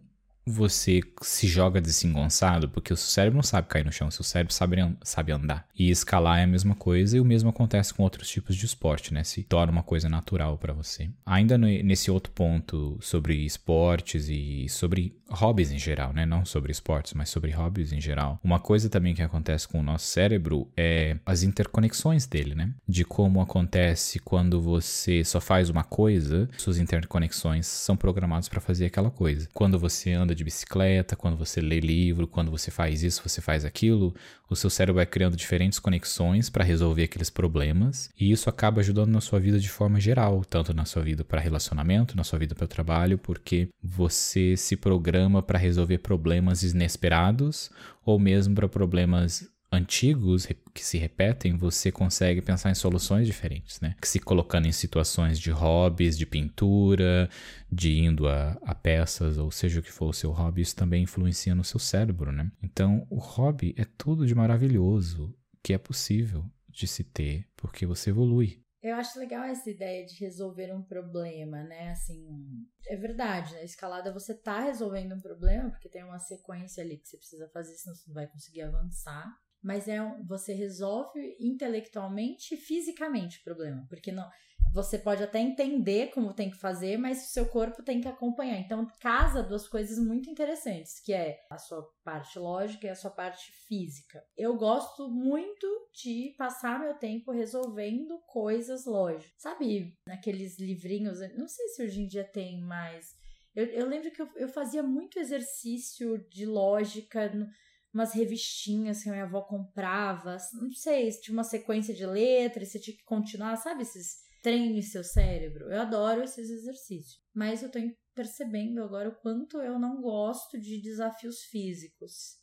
você 0.46 1.00
se 1.22 1.46
joga 1.46 1.80
desengonçado, 1.80 2.68
porque 2.68 2.92
o 2.92 2.96
seu 2.96 3.08
cérebro 3.08 3.36
não 3.36 3.42
sabe 3.42 3.68
cair 3.68 3.84
no 3.84 3.92
chão, 3.92 4.08
o 4.08 4.12
seu 4.12 4.24
cérebro 4.24 4.52
sabe, 4.52 4.76
sabe 5.02 5.32
andar. 5.32 5.66
E 5.78 5.90
escalar 5.90 6.40
é 6.40 6.44
a 6.44 6.46
mesma 6.46 6.74
coisa, 6.74 7.16
e 7.16 7.20
o 7.20 7.24
mesmo 7.24 7.50
acontece 7.50 7.94
com 7.94 8.02
outros 8.02 8.28
tipos 8.28 8.56
de 8.56 8.66
esporte, 8.66 9.14
né? 9.14 9.24
Se 9.24 9.42
torna 9.42 9.72
uma 9.72 9.82
coisa 9.82 10.08
natural 10.08 10.58
para 10.58 10.72
você. 10.72 11.08
Ainda 11.24 11.56
nesse 11.56 12.10
outro 12.10 12.32
ponto 12.32 12.98
sobre 13.00 13.44
esportes 13.44 14.28
e 14.28 14.66
sobre 14.68 15.16
hobbies 15.30 15.70
em 15.70 15.78
geral, 15.78 16.12
né? 16.12 16.26
Não 16.26 16.44
sobre 16.44 16.72
esportes, 16.72 17.14
mas 17.14 17.30
sobre 17.30 17.50
hobbies 17.50 17.92
em 17.92 18.00
geral. 18.00 18.38
Uma 18.42 18.58
coisa 18.58 18.88
também 18.88 19.14
que 19.14 19.22
acontece 19.22 19.66
com 19.66 19.80
o 19.80 19.82
nosso 19.82 20.06
cérebro 20.06 20.68
é 20.76 21.16
as 21.24 21.42
interconexões 21.42 22.26
dele, 22.26 22.54
né? 22.54 22.70
De 22.86 23.04
como 23.04 23.40
acontece 23.40 24.18
quando 24.18 24.60
você 24.60 25.24
só 25.24 25.40
faz 25.40 25.70
uma 25.70 25.84
coisa, 25.84 26.48
suas 26.58 26.78
interconexões 26.78 27.66
são 27.66 27.96
programadas 27.96 28.48
para 28.48 28.60
fazer 28.60 28.86
aquela 28.86 29.10
coisa. 29.10 29.48
Quando 29.54 29.78
você 29.78 30.12
anda 30.12 30.31
de 30.34 30.44
bicicleta, 30.44 31.16
quando 31.16 31.36
você 31.36 31.60
lê 31.60 31.80
livro, 31.80 32.26
quando 32.26 32.50
você 32.50 32.70
faz 32.70 33.02
isso, 33.02 33.22
você 33.26 33.40
faz 33.40 33.64
aquilo, 33.64 34.14
o 34.48 34.56
seu 34.56 34.68
cérebro 34.68 34.96
vai 34.96 35.06
criando 35.06 35.36
diferentes 35.36 35.78
conexões 35.78 36.50
para 36.50 36.64
resolver 36.64 37.04
aqueles 37.04 37.30
problemas, 37.30 38.10
e 38.18 38.30
isso 38.30 38.48
acaba 38.48 38.80
ajudando 38.80 39.10
na 39.10 39.20
sua 39.20 39.40
vida 39.40 39.58
de 39.58 39.68
forma 39.68 40.00
geral, 40.00 40.44
tanto 40.44 40.74
na 40.74 40.84
sua 40.84 41.02
vida 41.02 41.24
para 41.24 41.40
relacionamento, 41.40 42.16
na 42.16 42.24
sua 42.24 42.38
vida 42.38 42.54
para 42.54 42.64
o 42.64 42.68
trabalho, 42.68 43.18
porque 43.18 43.68
você 43.82 44.56
se 44.56 44.76
programa 44.76 45.42
para 45.42 45.58
resolver 45.58 45.98
problemas 45.98 46.62
inesperados 46.62 47.70
ou 48.04 48.18
mesmo 48.18 48.54
para 48.54 48.68
problemas 48.68 49.51
antigos 49.72 50.46
que 50.74 50.84
se 50.84 50.98
repetem, 50.98 51.56
você 51.56 51.90
consegue 51.90 52.42
pensar 52.42 52.70
em 52.70 52.74
soluções 52.74 53.26
diferentes, 53.26 53.80
né? 53.80 53.96
Que 54.00 54.06
se 54.06 54.20
colocando 54.20 54.66
em 54.66 54.72
situações 54.72 55.40
de 55.40 55.50
hobbies, 55.50 56.18
de 56.18 56.26
pintura, 56.26 57.28
de 57.70 57.98
indo 57.98 58.28
a, 58.28 58.58
a, 58.62 58.74
peças, 58.74 59.38
ou 59.38 59.50
seja 59.50 59.80
o 59.80 59.82
que 59.82 59.90
for 59.90 60.10
o 60.10 60.12
seu 60.12 60.30
hobby, 60.30 60.60
isso 60.60 60.76
também 60.76 61.04
influencia 61.04 61.54
no 61.54 61.64
seu 61.64 61.80
cérebro, 61.80 62.30
né? 62.30 62.52
Então, 62.62 63.06
o 63.08 63.18
hobby 63.18 63.74
é 63.78 63.84
tudo 63.84 64.26
de 64.26 64.34
maravilhoso 64.34 65.34
que 65.62 65.72
é 65.72 65.78
possível 65.78 66.44
de 66.68 66.86
se 66.86 67.02
ter, 67.02 67.48
porque 67.56 67.86
você 67.86 68.10
evolui. 68.10 68.60
Eu 68.82 68.96
acho 68.96 69.18
legal 69.18 69.44
essa 69.44 69.70
ideia 69.70 70.04
de 70.04 70.18
resolver 70.18 70.74
um 70.74 70.82
problema, 70.82 71.62
né? 71.62 71.92
Assim, 71.92 72.66
é 72.88 72.96
verdade, 72.96 73.54
na 73.54 73.62
escalada 73.62 74.12
você 74.12 74.34
tá 74.34 74.60
resolvendo 74.60 75.14
um 75.14 75.20
problema, 75.20 75.70
porque 75.70 75.88
tem 75.88 76.02
uma 76.02 76.18
sequência 76.18 76.82
ali 76.82 76.98
que 76.98 77.08
você 77.08 77.16
precisa 77.16 77.48
fazer, 77.50 77.74
senão 77.76 77.94
você 77.94 78.02
não 78.08 78.14
vai 78.14 78.26
conseguir 78.26 78.62
avançar 78.62 79.32
mas 79.62 79.88
é 79.88 79.98
você 80.26 80.52
resolve 80.52 81.36
intelectualmente 81.38 82.54
e 82.54 82.58
fisicamente 82.58 83.38
o 83.38 83.44
problema, 83.44 83.86
porque 83.88 84.10
não 84.10 84.28
você 84.72 84.98
pode 84.98 85.22
até 85.22 85.38
entender 85.38 86.10
como 86.12 86.32
tem 86.32 86.50
que 86.50 86.56
fazer, 86.56 86.96
mas 86.96 87.26
o 87.26 87.30
seu 87.30 87.46
corpo 87.46 87.82
tem 87.82 88.00
que 88.00 88.08
acompanhar. 88.08 88.58
Então 88.58 88.90
casa 89.00 89.42
duas 89.42 89.68
coisas 89.68 89.98
muito 89.98 90.30
interessantes, 90.30 90.98
que 90.98 91.12
é 91.12 91.44
a 91.50 91.58
sua 91.58 91.86
parte 92.02 92.38
lógica 92.38 92.86
e 92.86 92.90
a 92.90 92.94
sua 92.94 93.10
parte 93.10 93.52
física. 93.52 94.24
Eu 94.36 94.56
gosto 94.56 95.10
muito 95.10 95.66
de 95.92 96.34
passar 96.38 96.80
meu 96.80 96.94
tempo 96.94 97.30
resolvendo 97.30 98.18
coisas 98.26 98.86
lógicas. 98.86 99.34
Sabe, 99.36 99.94
naqueles 100.06 100.58
livrinhos, 100.58 101.20
não 101.36 101.46
sei 101.46 101.68
se 101.68 101.84
hoje 101.84 102.00
em 102.00 102.06
dia 102.06 102.24
tem 102.24 102.58
mais. 102.62 103.14
Eu, 103.54 103.66
eu 103.66 103.86
lembro 103.86 104.10
que 104.10 104.22
eu, 104.22 104.28
eu 104.36 104.48
fazia 104.48 104.82
muito 104.82 105.18
exercício 105.18 106.16
de 106.30 106.46
lógica 106.46 107.28
no, 107.28 107.46
umas 107.92 108.14
revistinhas 108.14 109.02
que 109.02 109.08
a 109.08 109.12
minha 109.12 109.24
avó 109.24 109.42
comprava. 109.42 110.36
Não 110.54 110.72
sei, 110.72 111.10
se 111.10 111.20
tinha 111.20 111.34
uma 111.34 111.44
sequência 111.44 111.94
de 111.94 112.06
letras, 112.06 112.68
você 112.68 112.78
tinha 112.78 112.96
que 112.96 113.04
continuar, 113.04 113.56
sabe? 113.56 113.82
Esses 113.82 114.22
treine 114.42 114.82
seu 114.82 115.04
cérebro. 115.04 115.70
Eu 115.70 115.80
adoro 115.80 116.22
esses 116.22 116.50
exercícios. 116.50 117.22
Mas 117.32 117.62
eu 117.62 117.70
tô 117.70 117.78
percebendo 118.14 118.82
agora 118.82 119.08
o 119.08 119.16
quanto 119.16 119.58
eu 119.58 119.78
não 119.78 120.02
gosto 120.02 120.60
de 120.60 120.80
desafios 120.80 121.44
físicos. 121.44 122.40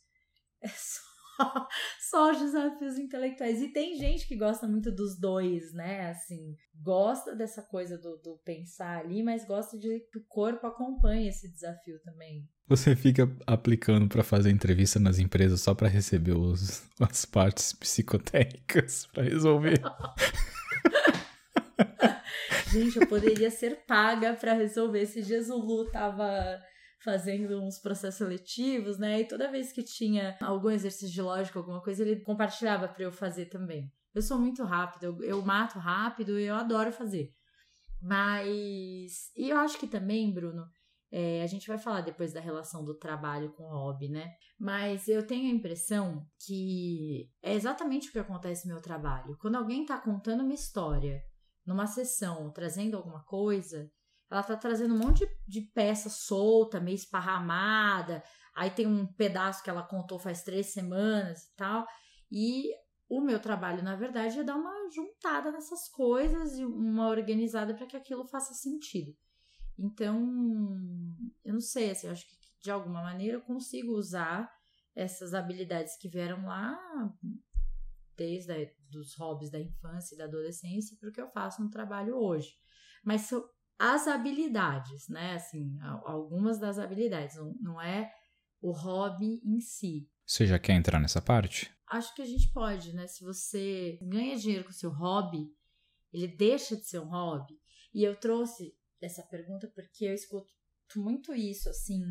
É 0.62 0.68
só 0.68 1.09
só 2.10 2.30
os 2.32 2.38
desafios 2.38 2.98
intelectuais. 2.98 3.60
E 3.60 3.68
tem 3.68 3.96
gente 3.96 4.26
que 4.26 4.36
gosta 4.36 4.66
muito 4.66 4.90
dos 4.90 5.18
dois, 5.18 5.72
né? 5.72 6.10
Assim, 6.10 6.56
gosta 6.82 7.34
dessa 7.34 7.62
coisa 7.62 7.96
do, 7.98 8.16
do 8.18 8.38
pensar 8.44 8.98
ali, 8.98 9.22
mas 9.22 9.46
gosta 9.46 9.78
de 9.78 10.00
que 10.10 10.18
o 10.18 10.24
corpo 10.28 10.66
acompanhe 10.66 11.28
esse 11.28 11.50
desafio 11.52 12.00
também. 12.02 12.48
Você 12.68 12.94
fica 12.94 13.30
aplicando 13.46 14.08
para 14.08 14.22
fazer 14.22 14.50
entrevista 14.50 15.00
nas 15.00 15.18
empresas 15.18 15.60
só 15.60 15.74
para 15.74 15.88
receber 15.88 16.36
os, 16.36 16.84
as 17.00 17.24
partes 17.24 17.72
psicotécnicas 17.72 19.06
para 19.06 19.24
resolver. 19.24 19.80
Gente, 22.70 23.00
eu 23.00 23.06
poderia 23.08 23.50
ser 23.50 23.84
paga 23.86 24.32
para 24.34 24.54
resolver. 24.54 25.02
Esse 25.02 25.22
Jesulu 25.22 25.90
tava 25.90 26.60
fazendo 27.02 27.60
uns 27.62 27.78
processos 27.78 28.18
seletivos, 28.18 28.98
né? 28.98 29.20
E 29.20 29.28
toda 29.28 29.50
vez 29.50 29.72
que 29.72 29.82
tinha 29.82 30.36
algum 30.40 30.70
exercício 30.70 31.12
de 31.12 31.22
lógica, 31.22 31.58
alguma 31.58 31.82
coisa, 31.82 32.02
ele 32.02 32.20
compartilhava 32.20 32.88
para 32.88 33.04
eu 33.04 33.12
fazer 33.12 33.46
também. 33.46 33.90
Eu 34.14 34.22
sou 34.22 34.38
muito 34.38 34.62
rápido, 34.64 35.04
eu, 35.04 35.22
eu 35.22 35.42
mato 35.42 35.78
rápido 35.78 36.38
e 36.38 36.44
eu 36.44 36.54
adoro 36.54 36.92
fazer. 36.92 37.32
Mas. 38.02 39.30
E 39.36 39.50
eu 39.50 39.58
acho 39.58 39.78
que 39.78 39.86
também, 39.86 40.32
Bruno, 40.32 40.66
é, 41.12 41.42
a 41.42 41.46
gente 41.46 41.66
vai 41.66 41.78
falar 41.78 42.02
depois 42.02 42.32
da 42.32 42.40
relação 42.40 42.84
do 42.84 42.96
trabalho 42.96 43.52
com 43.52 43.64
o 43.64 43.70
hobby, 43.70 44.08
né? 44.08 44.32
Mas 44.58 45.08
eu 45.08 45.26
tenho 45.26 45.50
a 45.50 45.54
impressão 45.54 46.26
que 46.46 47.30
é 47.42 47.54
exatamente 47.54 48.08
o 48.08 48.12
que 48.12 48.18
acontece 48.18 48.66
no 48.66 48.74
meu 48.74 48.82
trabalho. 48.82 49.36
Quando 49.40 49.56
alguém 49.56 49.82
está 49.82 49.98
contando 49.98 50.42
uma 50.42 50.54
história 50.54 51.22
numa 51.66 51.86
sessão, 51.86 52.52
trazendo 52.52 52.96
alguma 52.96 53.24
coisa, 53.24 53.90
ela 54.30 54.42
tá 54.42 54.56
trazendo 54.56 54.94
um 54.94 54.98
monte 54.98 55.28
de, 55.46 55.60
peça 55.60 56.08
solta, 56.08 56.80
meio 56.80 56.94
esparramada. 56.94 58.22
Aí 58.54 58.70
tem 58.70 58.86
um 58.86 59.06
pedaço 59.06 59.62
que 59.62 59.70
ela 59.70 59.82
contou 59.82 60.18
faz 60.18 60.42
três 60.42 60.66
semanas 60.66 61.42
e 61.44 61.56
tal. 61.56 61.86
E 62.30 62.70
o 63.08 63.20
meu 63.20 63.40
trabalho, 63.40 63.82
na 63.82 63.96
verdade, 63.96 64.38
é 64.38 64.44
dar 64.44 64.54
uma 64.54 64.88
juntada 64.94 65.50
nessas 65.50 65.88
coisas 65.88 66.56
e 66.56 66.64
uma 66.64 67.08
organizada 67.08 67.74
para 67.74 67.86
que 67.86 67.96
aquilo 67.96 68.24
faça 68.24 68.54
sentido. 68.54 69.16
Então, 69.76 70.20
eu 71.44 71.54
não 71.54 71.60
sei, 71.60 71.90
assim, 71.90 72.06
eu 72.06 72.12
acho 72.12 72.24
que 72.26 72.36
de 72.62 72.70
alguma 72.70 73.02
maneira 73.02 73.38
eu 73.38 73.40
consigo 73.40 73.92
usar 73.92 74.48
essas 74.94 75.34
habilidades 75.34 75.96
que 75.96 76.08
vieram 76.08 76.44
lá 76.46 76.78
desde 78.16 78.52
a, 78.52 78.70
dos 78.90 79.14
hobbies 79.16 79.50
da 79.50 79.58
infância 79.58 80.14
e 80.14 80.18
da 80.18 80.24
adolescência 80.24 80.96
para 81.00 81.08
o 81.08 81.12
que 81.12 81.20
eu 81.20 81.28
faço 81.30 81.62
no 81.62 81.70
trabalho 81.70 82.16
hoje. 82.16 82.54
Mas 83.02 83.22
as 83.80 84.06
habilidades, 84.06 85.08
né? 85.08 85.36
Assim, 85.36 85.78
algumas 86.04 86.58
das 86.58 86.78
habilidades, 86.78 87.34
não, 87.62 87.80
é 87.80 88.12
o 88.60 88.72
hobby 88.72 89.40
em 89.42 89.58
si. 89.58 90.06
Você 90.26 90.46
já 90.46 90.58
quer 90.58 90.74
entrar 90.74 91.00
nessa 91.00 91.22
parte? 91.22 91.74
Acho 91.88 92.14
que 92.14 92.20
a 92.20 92.26
gente 92.26 92.52
pode, 92.52 92.92
né? 92.92 93.06
Se 93.06 93.24
você 93.24 93.98
ganha 94.02 94.36
dinheiro 94.36 94.64
com 94.64 94.70
o 94.70 94.74
seu 94.74 94.90
hobby, 94.90 95.46
ele 96.12 96.28
deixa 96.28 96.76
de 96.76 96.84
ser 96.84 96.98
um 96.98 97.08
hobby. 97.08 97.58
E 97.94 98.04
eu 98.04 98.14
trouxe 98.14 98.76
essa 99.00 99.22
pergunta 99.22 99.66
porque 99.74 100.04
eu 100.04 100.12
escuto 100.12 100.46
muito 100.96 101.34
isso, 101.34 101.70
assim, 101.70 102.02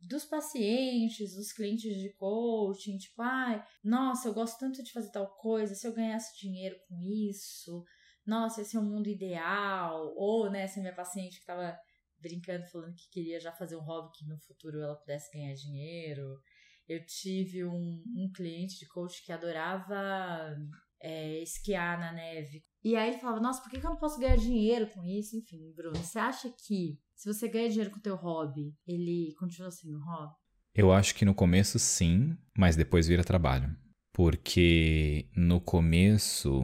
dos 0.00 0.24
pacientes, 0.24 1.34
dos 1.34 1.52
clientes 1.52 1.94
de 1.94 2.10
coaching, 2.14 2.96
tipo, 2.96 3.20
ai, 3.20 3.62
nossa, 3.84 4.28
eu 4.28 4.34
gosto 4.34 4.58
tanto 4.58 4.82
de 4.82 4.92
fazer 4.92 5.10
tal 5.10 5.28
coisa, 5.36 5.74
se 5.74 5.86
eu 5.86 5.92
ganhasse 5.92 6.40
dinheiro 6.40 6.76
com 6.88 6.98
isso, 7.02 7.84
nossa, 8.28 8.60
esse 8.60 8.76
é 8.76 8.80
o 8.80 8.84
mundo 8.84 9.08
ideal, 9.08 10.12
ou, 10.14 10.50
né, 10.50 10.62
essa 10.62 10.80
minha 10.80 10.94
paciente 10.94 11.40
que 11.40 11.46
tava 11.46 11.76
brincando, 12.20 12.66
falando 12.66 12.94
que 12.94 13.08
queria 13.10 13.40
já 13.40 13.50
fazer 13.52 13.76
um 13.76 13.82
hobby 13.82 14.10
que 14.12 14.26
no 14.26 14.38
futuro 14.38 14.80
ela 14.80 14.96
pudesse 14.96 15.32
ganhar 15.32 15.54
dinheiro. 15.54 16.38
Eu 16.86 17.04
tive 17.06 17.64
um, 17.64 18.02
um 18.16 18.30
cliente 18.34 18.78
de 18.78 18.86
coach 18.86 19.24
que 19.24 19.32
adorava 19.32 20.56
é, 21.00 21.42
esquiar 21.42 21.98
na 21.98 22.12
neve. 22.12 22.64
E 22.84 22.96
aí 22.96 23.10
ele 23.10 23.18
falava, 23.18 23.40
nossa, 23.40 23.62
por 23.62 23.70
que, 23.70 23.80
que 23.80 23.86
eu 23.86 23.90
não 23.90 23.98
posso 23.98 24.20
ganhar 24.20 24.36
dinheiro 24.36 24.86
com 24.88 25.02
isso? 25.04 25.36
Enfim, 25.36 25.72
Bruno, 25.74 25.96
você 25.96 26.18
acha 26.18 26.50
que 26.50 26.98
se 27.14 27.32
você 27.32 27.48
ganha 27.48 27.68
dinheiro 27.68 27.90
com 27.90 27.98
o 27.98 28.02
teu 28.02 28.16
hobby, 28.16 28.74
ele 28.86 29.34
continua 29.38 29.70
sendo 29.70 29.98
hobby? 30.00 30.34
Eu 30.74 30.92
acho 30.92 31.14
que 31.14 31.24
no 31.24 31.34
começo 31.34 31.78
sim, 31.78 32.36
mas 32.56 32.76
depois 32.76 33.08
vira 33.08 33.24
trabalho. 33.24 33.74
Porque 34.12 35.28
no 35.36 35.60
começo, 35.60 36.62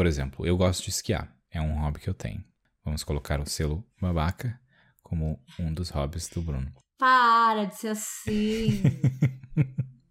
por 0.00 0.06
exemplo, 0.06 0.46
eu 0.46 0.56
gosto 0.56 0.84
de 0.84 0.88
esquiar. 0.88 1.30
É 1.50 1.60
um 1.60 1.78
hobby 1.78 2.00
que 2.00 2.08
eu 2.08 2.14
tenho. 2.14 2.42
Vamos 2.82 3.04
colocar 3.04 3.38
o 3.38 3.44
selo 3.44 3.84
babaca 4.00 4.58
como 5.02 5.38
um 5.58 5.74
dos 5.74 5.90
hobbies 5.90 6.26
do 6.26 6.40
Bruno. 6.40 6.72
Para 6.96 7.66
de 7.66 7.74
ser 7.76 7.88
assim! 7.88 8.82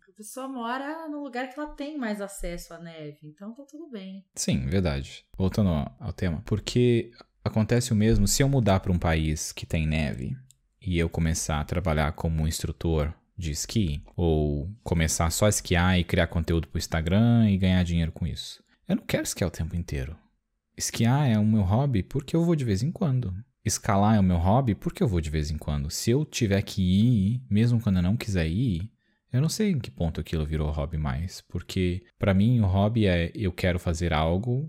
a 0.08 0.12
pessoa 0.15 0.47
mora 0.47 1.08
no 1.10 1.23
lugar 1.23 1.49
que 1.49 1.60
ela 1.60 1.69
tem 1.69 1.97
mais 1.97 2.21
acesso 2.21 2.71
à 2.71 2.78
neve, 2.78 3.17
então 3.23 3.52
tá 3.56 3.63
tudo 3.67 3.89
bem. 3.89 4.23
Sim, 4.36 4.67
verdade. 4.67 5.25
Voltando 5.36 5.91
ao 5.99 6.13
tema, 6.13 6.43
porque 6.45 7.10
acontece 7.43 7.91
o 7.91 7.95
mesmo 7.95 8.28
se 8.28 8.43
eu 8.43 8.47
mudar 8.47 8.82
para 8.82 8.91
um 8.91 8.99
país 8.99 9.52
que 9.52 9.65
tem 9.65 9.88
neve 9.88 10.38
e 10.80 10.99
eu 10.99 11.10
começar 11.10 11.60
a 11.60 11.65
trabalhar 11.65 12.12
como 12.12 12.47
instrutor 12.47 13.12
de 13.36 13.49
esqui, 13.49 14.04
ou 14.15 14.69
começar 14.84 15.32
só 15.32 15.47
a 15.47 15.49
esquiar 15.49 15.97
e 15.97 16.04
criar 16.04 16.28
conteúdo 16.28 16.67
para 16.67 16.78
o 16.78 16.80
Instagram 16.80 17.49
e 17.49 17.58
ganhar 17.58 17.82
dinheiro 17.82 18.12
com 18.12 18.28
isso. 18.28 18.63
Eu 18.89 18.95
não 18.95 19.04
quero 19.06 19.21
esquiar 19.21 19.47
o 19.47 19.52
tempo 19.52 19.75
inteiro. 19.75 20.17
Esquiar 20.75 21.30
é 21.30 21.38
o 21.38 21.45
meu 21.45 21.62
hobby 21.62 22.02
porque 22.02 22.36
eu 22.36 22.43
vou 22.43 22.56
de 22.56 22.65
vez 22.65 22.82
em 22.82 22.91
quando. 22.91 23.32
Escalar 23.63 24.15
é 24.15 24.19
o 24.19 24.23
meu 24.23 24.38
hobby 24.38 24.73
porque 24.73 25.04
eu 25.04 25.08
vou 25.08 25.21
de 25.21 25.30
vez 25.30 25.52
em 25.52 25.60
quando. 25.60 25.91
Se 25.91 26.10
eu 26.10 26.25
tiver 26.25 26.60
que 26.63 26.82
ir, 26.82 27.41
mesmo 27.47 27.80
quando 27.80 27.97
eu 27.97 28.02
não 28.02 28.17
quiser 28.17 28.47
ir, 28.47 28.91
eu 29.32 29.41
não 29.41 29.47
sei 29.47 29.69
em 29.69 29.80
que 29.80 29.91
ponto 29.91 30.19
aquilo 30.19 30.43
virou 30.43 30.71
hobby 30.71 30.97
mais. 30.97 31.39
Porque 31.41 32.04
para 32.17 32.34
mim 32.34 32.62
o 32.62 32.65
hobby 32.65 33.06
é 33.06 33.32
eu 33.36 33.52
quero 33.52 33.78
fazer 33.78 34.12
algo 34.12 34.67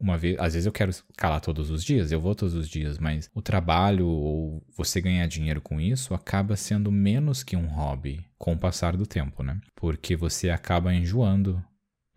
uma 0.00 0.16
vez, 0.16 0.38
às 0.38 0.54
vezes 0.54 0.64
eu 0.64 0.72
quero 0.72 0.90
escalar 0.90 1.40
todos 1.40 1.70
os 1.70 1.84
dias, 1.84 2.10
eu 2.10 2.20
vou 2.20 2.34
todos 2.34 2.54
os 2.54 2.68
dias, 2.68 2.98
mas 2.98 3.28
o 3.34 3.42
trabalho 3.42 4.06
ou 4.06 4.62
você 4.76 5.00
ganhar 5.00 5.26
dinheiro 5.26 5.60
com 5.60 5.80
isso 5.80 6.14
acaba 6.14 6.56
sendo 6.56 6.90
menos 6.90 7.42
que 7.42 7.56
um 7.56 7.66
hobby 7.66 8.24
com 8.38 8.52
o 8.54 8.58
passar 8.58 8.96
do 8.96 9.06
tempo, 9.06 9.42
né? 9.42 9.60
Porque 9.74 10.16
você 10.16 10.48
acaba 10.50 10.94
enjoando 10.94 11.62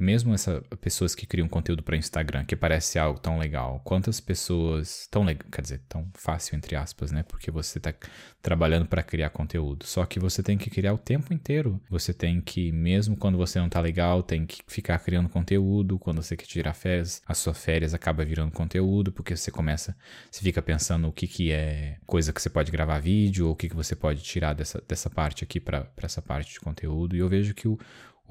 mesmo 0.01 0.33
essas 0.33 0.61
pessoas 0.81 1.13
que 1.13 1.25
criam 1.25 1.47
conteúdo 1.47 1.83
para 1.83 1.95
Instagram, 1.95 2.43
que 2.45 2.55
parece 2.55 2.97
algo 2.97 3.19
tão 3.19 3.37
legal, 3.37 3.79
quantas 3.83 4.19
pessoas 4.19 5.07
tão 5.09 5.23
legal, 5.23 5.47
quer 5.51 5.61
dizer, 5.61 5.81
tão 5.87 6.07
fácil 6.15 6.55
entre 6.55 6.75
aspas, 6.75 7.11
né? 7.11 7.23
Porque 7.23 7.51
você 7.51 7.77
está 7.77 7.93
trabalhando 8.41 8.87
para 8.87 9.03
criar 9.03 9.29
conteúdo. 9.29 9.85
Só 9.85 10.05
que 10.05 10.19
você 10.19 10.41
tem 10.41 10.57
que 10.57 10.69
criar 10.69 10.93
o 10.93 10.97
tempo 10.97 11.33
inteiro. 11.33 11.79
Você 11.89 12.13
tem 12.13 12.41
que, 12.41 12.71
mesmo 12.71 13.15
quando 13.15 13.37
você 13.37 13.59
não 13.59 13.69
tá 13.69 13.79
legal, 13.79 14.23
tem 14.23 14.45
que 14.45 14.61
ficar 14.67 14.97
criando 14.99 15.29
conteúdo. 15.29 15.99
Quando 15.99 16.21
você 16.21 16.35
quer 16.35 16.45
tirar 16.45 16.73
férias, 16.73 17.21
as 17.27 17.37
suas 17.37 17.63
férias 17.63 17.93
acaba 17.93 18.25
virando 18.25 18.51
conteúdo, 18.51 19.11
porque 19.11 19.35
você 19.35 19.51
começa, 19.51 19.95
você 20.29 20.41
fica 20.41 20.61
pensando 20.61 21.07
o 21.07 21.13
que 21.13 21.27
que 21.27 21.51
é 21.51 21.97
coisa 22.05 22.33
que 22.33 22.41
você 22.41 22.49
pode 22.49 22.71
gravar 22.71 22.99
vídeo, 22.99 23.47
ou 23.47 23.53
o 23.53 23.55
que 23.55 23.69
que 23.69 23.75
você 23.75 23.95
pode 23.95 24.23
tirar 24.23 24.53
dessa, 24.53 24.83
dessa 24.87 25.09
parte 25.09 25.43
aqui 25.43 25.59
para 25.59 25.87
essa 25.97 26.21
parte 26.21 26.53
de 26.53 26.59
conteúdo. 26.59 27.15
E 27.15 27.19
eu 27.19 27.29
vejo 27.29 27.53
que 27.53 27.67
o 27.67 27.77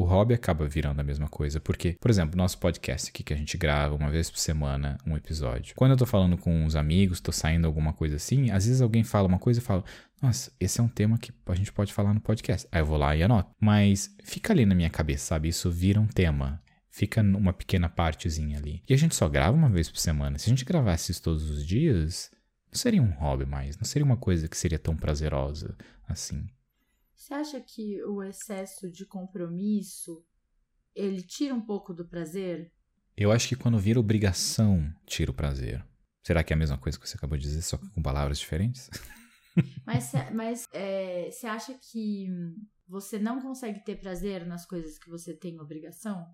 o 0.01 0.05
hobby 0.05 0.33
acaba 0.33 0.67
virando 0.67 0.99
a 0.99 1.05
mesma 1.05 1.29
coisa. 1.29 1.61
Porque, 1.61 1.95
por 2.01 2.11
exemplo, 2.11 2.35
nosso 2.35 2.59
podcast 2.59 3.11
aqui 3.11 3.23
que 3.23 3.35
a 3.35 3.37
gente 3.37 3.59
grava 3.59 3.95
uma 3.95 4.11
vez 4.11 4.31
por 4.31 4.39
semana 4.39 4.97
um 5.07 5.15
episódio. 5.15 5.75
Quando 5.77 5.91
eu 5.91 5.97
tô 5.97 6.07
falando 6.07 6.39
com 6.39 6.65
uns 6.65 6.75
amigos, 6.75 7.21
tô 7.21 7.31
saindo 7.31 7.67
alguma 7.67 7.93
coisa 7.93 8.17
assim, 8.17 8.51
às 8.51 8.65
vezes 8.65 8.81
alguém 8.81 9.05
fala 9.05 9.29
uma 9.29 9.39
coisa 9.39 9.61
e 9.61 9.63
fala: 9.63 9.85
Nossa, 10.23 10.51
esse 10.59 10.81
é 10.81 10.83
um 10.83 10.89
tema 10.89 11.19
que 11.19 11.31
a 11.47 11.55
gente 11.55 11.71
pode 11.71 11.93
falar 11.93 12.15
no 12.15 12.21
podcast. 12.21 12.67
Aí 12.73 12.81
eu 12.81 12.87
vou 12.87 12.97
lá 12.97 13.15
e 13.15 13.23
anoto. 13.23 13.51
Mas 13.61 14.15
fica 14.25 14.55
ali 14.55 14.65
na 14.65 14.75
minha 14.75 14.89
cabeça, 14.89 15.27
sabe? 15.27 15.51
Isso 15.51 15.71
vira 15.71 16.01
um 16.01 16.07
tema. 16.07 16.63
Fica 16.89 17.23
numa 17.23 17.53
pequena 17.53 17.89
partezinha 17.89 18.57
ali. 18.57 18.83
E 18.89 18.95
a 18.95 18.97
gente 18.97 19.15
só 19.15 19.29
grava 19.29 19.55
uma 19.55 19.69
vez 19.69 19.91
por 19.91 19.99
semana. 19.99 20.39
Se 20.39 20.47
a 20.47 20.51
gente 20.51 20.65
gravasse 20.65 21.13
isso 21.13 21.23
todos 21.23 21.49
os 21.51 21.65
dias, 21.65 22.31
não 22.73 22.79
seria 22.79 23.03
um 23.03 23.11
hobby 23.11 23.45
mais. 23.45 23.77
Não 23.77 23.85
seria 23.85 24.05
uma 24.07 24.17
coisa 24.17 24.49
que 24.49 24.57
seria 24.57 24.79
tão 24.79 24.97
prazerosa 24.97 25.77
assim. 26.09 26.49
Você 27.21 27.35
acha 27.35 27.61
que 27.61 28.03
o 28.05 28.23
excesso 28.23 28.91
de 28.91 29.05
compromisso 29.05 30.25
ele 30.95 31.23
tira 31.23 31.55
um 31.55 31.61
pouco 31.61 31.93
do 31.93 32.09
prazer? 32.09 32.73
Eu 33.15 33.31
acho 33.31 33.47
que 33.47 33.55
quando 33.55 33.79
vira 33.79 34.01
obrigação, 34.01 34.91
tira 35.05 35.31
o 35.31 35.35
prazer. 35.35 35.85
Será 36.23 36.43
que 36.43 36.51
é 36.51 36.57
a 36.57 36.59
mesma 36.59 36.79
coisa 36.79 36.99
que 36.99 37.07
você 37.07 37.19
acabou 37.19 37.37
de 37.37 37.45
dizer, 37.45 37.61
só 37.61 37.77
com 37.77 38.03
palavras 38.03 38.39
diferentes? 38.39 38.89
Mas, 39.85 40.13
mas 40.33 40.69
é, 40.73 41.29
você 41.29 41.47
acha 41.49 41.75
que 41.75 42.29
você 42.87 43.19
não 43.19 43.43
consegue 43.43 43.85
ter 43.85 43.97
prazer 43.97 44.47
nas 44.47 44.65
coisas 44.65 44.97
que 44.97 45.11
você 45.11 45.35
tem 45.35 45.61
obrigação? 45.61 46.25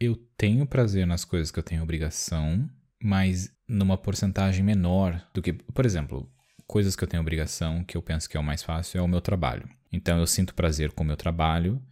Eu 0.00 0.16
tenho 0.38 0.66
prazer 0.66 1.06
nas 1.06 1.22
coisas 1.22 1.50
que 1.50 1.58
eu 1.58 1.62
tenho 1.62 1.82
obrigação, 1.82 2.68
mas 3.00 3.54
numa 3.68 3.98
porcentagem 3.98 4.64
menor 4.64 5.22
do 5.34 5.42
que. 5.42 5.52
Por 5.52 5.84
exemplo, 5.84 6.32
coisas 6.66 6.96
que 6.96 7.04
eu 7.04 7.08
tenho 7.08 7.20
obrigação, 7.20 7.84
que 7.84 7.96
eu 7.96 8.02
penso 8.02 8.28
que 8.28 8.38
é 8.38 8.40
o 8.40 8.44
mais 8.44 8.62
fácil, 8.62 8.98
é 8.98 9.02
o 9.02 9.06
meu 9.06 9.20
trabalho. 9.20 9.68
Então 9.92 10.18
eu 10.18 10.26
sinto 10.26 10.54
prazer 10.54 10.92
com 10.92 11.04
o 11.04 11.06
meu 11.06 11.16
trabalho, 11.16 11.82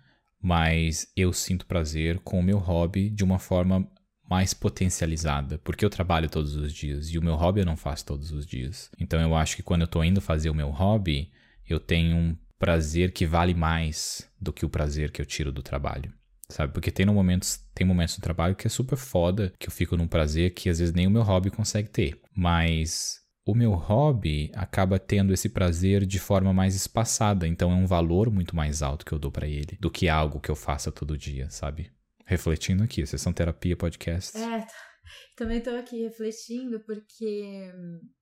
mas 0.41 1.07
eu 1.17 1.33
sinto 1.33 1.67
prazer 1.67 2.19
com 2.21 2.41
o 2.41 2.43
meu 2.43 2.59
hobby 2.59 3.11
de 3.11 3.23
uma 3.23 3.39
forma 3.39 3.87
mais 4.29 4.55
potencializada, 4.55 5.59
porque 5.59 5.85
eu 5.85 5.91
trabalho 5.91 6.31
todos 6.31 6.55
os 6.55 6.73
dias 6.73 7.09
e 7.09 7.19
o 7.19 7.23
meu 7.23 7.35
hobby 7.35 7.61
eu 7.61 7.67
não 7.67 7.77
faço 7.77 8.07
todos 8.07 8.31
os 8.31 8.47
dias. 8.47 8.89
Então 8.99 9.21
eu 9.21 9.35
acho 9.35 9.57
que 9.57 9.63
quando 9.63 9.83
eu 9.83 9.87
estou 9.87 10.05
indo 10.05 10.21
fazer 10.21 10.49
o 10.49 10.55
meu 10.55 10.71
hobby, 10.71 11.33
eu 11.69 11.81
tenho 11.81 12.17
um 12.17 12.37
prazer 12.59 13.13
que 13.13 13.27
vale 13.27 13.55
mais 13.55 14.31
do 14.41 14.53
que 14.53 14.65
o 14.65 14.69
prazer 14.69 15.11
que 15.11 15.21
eu 15.21 15.27
tiro 15.27 15.51
do 15.51 15.63
trabalho. 15.63 16.13
Sabe? 16.49 16.73
Porque 16.73 16.91
tem 16.91 17.07
momentos, 17.07 17.61
tem 17.75 17.87
momentos 17.87 18.17
no 18.17 18.23
trabalho 18.23 18.57
que 18.57 18.67
é 18.67 18.71
super 18.71 18.97
foda, 18.97 19.53
que 19.59 19.69
eu 19.69 19.73
fico 19.73 19.97
num 19.97 20.09
prazer 20.09 20.53
que 20.53 20.69
às 20.69 20.79
vezes 20.79 20.95
nem 20.95 21.07
o 21.07 21.11
meu 21.11 21.23
hobby 21.23 21.51
consegue 21.51 21.89
ter. 21.89 22.21
Mas 22.35 23.21
o 23.51 23.55
meu 23.55 23.73
hobby 23.73 24.51
acaba 24.55 24.99
tendo 24.99 25.33
esse 25.33 25.49
prazer 25.49 26.07
de 26.07 26.19
forma 26.19 26.53
mais 26.53 26.75
espaçada, 26.75 27.47
então 27.47 27.73
é 27.73 27.75
um 27.75 27.87
valor 27.87 28.31
muito 28.31 28.55
mais 28.55 28.83
alto 28.83 29.05
que 29.05 29.13
eu 29.13 29.19
dou 29.19 29.31
para 29.31 29.49
ele 29.49 29.77
do 29.81 29.91
que 29.91 30.09
algo 30.09 30.41
que 30.41 30.51
eu 30.51 30.57
faça 30.57 30.93
todo 30.93 31.19
dia, 31.19 31.51
sabe? 31.51 31.91
Refletindo 32.25 32.85
aqui, 32.85 33.05
sessão 33.07 33.33
terapia 33.33 33.77
podcast. 33.77 34.39
É, 34.39 34.67
também 35.37 35.61
tô 35.61 35.71
aqui 35.71 36.03
refletindo 36.03 36.81
porque 36.81 37.73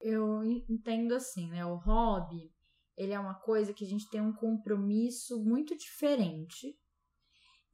eu 0.00 0.42
entendo 0.68 1.14
assim, 1.14 1.48
né? 1.50 1.64
O 1.66 1.76
hobby, 1.76 2.50
ele 2.96 3.12
é 3.12 3.20
uma 3.20 3.34
coisa 3.34 3.74
que 3.74 3.84
a 3.84 3.88
gente 3.88 4.08
tem 4.08 4.20
um 4.20 4.32
compromisso 4.32 5.42
muito 5.44 5.76
diferente 5.76 6.74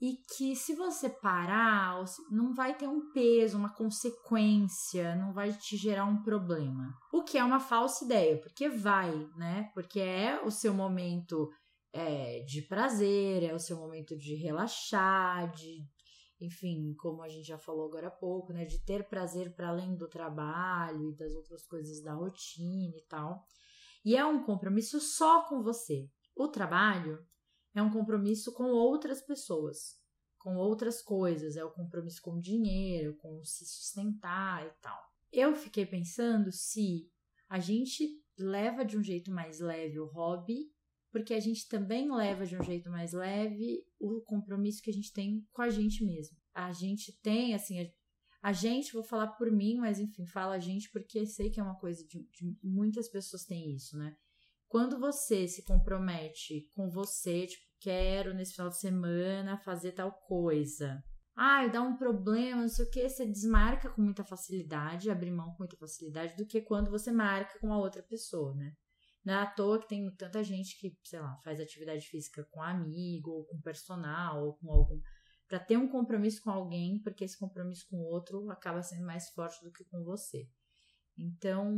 e 0.04 0.18
que 0.36 0.54
se 0.54 0.74
você 0.74 1.08
parar, 1.08 2.04
não 2.30 2.52
vai 2.52 2.76
ter 2.76 2.86
um 2.86 3.10
peso, 3.10 3.56
uma 3.56 3.74
consequência, 3.74 5.16
não 5.16 5.32
vai 5.32 5.50
te 5.54 5.78
gerar 5.78 6.04
um 6.04 6.22
problema. 6.22 6.94
O 7.10 7.24
que 7.24 7.38
é 7.38 7.42
uma 7.42 7.58
falsa 7.58 8.04
ideia, 8.04 8.38
porque 8.38 8.68
vai, 8.68 9.10
né? 9.34 9.70
Porque 9.72 9.98
é 9.98 10.42
o 10.42 10.50
seu 10.50 10.74
momento 10.74 11.50
é, 11.90 12.40
de 12.40 12.60
prazer, 12.60 13.44
é 13.44 13.54
o 13.54 13.58
seu 13.58 13.78
momento 13.78 14.14
de 14.14 14.34
relaxar, 14.34 15.50
de, 15.52 15.82
enfim, 16.38 16.94
como 16.98 17.22
a 17.22 17.28
gente 17.30 17.48
já 17.48 17.56
falou 17.56 17.86
agora 17.86 18.08
há 18.08 18.10
pouco, 18.10 18.52
né? 18.52 18.66
De 18.66 18.84
ter 18.84 19.08
prazer 19.08 19.54
para 19.54 19.70
além 19.70 19.96
do 19.96 20.06
trabalho 20.06 21.12
e 21.12 21.16
das 21.16 21.32
outras 21.34 21.64
coisas 21.64 22.02
da 22.02 22.12
rotina 22.12 22.94
e 22.94 23.06
tal. 23.08 23.42
E 24.04 24.14
é 24.14 24.26
um 24.26 24.44
compromisso 24.44 25.00
só 25.00 25.48
com 25.48 25.62
você. 25.62 26.06
O 26.36 26.46
trabalho 26.46 27.26
é 27.74 27.82
um 27.82 27.90
compromisso 27.90 28.52
com 28.52 28.64
outras 28.64 29.20
pessoas, 29.20 29.98
com 30.38 30.56
outras 30.56 31.02
coisas, 31.02 31.56
é 31.56 31.64
o 31.64 31.72
compromisso 31.72 32.22
com 32.22 32.34
o 32.34 32.40
dinheiro, 32.40 33.16
com 33.16 33.42
se 33.44 33.66
sustentar 33.66 34.66
e 34.66 34.70
tal. 34.80 34.98
Eu 35.32 35.54
fiquei 35.56 35.84
pensando 35.84 36.52
se 36.52 37.10
a 37.48 37.58
gente 37.58 38.22
leva 38.38 38.84
de 38.84 38.96
um 38.96 39.02
jeito 39.02 39.30
mais 39.30 39.58
leve 39.58 39.98
o 39.98 40.06
hobby, 40.06 40.72
porque 41.10 41.34
a 41.34 41.40
gente 41.40 41.68
também 41.68 42.10
leva 42.12 42.44
de 42.44 42.56
um 42.56 42.62
jeito 42.62 42.90
mais 42.90 43.12
leve 43.12 43.86
o 44.00 44.20
compromisso 44.22 44.82
que 44.82 44.90
a 44.90 44.92
gente 44.92 45.12
tem 45.12 45.46
com 45.52 45.62
a 45.62 45.70
gente 45.70 46.04
mesmo. 46.04 46.36
A 46.52 46.72
gente 46.72 47.12
tem, 47.20 47.54
assim, 47.54 47.80
a, 47.80 47.90
A 48.42 48.52
gente, 48.52 48.92
vou 48.92 49.02
falar 49.02 49.28
por 49.28 49.50
mim, 49.50 49.76
mas 49.78 49.98
enfim, 49.98 50.26
falo 50.26 50.52
a 50.52 50.58
gente 50.58 50.90
porque 50.90 51.24
sei 51.24 51.50
que 51.50 51.58
é 51.58 51.62
uma 51.62 51.78
coisa 51.78 52.06
de, 52.06 52.28
de 52.30 52.56
muitas 52.62 53.08
pessoas 53.08 53.44
têm 53.44 53.74
isso, 53.74 53.96
né? 53.96 54.14
Quando 54.68 54.98
você 54.98 55.46
se 55.46 55.64
compromete 55.64 56.68
com 56.74 56.90
você, 56.90 57.46
tipo, 57.46 57.64
quero 57.80 58.34
nesse 58.34 58.54
final 58.54 58.70
de 58.70 58.78
semana 58.78 59.58
fazer 59.58 59.92
tal 59.92 60.10
coisa. 60.10 61.02
Ah, 61.36 61.66
dá 61.66 61.82
um 61.82 61.96
problema, 61.96 62.62
não 62.62 62.68
sei 62.68 62.84
o 62.84 62.90
que, 62.90 63.08
você 63.08 63.26
desmarca 63.26 63.90
com 63.90 64.00
muita 64.00 64.24
facilidade, 64.24 65.10
abre 65.10 65.30
mão 65.30 65.50
com 65.50 65.58
muita 65.58 65.76
facilidade, 65.76 66.36
do 66.36 66.46
que 66.46 66.60
quando 66.60 66.90
você 66.90 67.10
marca 67.10 67.58
com 67.58 67.72
a 67.72 67.78
outra 67.78 68.02
pessoa, 68.02 68.54
né? 68.54 68.72
Não 69.24 69.34
é 69.34 69.38
à 69.38 69.46
toa 69.46 69.80
que 69.80 69.88
tem 69.88 70.08
tanta 70.16 70.44
gente 70.44 70.78
que, 70.78 70.96
sei 71.02 71.18
lá, 71.18 71.36
faz 71.42 71.58
atividade 71.58 72.06
física 72.06 72.46
com 72.50 72.62
amigo, 72.62 73.30
ou 73.30 73.44
com 73.46 73.60
personal, 73.60 74.44
ou 74.44 74.54
com 74.54 74.70
algum. 74.70 75.00
para 75.48 75.58
ter 75.58 75.76
um 75.76 75.88
compromisso 75.88 76.42
com 76.42 76.50
alguém, 76.50 77.00
porque 77.02 77.24
esse 77.24 77.38
compromisso 77.38 77.86
com 77.88 77.96
o 77.96 78.04
outro 78.04 78.50
acaba 78.50 78.82
sendo 78.82 79.04
mais 79.04 79.28
forte 79.30 79.62
do 79.64 79.72
que 79.72 79.84
com 79.84 80.02
você. 80.04 80.48
Então, 81.16 81.72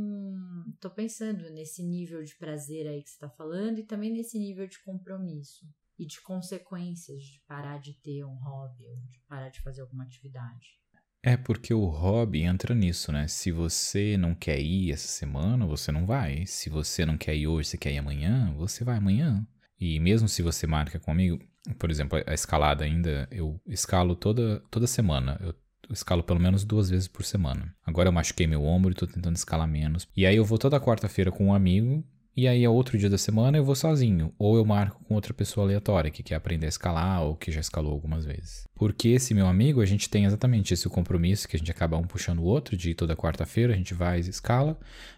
tô 0.79 0.89
pensando 0.89 1.49
nesse 1.51 1.83
nível 1.83 2.23
de 2.23 2.35
prazer 2.37 2.87
aí 2.87 3.03
que 3.03 3.09
você 3.09 3.19
tá 3.19 3.29
falando 3.29 3.79
e 3.79 3.83
também 3.83 4.11
nesse 4.11 4.39
nível 4.39 4.67
de 4.67 4.81
compromisso 4.83 5.65
e 5.97 6.05
de 6.05 6.21
consequências 6.21 7.21
de 7.21 7.41
parar 7.47 7.79
de 7.79 7.93
ter 8.01 8.23
um 8.23 8.35
hobby 8.35 8.87
ou 8.87 8.95
de 8.95 9.19
parar 9.27 9.49
de 9.49 9.61
fazer 9.61 9.81
alguma 9.81 10.03
atividade. 10.03 10.77
É 11.23 11.35
porque 11.35 11.73
o 11.73 11.85
hobby 11.85 12.43
entra 12.43 12.73
nisso, 12.73 13.11
né? 13.11 13.27
Se 13.27 13.51
você 13.51 14.15
não 14.17 14.33
quer 14.33 14.59
ir 14.59 14.91
essa 14.91 15.07
semana, 15.07 15.65
você 15.65 15.91
não 15.91 16.05
vai. 16.05 16.45
Se 16.45 16.69
você 16.69 17.05
não 17.05 17.17
quer 17.17 17.35
ir 17.35 17.47
hoje, 17.47 17.69
você 17.69 17.77
quer 17.77 17.91
ir 17.91 17.97
amanhã, 17.97 18.53
você 18.55 18.83
vai 18.83 18.97
amanhã. 18.97 19.45
E 19.79 19.99
mesmo 19.99 20.27
se 20.27 20.41
você 20.41 20.65
marca 20.65 20.99
comigo, 20.99 21.39
por 21.77 21.91
exemplo, 21.91 22.19
a 22.25 22.33
escalada 22.33 22.85
ainda, 22.85 23.27
eu 23.31 23.59
escalo 23.67 24.15
toda, 24.15 24.61
toda 24.71 24.87
semana. 24.87 25.37
Eu 25.41 25.53
escalo 25.89 26.23
pelo 26.23 26.39
menos 26.39 26.63
duas 26.63 26.89
vezes 26.89 27.07
por 27.07 27.23
semana. 27.23 27.75
Agora 27.85 28.09
eu 28.09 28.13
machuquei 28.13 28.47
meu 28.47 28.63
ombro 28.63 28.91
e 28.91 28.95
tô 28.95 29.07
tentando 29.07 29.35
escalar 29.35 29.67
menos. 29.67 30.07
E 30.15 30.25
aí 30.25 30.35
eu 30.35 30.45
vou 30.45 30.57
toda 30.57 30.79
quarta-feira 30.79 31.31
com 31.31 31.47
um 31.47 31.53
amigo 31.53 32.03
e 32.37 32.47
aí, 32.47 32.63
é 32.63 32.69
outro 32.69 32.99
dia 32.99 33.09
da 33.09 33.17
semana, 33.17 33.57
eu 33.57 33.65
vou 33.65 33.73
sozinho. 33.73 34.31
Ou 34.37 34.57
eu 34.57 34.63
marco 34.63 35.03
com 35.05 35.15
outra 35.15 35.33
pessoa 35.33 35.65
aleatória 35.65 36.11
que 36.11 36.21
quer 36.21 36.35
aprender 36.35 36.67
a 36.67 36.69
escalar 36.69 37.23
ou 37.23 37.35
que 37.35 37.51
já 37.51 37.59
escalou 37.59 37.91
algumas 37.91 38.25
vezes. 38.25 38.67
Porque 38.75 39.07
esse 39.07 39.33
meu 39.33 39.47
amigo, 39.47 39.81
a 39.81 39.85
gente 39.87 40.07
tem 40.07 40.23
exatamente 40.23 40.71
esse 40.71 40.87
compromisso 40.87 41.47
que 41.47 41.55
a 41.55 41.59
gente 41.59 41.71
acaba 41.71 41.97
um 41.97 42.03
puxando 42.03 42.37
o 42.37 42.43
outro, 42.43 42.77
de 42.77 42.93
toda 42.93 43.15
quarta-feira 43.15 43.73
a 43.73 43.75
gente 43.75 43.95
vai 43.95 44.19
e 44.19 44.29
escala. 44.29 44.77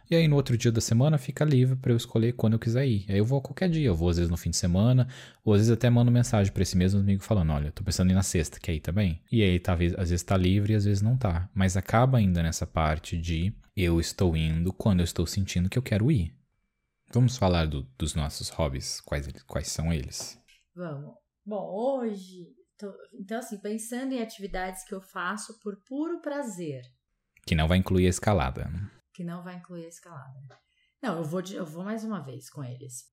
E 0.10 0.15
aí, 0.15 0.29
no 0.29 0.38
outro 0.38 0.58
dia 0.58 0.71
da 0.71 0.79
semana, 0.79 1.17
fica 1.17 1.43
livre 1.43 1.75
para 1.75 1.91
eu 1.91 1.97
escolher 1.97 2.32
quando 2.36 2.53
eu 2.53 2.60
quiser 2.60 2.88
ir. 2.88 3.03
Aí 3.10 3.17
eu 3.17 3.25
vou 3.25 3.41
qualquer 3.41 3.69
dia. 3.69 3.88
Eu 3.88 3.95
vou 3.95 4.08
às 4.08 4.15
vezes 4.15 4.32
no 4.32 4.38
fim 4.38 4.49
de 4.49 4.55
semana, 4.55 5.05
ou 5.43 5.53
às 5.53 5.60
vezes 5.60 5.73
até 5.73 5.89
mando 5.89 6.10
mensagem 6.10 6.53
para 6.53 6.63
esse 6.63 6.77
mesmo 6.77 7.01
amigo 7.01 7.21
falando: 7.21 7.51
Olha, 7.51 7.69
tô 7.69 7.84
pensando 7.84 8.12
em 8.12 8.13
ir 8.13 8.15
na 8.15 8.23
sexta, 8.23 8.62
quer 8.62 8.75
ir 8.75 8.79
também? 8.79 9.19
E 9.29 9.43
aí, 9.43 9.60
talvez, 9.60 9.93
às 9.95 10.10
vezes 10.10 10.23
tá 10.23 10.38
livre 10.38 10.71
e 10.71 10.75
às 10.77 10.86
vezes 10.86 11.01
não 11.01 11.17
tá. 11.17 11.49
Mas 11.53 11.75
acaba 11.75 12.17
ainda 12.17 12.41
nessa 12.41 12.65
parte 12.65 13.17
de 13.17 13.53
eu 13.75 13.99
estou 13.99 14.38
indo 14.38 14.71
quando 14.71 15.01
eu 15.01 15.03
estou 15.03 15.27
sentindo 15.27 15.67
que 15.67 15.77
eu 15.77 15.84
quero 15.84 16.10
ir. 16.10 16.38
Vamos 17.12 17.38
falar 17.38 17.65
do, 17.65 17.82
dos 17.98 18.13
nossos 18.13 18.50
hobbies, 18.50 19.02
quais, 19.02 19.28
quais 19.43 19.67
são 19.69 19.91
eles? 19.91 20.39
Vamos. 20.76 21.15
Bom, 21.43 21.67
hoje, 21.67 22.54
tô, 22.78 22.93
então 23.19 23.39
assim, 23.39 23.60
pensando 23.60 24.13
em 24.13 24.22
atividades 24.22 24.84
que 24.84 24.93
eu 24.93 25.02
faço 25.02 25.60
por 25.60 25.76
puro 25.88 26.22
prazer. 26.22 26.84
Que 27.48 27.56
não 27.56 27.67
vai 27.67 27.80
incluir 27.80 28.06
a 28.06 28.10
escalada. 28.10 28.69
Que 29.12 29.24
não 29.24 29.43
vai 29.43 29.56
incluir 29.56 29.86
a 29.86 29.89
escalada. 29.89 30.39
Não, 31.02 31.17
eu 31.17 31.24
vou, 31.24 31.41
eu 31.52 31.65
vou 31.65 31.84
mais 31.84 32.04
uma 32.04 32.19
vez 32.19 32.48
com 32.48 32.63
eles. 32.63 33.06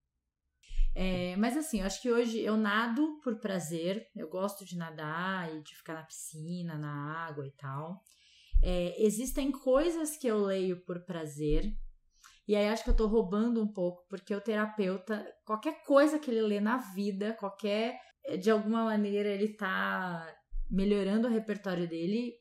É, 0.94 1.35
mas 1.37 1.56
assim, 1.56 1.80
eu 1.80 1.87
acho 1.87 2.02
que 2.02 2.12
hoje 2.12 2.38
eu 2.40 2.56
nado 2.56 3.18
por 3.22 3.40
prazer. 3.40 4.06
Eu 4.14 4.28
gosto 4.28 4.62
de 4.64 4.76
nadar 4.76 5.54
e 5.54 5.62
de 5.62 5.74
ficar 5.74 5.94
na 5.94 6.02
piscina, 6.02 6.76
na 6.76 7.26
água 7.26 7.46
e 7.46 7.52
tal. 7.52 8.02
É, 8.62 9.02
existem 9.02 9.50
coisas 9.50 10.18
que 10.18 10.26
eu 10.26 10.38
leio 10.38 10.85
por 10.85 11.02
prazer. 11.06 11.74
E 12.46 12.54
aí 12.54 12.68
acho 12.68 12.85
que 12.85 12.90
eu 12.90 12.96
tô 12.96 13.06
roubando 13.06 13.62
um 13.62 13.66
pouco, 13.66 14.06
porque 14.09 14.35
o 14.35 14.40
terapeuta, 14.40 15.26
qualquer 15.44 15.82
coisa 15.85 16.18
que 16.18 16.30
ele 16.30 16.42
lê 16.42 16.61
na 16.61 16.76
vida, 16.76 17.35
qualquer. 17.35 18.00
De 18.40 18.50
alguma 18.50 18.85
maneira 18.85 19.28
ele 19.28 19.54
tá 19.54 20.37
melhorando 20.68 21.28
o 21.28 21.30
repertório 21.30 21.88
dele 21.88 22.35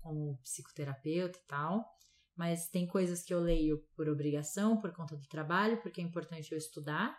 como 0.00 0.38
psicoterapeuta 0.38 1.38
e 1.38 1.46
tal. 1.46 1.84
Mas 2.34 2.68
tem 2.68 2.86
coisas 2.86 3.22
que 3.22 3.32
eu 3.32 3.40
leio 3.40 3.78
por 3.94 4.08
obrigação, 4.08 4.78
por 4.78 4.92
conta 4.92 5.16
do 5.16 5.26
trabalho, 5.26 5.80
porque 5.80 6.00
é 6.00 6.04
importante 6.04 6.52
eu 6.52 6.58
estudar. 6.58 7.16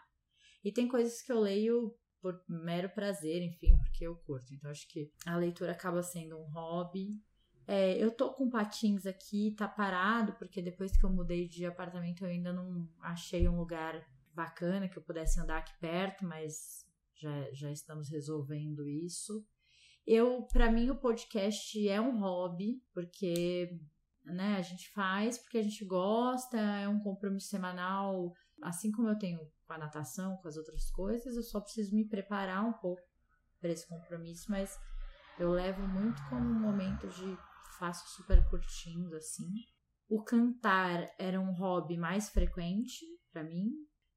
E 0.64 0.72
tem 0.72 0.88
coisas 0.88 1.22
que 1.22 1.32
eu 1.32 1.40
leio 1.40 1.96
por 2.22 2.40
mero 2.48 2.90
prazer, 2.90 3.42
enfim, 3.42 3.78
porque 3.78 4.06
eu 4.06 4.16
curto. 4.16 4.54
Então 4.54 4.70
acho 4.70 4.88
que 4.88 5.12
a 5.26 5.36
leitura 5.36 5.72
acaba 5.72 6.04
sendo 6.04 6.38
um 6.38 6.50
hobby 6.52 7.20
é, 7.68 8.02
eu 8.02 8.10
tô 8.12 8.34
com 8.34 8.50
patins 8.50 9.06
aqui, 9.06 9.54
tá 9.58 9.68
parado, 9.68 10.34
porque 10.34 10.62
depois 10.62 10.96
que 10.96 11.06
eu 11.06 11.10
mudei 11.10 11.50
de 11.50 11.66
apartamento 11.66 12.24
eu 12.24 12.30
ainda 12.30 12.54
não 12.54 12.88
achei 13.02 13.48
um 13.48 13.58
lugar 13.58 14.08
bacana 14.34 14.88
que 14.88 14.98
eu 14.98 15.04
pudesse 15.04 15.40
andar 15.40 15.58
aqui 15.58 15.74
perto, 15.80 16.26
mas 16.26 16.86
já, 17.16 17.52
já 17.52 17.70
estamos 17.70 18.10
resolvendo 18.10 18.88
isso. 18.88 19.46
Eu, 20.06 20.44
para 20.44 20.72
mim, 20.72 20.90
o 20.90 20.96
podcast 20.96 21.90
é 21.90 22.00
um 22.00 22.22
hobby, 22.22 22.82
porque 22.94 23.78
né, 24.24 24.56
a 24.56 24.62
gente 24.62 24.90
faz 24.92 25.38
porque 25.38 25.58
a 25.58 25.64
gente 25.64 25.84
gosta, 25.84 26.58
é 26.58 26.88
um 26.88 27.00
compromisso 27.00 27.50
semanal, 27.50 28.34
assim 28.62 28.92
como 28.92 29.10
eu 29.10 29.18
tenho 29.18 29.40
com 29.66 29.74
a 29.74 29.78
natação, 29.78 30.38
com 30.38 30.48
as 30.48 30.56
outras 30.56 30.90
coisas, 30.92 31.36
eu 31.36 31.44
só 31.44 31.60
preciso 31.60 31.94
me 31.94 32.06
preparar 32.06 32.64
um 32.64 32.74
pouco 32.74 33.02
para 33.60 33.72
esse 33.72 33.86
compromisso, 33.86 34.50
mas 34.50 34.80
eu 35.38 35.52
levo 35.52 35.86
muito 35.86 36.22
como 36.30 36.50
um 36.50 36.60
momento 36.60 37.08
de 37.10 37.38
faço 37.80 38.08
super 38.16 38.48
curtindo 38.50 39.16
assim. 39.16 39.50
O 40.10 40.24
cantar 40.24 41.10
era 41.20 41.40
um 41.40 41.54
hobby 41.54 41.98
mais 41.98 42.30
frequente 42.30 43.06
para 43.32 43.44
mim 43.44 43.72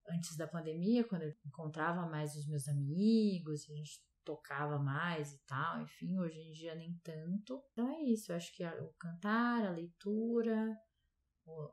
antes 0.08 0.36
da 0.36 0.46
pandemia, 0.46 1.04
quando 1.04 1.22
eu 1.22 1.32
encontrava 1.46 2.06
mais 2.08 2.34
os 2.34 2.46
meus 2.46 2.66
amigos, 2.68 3.68
a 3.70 3.74
gente 3.74 4.00
tocava 4.24 4.78
mais 4.78 5.32
e 5.32 5.38
tal, 5.46 5.82
enfim, 5.82 6.18
hoje 6.18 6.38
em 6.38 6.52
dia 6.52 6.74
nem 6.74 6.94
tanto. 7.02 7.62
Então 7.72 7.88
é 7.88 8.02
isso, 8.02 8.30
eu 8.30 8.36
acho 8.36 8.54
que 8.54 8.64
o 8.64 8.92
cantar, 8.98 9.64
a 9.64 9.70
leitura, 9.70 10.76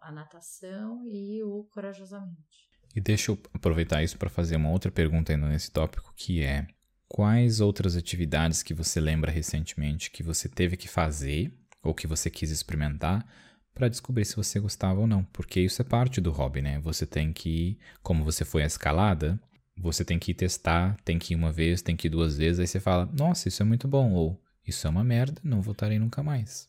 a 0.01 0.11
natação 0.11 1.03
e 1.07 1.43
o 1.43 1.67
corajosamente. 1.71 2.67
E 2.95 3.01
deixa 3.01 3.31
eu 3.31 3.39
aproveitar 3.53 4.01
isso 4.01 4.17
para 4.17 4.29
fazer 4.29 4.55
uma 4.55 4.71
outra 4.71 4.91
pergunta 4.91 5.31
ainda 5.31 5.47
nesse 5.47 5.71
tópico, 5.71 6.13
que 6.15 6.41
é 6.41 6.67
quais 7.07 7.59
outras 7.59 7.95
atividades 7.95 8.63
que 8.63 8.73
você 8.73 8.99
lembra 8.99 9.31
recentemente 9.31 10.11
que 10.11 10.23
você 10.23 10.49
teve 10.49 10.75
que 10.75 10.87
fazer 10.87 11.53
ou 11.83 11.93
que 11.93 12.07
você 12.07 12.29
quis 12.29 12.51
experimentar 12.51 13.25
para 13.73 13.89
descobrir 13.89 14.25
se 14.25 14.35
você 14.35 14.59
gostava 14.59 14.99
ou 14.99 15.07
não, 15.07 15.23
porque 15.25 15.59
isso 15.59 15.81
é 15.81 15.85
parte 15.85 16.19
do 16.19 16.31
hobby, 16.31 16.61
né? 16.61 16.79
Você 16.79 17.05
tem 17.05 17.31
que, 17.31 17.77
como 18.01 18.23
você 18.23 18.43
foi 18.43 18.63
à 18.63 18.65
escalada, 18.65 19.39
você 19.77 20.03
tem 20.03 20.17
que 20.17 20.33
testar, 20.33 20.97
tem 21.05 21.19
que 21.19 21.33
ir 21.33 21.35
uma 21.35 21.51
vez, 21.51 21.81
tem 21.81 21.95
que 21.95 22.07
ir 22.07 22.09
duas 22.09 22.37
vezes, 22.37 22.59
aí 22.59 22.67
você 22.67 22.79
fala, 22.79 23.05
nossa, 23.05 23.47
isso 23.47 23.61
é 23.61 23.65
muito 23.65 23.87
bom, 23.87 24.13
ou 24.13 24.41
isso 24.65 24.87
é 24.87 24.89
uma 24.89 25.03
merda, 25.03 25.39
não 25.43 25.61
voltarei 25.61 25.99
nunca 25.99 26.23
mais. 26.23 26.67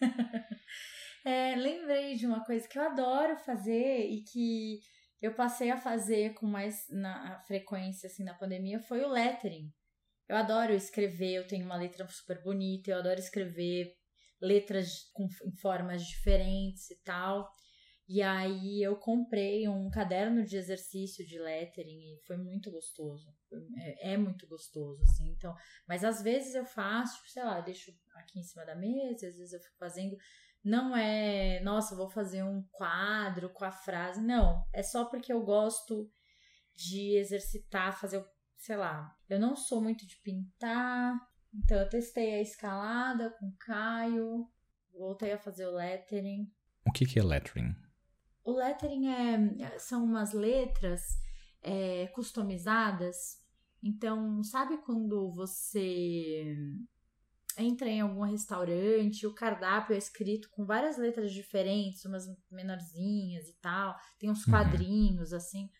é, 1.24 1.56
lembrei 1.56 2.14
de 2.16 2.26
uma 2.26 2.44
coisa 2.44 2.68
que 2.68 2.78
eu 2.78 2.82
adoro 2.82 3.36
fazer 3.38 4.06
e 4.10 4.22
que 4.22 4.80
eu 5.22 5.32
passei 5.32 5.70
a 5.70 5.78
fazer 5.78 6.34
com 6.34 6.46
mais 6.46 6.84
na 6.90 7.40
frequência 7.46 8.06
assim 8.06 8.22
na 8.22 8.34
pandemia 8.34 8.78
foi 8.78 9.02
o 9.02 9.08
lettering. 9.08 9.72
Eu 10.28 10.36
adoro 10.36 10.72
escrever, 10.72 11.34
eu 11.34 11.46
tenho 11.46 11.64
uma 11.64 11.76
letra 11.76 12.06
super 12.08 12.42
bonita, 12.42 12.90
eu 12.90 12.98
adoro 12.98 13.18
escrever 13.18 13.94
letras 14.44 15.10
com, 15.12 15.26
em 15.46 15.56
formas 15.56 16.04
diferentes 16.04 16.90
e 16.90 16.96
tal. 17.02 17.50
E 18.06 18.20
aí 18.20 18.82
eu 18.82 18.96
comprei 18.96 19.66
um 19.66 19.88
caderno 19.88 20.44
de 20.44 20.56
exercício 20.56 21.26
de 21.26 21.38
lettering 21.38 22.14
e 22.14 22.20
foi 22.26 22.36
muito 22.36 22.70
gostoso. 22.70 23.34
É, 23.78 24.12
é, 24.12 24.16
muito 24.16 24.46
gostoso, 24.46 25.02
assim. 25.04 25.30
Então, 25.30 25.54
mas 25.88 26.04
às 26.04 26.20
vezes 26.20 26.54
eu 26.54 26.66
faço, 26.66 27.16
tipo, 27.16 27.30
sei 27.30 27.44
lá, 27.44 27.60
deixo 27.60 27.90
aqui 28.16 28.38
em 28.38 28.42
cima 28.42 28.66
da 28.66 28.74
mesa, 28.74 29.26
às 29.26 29.36
vezes 29.36 29.54
eu 29.54 29.60
fico 29.60 29.76
fazendo. 29.78 30.16
Não 30.62 30.94
é, 30.94 31.60
nossa, 31.60 31.96
vou 31.96 32.10
fazer 32.10 32.42
um 32.42 32.62
quadro 32.72 33.50
com 33.50 33.64
a 33.64 33.72
frase. 33.72 34.20
Não, 34.20 34.62
é 34.72 34.82
só 34.82 35.06
porque 35.06 35.32
eu 35.32 35.42
gosto 35.42 36.10
de 36.74 37.16
exercitar, 37.16 37.98
fazer, 37.98 38.22
sei 38.56 38.76
lá. 38.76 39.14
Eu 39.30 39.38
não 39.38 39.56
sou 39.56 39.82
muito 39.82 40.06
de 40.06 40.16
pintar, 40.22 41.18
então 41.54 41.78
eu 41.78 41.88
testei 41.88 42.34
a 42.34 42.42
escalada 42.42 43.30
com 43.38 43.46
o 43.46 43.56
Caio, 43.58 44.48
voltei 44.92 45.32
a 45.32 45.38
fazer 45.38 45.66
o 45.66 45.74
lettering. 45.74 46.50
O 46.86 46.92
que, 46.92 47.06
que 47.06 47.18
é 47.18 47.22
lettering? 47.22 47.74
O 48.42 48.52
lettering 48.52 49.08
é, 49.08 49.78
são 49.78 50.04
umas 50.04 50.32
letras 50.32 51.02
é, 51.62 52.08
customizadas. 52.08 53.42
Então, 53.82 54.42
sabe 54.42 54.78
quando 54.78 55.32
você 55.32 56.56
entra 57.56 57.88
em 57.88 58.00
algum 58.00 58.22
restaurante, 58.22 59.26
o 59.26 59.34
cardápio 59.34 59.94
é 59.94 59.98
escrito 59.98 60.50
com 60.50 60.64
várias 60.64 60.98
letras 60.98 61.32
diferentes, 61.32 62.04
umas 62.04 62.24
menorzinhas 62.50 63.48
e 63.48 63.54
tal, 63.60 63.96
tem 64.18 64.30
uns 64.30 64.44
uhum. 64.44 64.52
quadrinhos 64.52 65.30
uhum. 65.30 65.36
assim, 65.36 65.70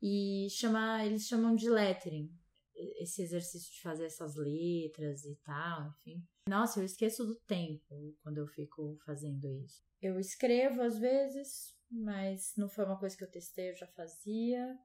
e 0.00 0.46
chama, 0.50 1.04
eles 1.04 1.26
chamam 1.26 1.56
de 1.56 1.68
lettering 1.68 2.30
esse 2.76 3.22
exercício 3.22 3.72
de 3.72 3.80
fazer 3.80 4.06
essas 4.06 4.36
letras 4.36 5.24
e 5.24 5.34
tal, 5.36 5.88
enfim. 5.88 6.26
Nossa, 6.48 6.80
eu 6.80 6.84
esqueço 6.84 7.24
do 7.24 7.34
tempo 7.34 8.14
quando 8.22 8.38
eu 8.38 8.46
fico 8.46 8.98
fazendo 9.04 9.50
isso. 9.64 9.82
Eu 10.00 10.20
escrevo 10.20 10.82
às 10.82 10.98
vezes, 10.98 11.76
mas 11.90 12.52
não 12.56 12.68
foi 12.68 12.84
uma 12.84 12.98
coisa 12.98 13.16
que 13.16 13.24
eu 13.24 13.30
testei, 13.30 13.70
eu 13.70 13.76
já 13.76 13.86
fazia. 13.88 14.78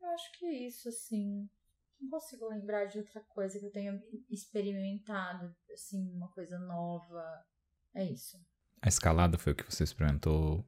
Eu 0.00 0.08
acho 0.10 0.38
que 0.38 0.46
é 0.46 0.52
isso, 0.66 0.88
assim. 0.88 1.48
Não 2.00 2.10
consigo 2.10 2.48
lembrar 2.48 2.84
de 2.86 2.98
outra 2.98 3.20
coisa 3.20 3.58
que 3.58 3.66
eu 3.66 3.72
tenha 3.72 4.00
experimentado, 4.30 5.54
assim, 5.72 6.12
uma 6.12 6.30
coisa 6.32 6.58
nova. 6.58 7.24
É 7.94 8.04
isso. 8.04 8.38
A 8.80 8.88
escalada 8.88 9.36
foi 9.36 9.52
o 9.52 9.56
que 9.56 9.64
você 9.64 9.82
experimentou, 9.82 10.64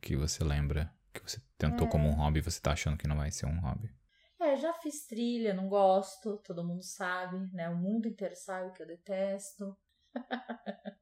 que 0.00 0.16
você 0.16 0.44
lembra, 0.44 0.94
que 1.12 1.20
você 1.20 1.42
tentou 1.56 1.86
é. 1.88 1.90
como 1.90 2.08
um 2.08 2.14
hobby 2.14 2.38
e 2.38 2.42
você 2.42 2.60
tá 2.60 2.72
achando 2.72 2.96
que 2.96 3.08
não 3.08 3.16
vai 3.16 3.30
ser 3.30 3.46
um 3.46 3.58
hobby. 3.60 3.92
É, 4.40 4.56
já 4.56 4.72
fiz 4.72 5.06
trilha, 5.06 5.52
não 5.52 5.68
gosto, 5.68 6.38
todo 6.38 6.64
mundo 6.64 6.82
sabe, 6.82 7.36
né? 7.52 7.68
O 7.68 7.76
mundo 7.76 8.06
inteiro 8.06 8.36
sabe 8.36 8.72
que 8.72 8.82
eu 8.82 8.86
detesto. 8.86 9.76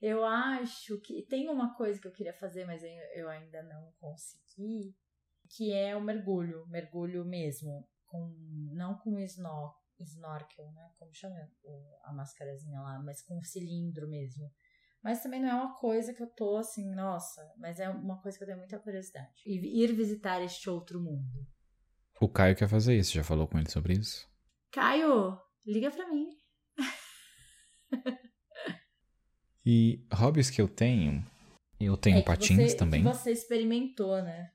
eu 0.00 0.24
acho 0.24 1.00
que 1.00 1.22
tem 1.22 1.48
uma 1.48 1.74
coisa 1.74 2.00
que 2.00 2.06
eu 2.06 2.12
queria 2.12 2.32
fazer, 2.32 2.64
mas 2.64 2.82
eu 3.14 3.28
ainda 3.28 3.62
não 3.64 3.92
consegui, 4.00 4.96
que 5.50 5.72
é 5.72 5.96
o 5.96 6.00
mergulho, 6.00 6.66
mergulho 6.68 7.24
mesmo, 7.24 7.88
com 8.06 8.32
não 8.72 8.96
com 8.98 9.18
snor, 9.18 9.74
snorkel, 9.98 10.70
né? 10.70 10.90
Como 10.98 11.12
chama 11.12 11.36
a 12.04 12.12
máscarazinha 12.12 12.80
lá, 12.80 13.02
mas 13.02 13.22
com 13.22 13.42
cilindro 13.42 14.08
mesmo. 14.08 14.52
Mas 15.02 15.22
também 15.22 15.42
não 15.42 15.48
é 15.48 15.54
uma 15.54 15.74
coisa 15.74 16.14
que 16.14 16.22
eu 16.22 16.30
tô 16.30 16.56
assim, 16.56 16.94
nossa, 16.94 17.52
mas 17.58 17.78
é 17.78 17.88
uma 17.90 18.22
coisa 18.22 18.38
que 18.38 18.44
eu 18.44 18.46
tenho 18.46 18.58
muita 18.58 18.78
curiosidade. 18.78 19.42
E 19.44 19.82
ir 19.82 19.92
visitar 19.92 20.40
este 20.40 20.70
outro 20.70 20.98
mundo. 20.98 21.46
O 22.20 22.28
Caio 22.28 22.56
quer 22.56 22.68
fazer 22.68 22.96
isso, 22.96 23.14
já 23.14 23.24
falou 23.24 23.46
com 23.46 23.58
ele 23.58 23.70
sobre 23.70 23.94
isso? 23.94 24.28
Caio, 24.70 25.38
liga 25.66 25.90
pra 25.90 26.08
mim. 26.08 26.28
e 29.66 30.04
hobbies 30.12 30.50
que 30.50 30.60
eu 30.60 30.68
tenho, 30.68 31.24
eu 31.80 31.96
tenho 31.96 32.18
é 32.18 32.22
patins 32.22 32.70
você, 32.70 32.76
também. 32.76 33.02
Que 33.02 33.08
você 33.08 33.32
experimentou, 33.32 34.22
né? 34.22 34.50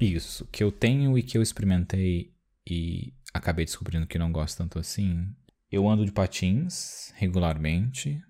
Isso, 0.00 0.46
que 0.46 0.62
eu 0.62 0.70
tenho 0.70 1.16
e 1.16 1.22
que 1.22 1.38
eu 1.38 1.42
experimentei 1.42 2.34
e 2.68 3.14
acabei 3.32 3.64
descobrindo 3.64 4.06
que 4.06 4.18
não 4.18 4.30
gosto 4.30 4.58
tanto 4.58 4.78
assim. 4.78 5.34
Eu 5.70 5.88
ando 5.88 6.04
de 6.04 6.12
patins 6.12 7.12
regularmente, 7.16 8.22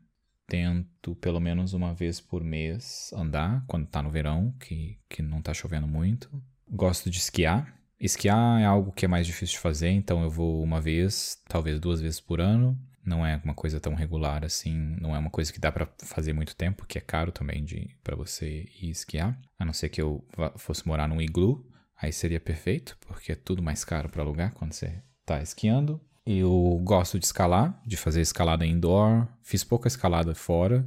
tento 0.47 1.15
pelo 1.17 1.41
menos 1.41 1.73
uma 1.73 1.95
vez 1.95 2.21
por 2.21 2.43
mês 2.43 3.13
andar 3.13 3.65
quando 3.67 3.87
tá 3.87 4.03
no 4.03 4.11
verão, 4.11 4.53
que, 4.59 4.99
que 5.09 5.23
não 5.23 5.43
tá 5.43 5.53
chovendo 5.53 5.87
muito. 5.87 6.43
Gosto 6.69 7.11
de 7.11 7.19
esquiar. 7.19 7.78
Esquiar 8.01 8.61
é 8.61 8.65
algo 8.65 8.93
que 8.93 9.05
é 9.05 9.09
mais 9.09 9.27
difícil 9.27 9.55
de 9.55 9.61
fazer, 9.61 9.91
então 9.91 10.23
eu 10.23 10.31
vou 10.31 10.63
uma 10.63 10.81
vez, 10.81 11.37
talvez 11.49 11.81
duas 11.81 12.01
vezes 12.01 12.21
por 12.21 12.41
ano. 12.41 12.79
Não 13.05 13.25
é 13.27 13.41
uma 13.43 13.55
coisa 13.55 13.81
tão 13.81 13.95
regular 13.95 14.45
assim, 14.45 14.97
não 15.01 15.17
é 15.17 15.19
uma 15.19 15.31
coisa 15.31 15.53
que 15.53 15.59
dá 15.59 15.73
para 15.73 15.89
fazer 16.05 16.33
muito 16.33 16.55
tempo, 16.55 16.85
que 16.87 16.99
é 16.99 17.01
caro 17.01 17.33
também 17.33 17.65
de 17.65 17.91
para 18.05 18.15
você 18.15 18.69
ir 18.81 18.91
esquiar. 18.91 19.39
A 19.59 19.65
não 19.65 19.73
ser 19.73 19.89
que 19.89 20.01
eu 20.01 20.25
fosse 20.57 20.87
morar 20.87 21.09
num 21.09 21.21
iglu, 21.21 21.67
aí 22.01 22.13
seria 22.13 22.39
perfeito, 22.39 22.97
porque 23.01 23.33
é 23.33 23.35
tudo 23.35 23.63
mais 23.63 23.85
caro 23.85 24.09
para 24.09 24.23
alugar 24.23 24.53
quando 24.53 24.75
você 24.75 25.03
tá 25.25 25.43
esquiando. 25.43 26.01
Eu 26.25 26.79
gosto 26.85 27.19
de 27.19 27.25
escalar, 27.25 27.81
de 27.87 27.97
fazer 27.97 28.21
escalada 28.21 28.67
indoor. 28.67 29.27
Fiz 29.43 29.65
pouca 29.65 29.89
escalada 29.89 30.35
fora. 30.35 30.87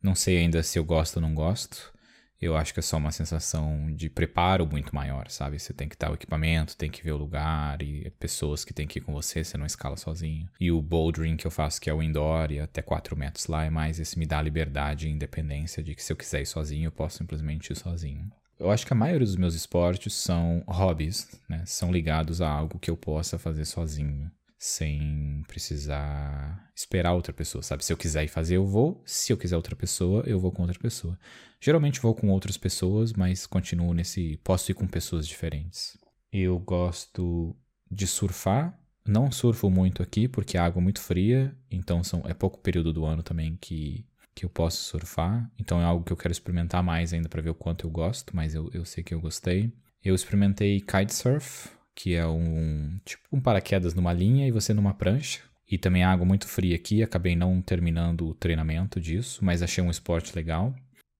Não 0.00 0.14
sei 0.14 0.38
ainda 0.38 0.62
se 0.62 0.78
eu 0.78 0.84
gosto 0.84 1.16
ou 1.16 1.22
não 1.22 1.34
gosto. 1.34 1.92
Eu 2.40 2.56
acho 2.56 2.72
que 2.72 2.80
é 2.80 2.82
só 2.82 2.96
uma 2.96 3.12
sensação 3.12 3.92
de 3.94 4.08
preparo 4.08 4.66
muito 4.66 4.94
maior, 4.94 5.28
sabe? 5.28 5.58
Você 5.58 5.74
tem 5.74 5.88
que 5.88 5.94
estar 5.94 6.10
o 6.10 6.14
equipamento, 6.14 6.76
tem 6.76 6.90
que 6.90 7.04
ver 7.04 7.12
o 7.12 7.18
lugar 7.18 7.82
e 7.82 8.10
pessoas 8.18 8.64
que 8.64 8.72
tem 8.72 8.86
que 8.86 8.98
ir 8.98 9.02
com 9.02 9.12
você, 9.12 9.44
você 9.44 9.58
não 9.58 9.66
escala 9.66 9.96
sozinho. 9.96 10.48
E 10.58 10.72
o 10.72 10.80
bouldering 10.80 11.36
que 11.36 11.46
eu 11.46 11.50
faço, 11.50 11.78
que 11.78 11.90
é 11.90 11.94
o 11.94 12.02
indoor 12.02 12.50
e 12.50 12.58
até 12.58 12.80
4 12.80 13.14
metros 13.14 13.46
lá, 13.46 13.64
é 13.64 13.70
mais 13.70 14.00
esse 14.00 14.18
me 14.18 14.24
dá 14.24 14.40
liberdade 14.40 15.06
e 15.06 15.10
independência 15.10 15.82
de 15.82 15.94
que 15.94 16.02
se 16.02 16.12
eu 16.12 16.16
quiser 16.16 16.40
ir 16.40 16.46
sozinho, 16.46 16.86
eu 16.86 16.92
posso 16.92 17.18
simplesmente 17.18 17.72
ir 17.72 17.76
sozinho. 17.76 18.30
Eu 18.58 18.70
acho 18.70 18.86
que 18.86 18.92
a 18.92 18.96
maioria 18.96 19.26
dos 19.26 19.36
meus 19.36 19.54
esportes 19.54 20.14
são 20.14 20.62
hobbies, 20.66 21.28
né? 21.48 21.62
São 21.66 21.92
ligados 21.92 22.40
a 22.40 22.48
algo 22.48 22.78
que 22.78 22.90
eu 22.90 22.96
possa 22.96 23.38
fazer 23.38 23.64
sozinho 23.64 24.30
sem 24.60 25.42
precisar 25.48 26.70
esperar 26.76 27.14
outra 27.14 27.32
pessoa, 27.32 27.62
sabe? 27.62 27.82
Se 27.82 27.94
eu 27.94 27.96
quiser 27.96 28.24
ir 28.24 28.28
fazer, 28.28 28.56
eu 28.56 28.66
vou. 28.66 29.02
Se 29.06 29.32
eu 29.32 29.38
quiser 29.38 29.56
outra 29.56 29.74
pessoa, 29.74 30.22
eu 30.26 30.38
vou 30.38 30.52
com 30.52 30.60
outra 30.60 30.78
pessoa. 30.78 31.18
Geralmente 31.58 31.98
vou 31.98 32.14
com 32.14 32.28
outras 32.28 32.58
pessoas, 32.58 33.14
mas 33.14 33.46
continuo 33.46 33.94
nesse. 33.94 34.38
Posso 34.44 34.70
ir 34.70 34.74
com 34.74 34.86
pessoas 34.86 35.26
diferentes. 35.26 35.96
Eu 36.30 36.58
gosto 36.58 37.56
de 37.90 38.06
surfar. 38.06 38.78
Não 39.06 39.32
surfo 39.32 39.70
muito 39.70 40.02
aqui 40.02 40.28
porque 40.28 40.58
a 40.58 40.64
água 40.66 40.78
é 40.78 40.84
muito 40.84 41.00
fria, 41.00 41.56
então 41.70 42.04
são, 42.04 42.22
é 42.26 42.34
pouco 42.34 42.58
período 42.58 42.92
do 42.92 43.06
ano 43.06 43.22
também 43.22 43.56
que, 43.58 44.06
que 44.34 44.44
eu 44.44 44.50
posso 44.50 44.84
surfar. 44.84 45.50
Então 45.58 45.80
é 45.80 45.84
algo 45.84 46.04
que 46.04 46.12
eu 46.12 46.16
quero 46.18 46.32
experimentar 46.32 46.82
mais 46.82 47.14
ainda 47.14 47.30
para 47.30 47.40
ver 47.40 47.50
o 47.50 47.54
quanto 47.54 47.86
eu 47.86 47.90
gosto, 47.90 48.36
mas 48.36 48.54
eu, 48.54 48.70
eu 48.74 48.84
sei 48.84 49.02
que 49.02 49.14
eu 49.14 49.20
gostei. 49.22 49.72
Eu 50.04 50.14
experimentei 50.14 50.82
kitesurf, 50.82 51.70
que 52.02 52.14
é 52.14 52.26
um 52.26 52.98
tipo 53.04 53.22
um 53.30 53.40
paraquedas 53.40 53.92
numa 53.92 54.12
linha 54.12 54.48
e 54.48 54.50
você 54.50 54.72
numa 54.72 54.94
prancha. 54.94 55.42
E 55.70 55.76
também 55.76 56.02
água 56.02 56.26
muito 56.26 56.48
fria 56.48 56.74
aqui, 56.74 57.02
acabei 57.02 57.36
não 57.36 57.60
terminando 57.60 58.26
o 58.28 58.34
treinamento 58.34 58.98
disso, 58.98 59.44
mas 59.44 59.62
achei 59.62 59.84
um 59.84 59.90
esporte 59.90 60.34
legal. 60.34 60.74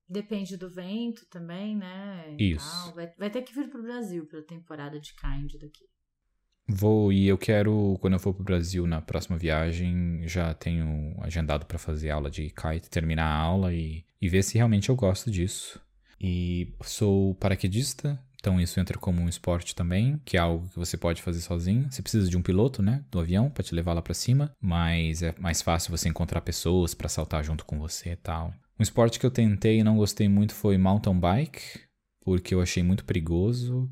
Depende 0.09 0.57
do 0.57 0.69
vento 0.69 1.25
também, 1.29 1.77
né? 1.77 2.35
Isso. 2.37 2.93
Vai, 2.95 3.13
vai, 3.17 3.29
ter 3.29 3.43
que 3.43 3.53
vir 3.53 3.69
pro 3.69 3.81
Brasil 3.81 4.25
pra 4.25 4.41
temporada 4.41 4.99
de 4.99 5.13
kind 5.13 5.53
daqui. 5.53 5.85
Vou 6.67 7.13
e 7.13 7.27
eu 7.27 7.37
quero, 7.37 7.97
quando 8.01 8.13
eu 8.13 8.19
for 8.19 8.33
pro 8.33 8.43
Brasil 8.43 8.85
na 8.87 9.01
próxima 9.01 9.37
viagem, 9.37 10.27
já 10.27 10.53
tenho 10.53 11.15
agendado 11.21 11.65
para 11.65 11.77
fazer 11.77 12.09
aula 12.09 12.29
de 12.29 12.49
kite, 12.49 12.89
terminar 12.89 13.25
a 13.25 13.37
aula 13.37 13.73
e, 13.73 14.03
e 14.19 14.27
ver 14.27 14.43
se 14.43 14.57
realmente 14.57 14.89
eu 14.89 14.95
gosto 14.95 15.29
disso. 15.29 15.79
E 16.19 16.73
sou 16.83 17.35
paraquedista, 17.35 18.19
então 18.41 18.59
isso 18.59 18.79
entra 18.79 18.97
como 18.97 19.21
um 19.21 19.29
esporte 19.29 19.75
também, 19.75 20.19
que 20.25 20.35
é 20.35 20.39
algo 20.39 20.67
que 20.67 20.77
você 20.77 20.97
pode 20.97 21.21
fazer 21.21 21.41
sozinho. 21.41 21.89
Você 21.89 22.01
precisa 22.01 22.27
de 22.27 22.35
um 22.35 22.41
piloto, 22.41 22.81
né, 22.81 23.05
do 23.11 23.19
avião 23.19 23.51
para 23.51 23.63
te 23.63 23.75
levar 23.75 23.93
lá 23.93 24.01
para 24.01 24.15
cima, 24.15 24.51
mas 24.59 25.21
é 25.21 25.33
mais 25.37 25.61
fácil 25.61 25.95
você 25.95 26.09
encontrar 26.09 26.41
pessoas 26.41 26.95
para 26.95 27.07
saltar 27.07 27.43
junto 27.43 27.63
com 27.63 27.77
você 27.77 28.13
e 28.13 28.15
tal. 28.15 28.51
Um 28.79 28.83
esporte 28.83 29.19
que 29.19 29.25
eu 29.25 29.31
tentei 29.31 29.79
e 29.79 29.83
não 29.83 29.95
gostei 29.95 30.27
muito 30.27 30.55
foi 30.55 30.75
mountain 30.75 31.19
bike, 31.19 31.81
porque 32.25 32.55
eu 32.55 32.61
achei 32.61 32.81
muito 32.81 33.05
perigoso. 33.05 33.87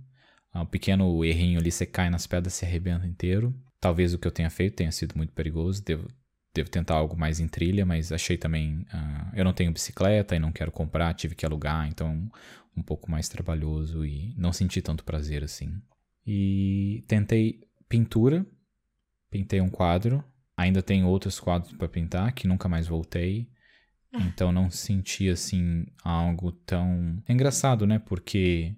Um 0.54 0.66
pequeno 0.66 1.24
errinho 1.24 1.60
ali, 1.60 1.72
você 1.72 1.86
cai 1.86 2.10
nas 2.10 2.26
pedras, 2.26 2.56
se 2.56 2.66
arrebenta 2.66 3.06
inteiro. 3.06 3.54
Talvez 3.80 4.16
o 4.16 4.18
que 4.18 4.28
eu 4.28 4.32
tenha 4.32 4.50
feito 4.50 4.78
tenha 4.78 4.92
sido 4.92 5.16
muito 5.16 5.32
perigoso. 5.32 5.84
Devo, 5.84 6.08
devo 6.60 6.70
tentar 6.70 6.96
algo 6.96 7.18
mais 7.18 7.40
em 7.40 7.48
trilha, 7.48 7.86
mas 7.86 8.12
achei 8.12 8.38
também. 8.38 8.86
Uh, 8.94 9.36
eu 9.36 9.46
não 9.46 9.54
tenho 9.54 9.72
bicicleta 9.72 10.36
e 10.36 10.40
não 10.40 10.52
quero 10.52 10.72
comprar, 10.72 11.14
tive 11.14 11.36
que 11.36 11.46
alugar, 11.46 11.88
então 11.88 12.30
um 12.76 12.82
pouco 12.82 13.10
mais 13.10 13.28
trabalhoso 13.28 14.06
e 14.06 14.34
não 14.38 14.52
senti 14.54 14.82
tanto 14.82 15.04
prazer 15.04 15.44
assim. 15.44 15.82
E 16.26 17.04
tentei 17.08 17.62
pintura, 17.88 18.46
pintei 19.30 19.62
um 19.62 19.70
quadro, 19.70 20.24
ainda 20.56 20.82
tenho 20.82 21.08
outros 21.08 21.40
quadros 21.40 21.74
para 21.74 21.88
pintar 21.88 22.32
que 22.34 22.48
nunca 22.48 22.68
mais 22.68 22.88
voltei. 22.88 23.50
Então 24.12 24.52
não 24.52 24.72
senti 24.72 25.30
assim 25.30 25.86
algo 26.04 26.52
tão 26.52 27.22
é 27.28 27.34
engraçado, 27.34 27.86
né? 27.86 28.00
Porque 28.00 28.76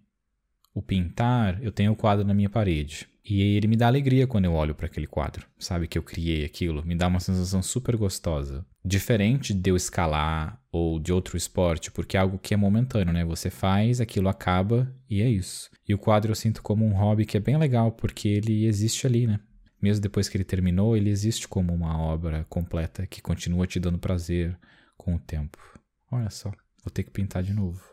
o 0.73 0.81
pintar, 0.81 1.61
eu 1.63 1.71
tenho 1.71 1.93
o 1.93 1.95
quadro 1.95 2.25
na 2.25 2.33
minha 2.33 2.49
parede. 2.49 3.07
E 3.23 3.55
ele 3.55 3.67
me 3.67 3.75
dá 3.75 3.87
alegria 3.87 4.25
quando 4.25 4.45
eu 4.45 4.53
olho 4.53 4.73
para 4.73 4.87
aquele 4.87 5.05
quadro, 5.05 5.45
sabe? 5.59 5.87
Que 5.87 5.97
eu 5.97 6.03
criei 6.03 6.43
aquilo, 6.43 6.83
me 6.85 6.95
dá 6.95 7.07
uma 7.07 7.19
sensação 7.19 7.61
super 7.61 7.95
gostosa. 7.95 8.65
Diferente 8.83 9.53
de 9.53 9.69
eu 9.69 9.75
escalar 9.75 10.59
ou 10.71 10.99
de 10.99 11.13
outro 11.13 11.37
esporte, 11.37 11.91
porque 11.91 12.17
é 12.17 12.19
algo 12.19 12.39
que 12.39 12.53
é 12.53 12.57
momentâneo, 12.57 13.13
né? 13.13 13.23
Você 13.23 13.49
faz, 13.49 14.01
aquilo 14.01 14.27
acaba 14.27 14.91
e 15.09 15.21
é 15.21 15.29
isso. 15.29 15.69
E 15.87 15.93
o 15.93 15.99
quadro 15.99 16.31
eu 16.31 16.35
sinto 16.35 16.63
como 16.63 16.85
um 16.85 16.93
hobby 16.93 17.25
que 17.25 17.37
é 17.37 17.39
bem 17.39 17.57
legal, 17.57 17.91
porque 17.91 18.27
ele 18.27 18.65
existe 18.65 19.05
ali, 19.05 19.27
né? 19.27 19.39
Mesmo 19.79 20.01
depois 20.01 20.27
que 20.27 20.37
ele 20.37 20.43
terminou, 20.43 20.97
ele 20.97 21.09
existe 21.09 21.47
como 21.47 21.73
uma 21.73 21.99
obra 21.99 22.45
completa 22.49 23.05
que 23.05 23.21
continua 23.21 23.67
te 23.67 23.79
dando 23.79 23.97
prazer 23.99 24.57
com 24.97 25.15
o 25.15 25.19
tempo. 25.19 25.57
Olha 26.11 26.29
só, 26.29 26.49
vou 26.83 26.91
ter 26.91 27.03
que 27.03 27.11
pintar 27.11 27.43
de 27.43 27.53
novo 27.53 27.90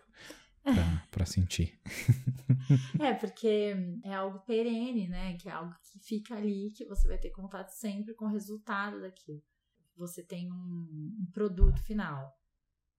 pra, 0.75 1.07
pra 1.11 1.27
sentir. 1.27 1.81
é, 3.01 3.15
porque 3.15 3.75
é 4.05 4.15
algo 4.15 4.41
perene, 4.41 5.09
né? 5.09 5.37
Que 5.37 5.49
é 5.49 5.53
algo 5.53 5.75
que 5.83 5.99
fica 6.01 6.37
ali, 6.37 6.73
que 6.77 6.87
você 6.87 7.07
vai 7.09 7.19
ter 7.19 7.31
contato 7.31 7.71
sempre 7.71 8.15
com 8.15 8.27
o 8.27 8.31
resultado 8.31 9.01
daquilo. 9.01 9.43
Você 9.97 10.23
tem 10.25 10.51
um, 10.53 11.17
um 11.21 11.31
produto 11.33 11.83
final. 11.83 12.33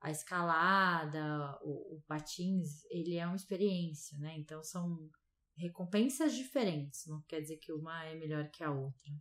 A 0.01 0.11
escalada, 0.11 1.57
o, 1.61 1.97
o 1.97 2.01
patins, 2.07 2.83
ele 2.89 3.15
é 3.15 3.25
uma 3.25 3.35
experiência, 3.35 4.17
né? 4.17 4.35
Então 4.37 4.63
são 4.63 5.09
recompensas 5.57 6.33
diferentes. 6.33 7.05
Não 7.07 7.21
quer 7.27 7.41
dizer 7.41 7.57
que 7.57 7.71
uma 7.73 8.05
é 8.05 8.15
melhor 8.15 8.49
que 8.49 8.63
a 8.63 8.71
outra. 8.71 9.11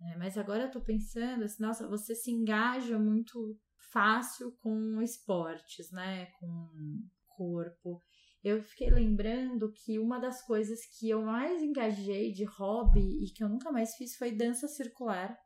É, 0.00 0.16
mas 0.16 0.38
agora 0.38 0.64
eu 0.64 0.70
tô 0.70 0.80
pensando 0.80 1.44
assim, 1.44 1.62
nossa, 1.62 1.88
você 1.88 2.14
se 2.14 2.30
engaja 2.30 2.98
muito 2.98 3.58
fácil 3.90 4.52
com 4.58 5.00
esportes, 5.02 5.90
né? 5.90 6.26
Com 6.38 7.02
corpo. 7.38 8.02
Eu 8.42 8.62
fiquei 8.62 8.90
lembrando 8.90 9.72
que 9.72 9.98
uma 9.98 10.18
das 10.18 10.42
coisas 10.42 10.80
que 10.98 11.08
eu 11.10 11.22
mais 11.22 11.62
engajei 11.62 12.32
de 12.32 12.44
hobby 12.44 13.24
e 13.24 13.32
que 13.32 13.42
eu 13.42 13.48
nunca 13.48 13.72
mais 13.72 13.94
fiz 13.96 14.16
foi 14.16 14.32
dança 14.32 14.68
circular. 14.68 15.36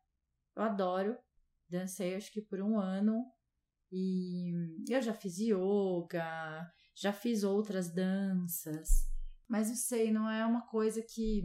Eu 0.57 0.63
adoro 0.63 1.17
Dancei 1.73 2.15
acho 2.15 2.31
que 2.31 2.43
por 2.43 2.61
um 2.61 2.79
ano 2.79 3.25
e 3.91 4.53
eu 4.91 5.01
já 5.01 5.15
fiz 5.15 5.39
yoga, 5.39 6.71
já 6.95 7.13
fiz 7.15 7.45
outras 7.45 7.91
danças, 7.91 8.89
mas 9.49 9.69
não 9.69 9.77
sei, 9.77 10.11
não 10.11 10.31
é 10.31 10.45
uma 10.45 10.67
coisa 10.67 11.03
que 11.03 11.43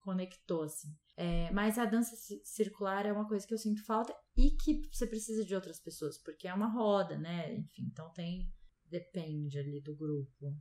conectou 0.00 0.62
assim. 0.62 0.88
É, 1.18 1.50
mas 1.50 1.78
a 1.78 1.84
dança 1.84 2.14
circular 2.44 3.04
é 3.04 3.12
uma 3.12 3.28
coisa 3.28 3.46
que 3.46 3.52
eu 3.52 3.58
sinto 3.58 3.84
falta 3.84 4.14
e 4.36 4.50
que 4.50 4.82
você 4.90 5.06
precisa 5.06 5.44
de 5.44 5.54
outras 5.54 5.80
pessoas, 5.80 6.18
porque 6.22 6.48
é 6.48 6.54
uma 6.54 6.68
roda, 6.72 7.18
né? 7.18 7.54
Enfim, 7.54 7.88
então 7.90 8.10
tem. 8.12 8.50
Depende 8.90 9.58
ali 9.58 9.80
do 9.80 9.94
grupo. 9.94 10.56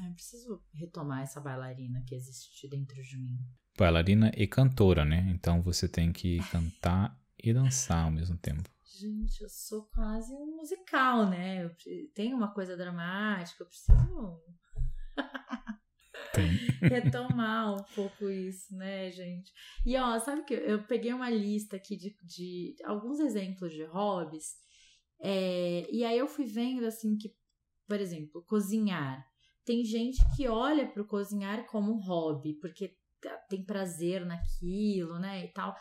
É, 0.00 0.08
eu 0.08 0.14
preciso 0.14 0.62
retomar 0.72 1.22
essa 1.22 1.40
bailarina 1.40 2.02
que 2.06 2.14
existe 2.14 2.68
dentro 2.68 3.00
de 3.02 3.16
mim. 3.16 3.38
Bailarina 3.78 4.32
e 4.36 4.46
cantora, 4.46 5.04
né? 5.04 5.30
Então 5.34 5.62
você 5.62 5.88
tem 5.88 6.12
que 6.12 6.38
cantar 6.50 7.20
e 7.38 7.52
dançar 7.52 8.04
ao 8.04 8.10
mesmo 8.10 8.36
tempo. 8.36 8.68
Gente, 8.84 9.42
eu 9.42 9.48
sou 9.48 9.84
quase 9.86 10.32
um 10.32 10.56
musical, 10.56 11.28
né? 11.28 11.64
Eu 11.64 11.76
tenho 12.14 12.36
uma 12.36 12.52
coisa 12.52 12.76
dramática, 12.76 13.62
eu 13.62 13.66
preciso 13.66 14.40
retomar 16.80 17.74
um 17.74 17.82
pouco 17.94 18.28
isso, 18.28 18.74
né, 18.76 19.10
gente? 19.10 19.52
E 19.84 19.96
ó, 19.96 20.18
sabe 20.18 20.44
que 20.44 20.54
eu 20.54 20.82
peguei 20.84 21.12
uma 21.12 21.30
lista 21.30 21.76
aqui 21.76 21.96
de, 21.96 22.16
de 22.24 22.76
alguns 22.84 23.20
exemplos 23.20 23.72
de 23.72 23.84
hobbies, 23.84 24.54
é, 25.26 25.88
e 25.90 26.04
aí 26.04 26.18
eu 26.18 26.28
fui 26.28 26.44
vendo 26.44 26.84
assim 26.84 27.16
que, 27.16 27.34
por 27.88 27.98
exemplo, 27.98 28.42
cozinhar. 28.42 29.26
Tem 29.64 29.82
gente 29.82 30.18
que 30.36 30.46
olha 30.46 30.86
para 30.86 31.00
o 31.00 31.06
cozinhar 31.06 31.64
como 31.64 31.90
um 31.90 31.98
hobby, 31.98 32.52
porque 32.60 32.94
tem 33.48 33.64
prazer 33.64 34.26
naquilo, 34.26 35.18
né, 35.18 35.46
e 35.46 35.48
tal. 35.48 35.74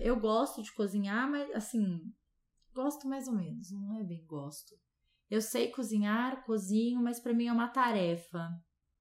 Eu 0.00 0.18
gosto 0.18 0.62
de 0.62 0.72
cozinhar, 0.72 1.30
mas 1.30 1.54
assim, 1.54 2.00
gosto 2.72 3.06
mais 3.06 3.28
ou 3.28 3.34
menos, 3.34 3.70
não 3.70 4.00
é 4.00 4.02
bem 4.02 4.24
gosto. 4.24 4.74
Eu 5.28 5.42
sei 5.42 5.70
cozinhar, 5.70 6.42
cozinho, 6.46 7.02
mas 7.02 7.20
para 7.20 7.34
mim 7.34 7.48
é 7.48 7.52
uma 7.52 7.68
tarefa, 7.68 8.48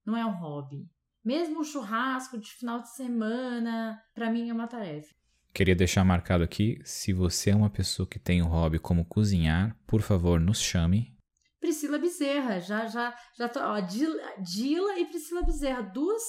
não 0.06 0.18
é 0.18 0.26
um 0.26 0.38
hobby. 0.38 0.86
Mesmo 1.24 1.62
o 1.62 1.64
churrasco 1.64 2.38
de 2.38 2.52
final 2.52 2.82
de 2.82 2.94
semana, 2.94 4.04
para 4.14 4.30
mim 4.30 4.50
é 4.50 4.54
uma 4.54 4.68
tarefa. 4.68 5.16
Queria 5.56 5.74
deixar 5.74 6.04
marcado 6.04 6.44
aqui, 6.44 6.82
se 6.84 7.14
você 7.14 7.52
é 7.52 7.56
uma 7.56 7.70
pessoa 7.70 8.06
que 8.06 8.20
tem 8.20 8.44
um 8.44 8.48
hobby 8.48 8.78
como 8.78 9.06
cozinhar, 9.06 9.74
por 9.88 10.02
favor, 10.02 10.38
nos 10.38 10.60
chame. 10.60 11.18
Priscila 11.62 11.98
Bezerra, 11.98 12.60
já 12.60 12.88
já 12.88 13.16
já 13.38 13.48
tô, 13.48 13.62
ó, 13.62 13.80
Dila 13.80 15.00
e 15.00 15.06
Priscila 15.06 15.44
Bezerra, 15.44 15.82
duas 15.82 16.22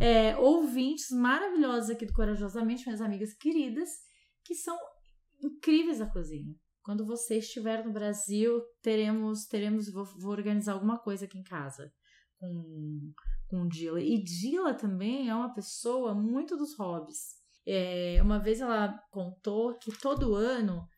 é, 0.00 0.34
ouvintes 0.38 1.10
maravilhosas 1.10 1.90
aqui 1.90 2.06
do 2.06 2.14
Corajosamente, 2.14 2.86
minhas 2.86 3.02
amigas 3.02 3.34
queridas, 3.34 3.90
que 4.42 4.54
são 4.54 4.78
incríveis 5.44 5.98
na 5.98 6.10
cozinha. 6.10 6.54
Quando 6.82 7.04
você 7.04 7.36
estiver 7.36 7.84
no 7.84 7.92
Brasil, 7.92 8.62
teremos, 8.80 9.44
teremos 9.44 9.92
vou, 9.92 10.06
vou 10.06 10.32
organizar 10.32 10.72
alguma 10.72 10.98
coisa 10.98 11.26
aqui 11.26 11.36
em 11.36 11.44
casa 11.44 11.92
com, 12.38 13.12
com 13.46 13.68
Dila. 13.68 14.00
E 14.00 14.24
Dila 14.24 14.72
também 14.72 15.28
é 15.28 15.34
uma 15.34 15.52
pessoa 15.52 16.14
muito 16.14 16.56
dos 16.56 16.74
hobbies. 16.78 17.39
É, 17.66 18.18
uma 18.22 18.38
vez 18.38 18.60
ela 18.60 18.98
contou 19.10 19.76
que 19.78 19.90
todo 19.98 20.34
ano, 20.34 20.88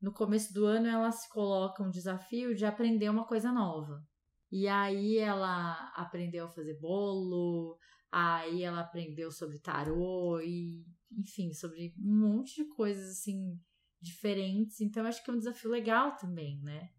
no 0.00 0.12
começo 0.12 0.52
do 0.54 0.64
ano, 0.66 0.88
ela 0.88 1.10
se 1.10 1.28
coloca 1.28 1.82
um 1.82 1.90
desafio 1.90 2.54
de 2.54 2.64
aprender 2.64 3.08
uma 3.08 3.26
coisa 3.26 3.52
nova. 3.52 4.02
E 4.50 4.68
aí 4.68 5.18
ela 5.18 5.90
aprendeu 5.94 6.46
a 6.46 6.50
fazer 6.50 6.78
bolo, 6.78 7.78
Aí 8.12 8.62
ela 8.62 8.80
aprendeu 8.80 9.32
sobre 9.32 9.58
tarô 9.58 10.38
e, 10.42 10.84
enfim, 11.10 11.54
sobre 11.54 11.94
um 11.98 12.28
monte 12.28 12.56
de 12.56 12.68
coisas 12.68 13.18
assim 13.18 13.58
diferentes. 13.98 14.82
Então 14.82 15.06
acho 15.06 15.24
que 15.24 15.30
é 15.30 15.32
um 15.32 15.38
desafio 15.38 15.70
legal 15.70 16.14
também, 16.16 16.60
né? 16.60 16.90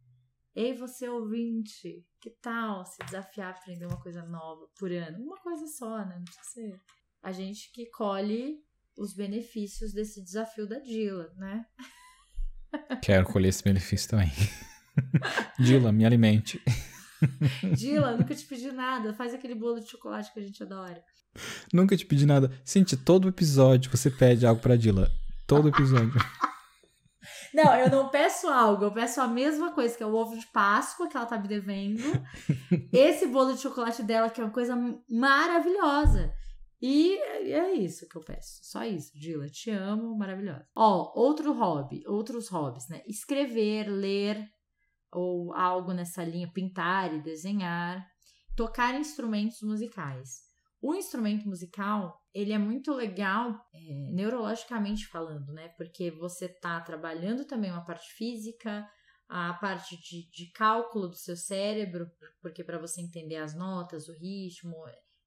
Ei, 0.56 0.74
você 0.74 1.08
ouvinte, 1.08 2.04
que 2.20 2.32
tal 2.32 2.84
se 2.84 2.98
desafiar 3.06 3.54
a 3.54 3.56
aprender 3.56 3.86
uma 3.86 4.02
coisa 4.02 4.26
nova 4.26 4.68
por 4.76 4.92
ano? 4.92 5.24
Uma 5.24 5.40
coisa 5.40 5.68
só, 5.68 6.04
né? 6.04 6.16
Não 6.18 6.24
precisa 6.24 6.46
ser. 6.46 6.82
A 7.22 7.32
gente 7.32 7.72
que 7.72 7.86
colhe 7.92 8.64
os 8.98 9.14
benefícios 9.14 9.94
desse 9.94 10.24
desafio 10.24 10.68
da 10.68 10.80
Dila, 10.80 11.30
né? 11.36 11.66
Quero 13.02 13.26
colher 13.26 13.50
esse 13.50 13.64
benefício 13.64 14.10
também. 14.10 14.32
Dila, 15.60 15.92
me 15.92 16.06
alimente. 16.06 16.62
Dila, 17.76 18.18
nunca 18.18 18.36
te 18.36 18.46
pedi 18.46 18.72
nada. 18.72 19.14
Faz 19.14 19.34
aquele 19.34 19.56
bolo 19.56 19.80
de 19.80 19.90
chocolate 19.90 20.32
que 20.34 20.40
a 20.40 20.44
gente 20.44 20.62
adora. 20.64 21.04
Nunca 21.72 21.96
te 21.98 22.06
pedi 22.06 22.26
nada. 22.26 22.52
Sente, 22.64 22.96
todo 22.96 23.28
episódio 23.28 23.92
você 23.92 24.10
pede 24.10 24.46
algo 24.46 24.62
pra 24.62 24.76
Dila. 24.76 25.12
Todo 25.48 25.70
episódio. 25.70 26.14
Não, 27.54 27.76
eu 27.76 27.90
não 27.90 28.10
peço 28.10 28.48
algo, 28.48 28.86
eu 28.86 28.92
peço 28.92 29.22
a 29.22 29.28
mesma 29.28 29.72
coisa, 29.72 29.96
que 29.96 30.02
é 30.02 30.06
o 30.06 30.16
ovo 30.16 30.38
de 30.38 30.46
Páscoa 30.48 31.08
que 31.08 31.16
ela 31.16 31.26
tá 31.26 31.38
me 31.38 31.48
devendo. 31.48 32.02
Esse 32.92 33.28
bolo 33.28 33.54
de 33.54 33.62
chocolate 33.62 34.02
dela, 34.02 34.30
que 34.30 34.42
é 34.42 34.44
uma 34.44 34.52
coisa 34.52 34.76
maravilhosa. 35.08 36.34
E 36.86 37.16
é 37.54 37.74
isso 37.76 38.06
que 38.10 38.18
eu 38.18 38.22
peço. 38.22 38.60
Só 38.62 38.84
isso. 38.84 39.18
Dila, 39.18 39.48
te 39.48 39.72
amo, 39.72 40.18
maravilhosa. 40.18 40.68
Ó, 40.76 41.14
outro 41.16 41.54
hobby, 41.54 42.04
outros 42.06 42.50
hobbies, 42.50 42.90
né? 42.90 43.02
Escrever, 43.08 43.88
ler, 43.88 44.46
ou 45.10 45.54
algo 45.54 45.94
nessa 45.94 46.26
linha, 46.26 46.52
pintar 46.52 47.14
e 47.14 47.22
desenhar, 47.22 48.06
tocar 48.54 49.00
instrumentos 49.00 49.62
musicais. 49.62 50.42
O 50.82 50.94
instrumento 50.94 51.48
musical, 51.48 52.20
ele 52.34 52.52
é 52.52 52.58
muito 52.58 52.92
legal 52.92 53.58
é, 53.74 54.12
neurologicamente 54.12 55.08
falando, 55.08 55.54
né? 55.54 55.70
Porque 55.78 56.12
você 56.12 56.48
está 56.48 56.82
trabalhando 56.82 57.46
também 57.46 57.72
uma 57.72 57.86
parte 57.86 58.12
física, 58.12 58.86
a 59.30 59.54
parte 59.54 59.96
de, 59.96 60.30
de 60.30 60.52
cálculo 60.52 61.08
do 61.08 61.16
seu 61.16 61.38
cérebro, 61.38 62.12
porque 62.42 62.62
para 62.62 62.78
você 62.78 63.00
entender 63.00 63.38
as 63.38 63.56
notas, 63.56 64.10
o 64.10 64.14
ritmo, 64.14 64.76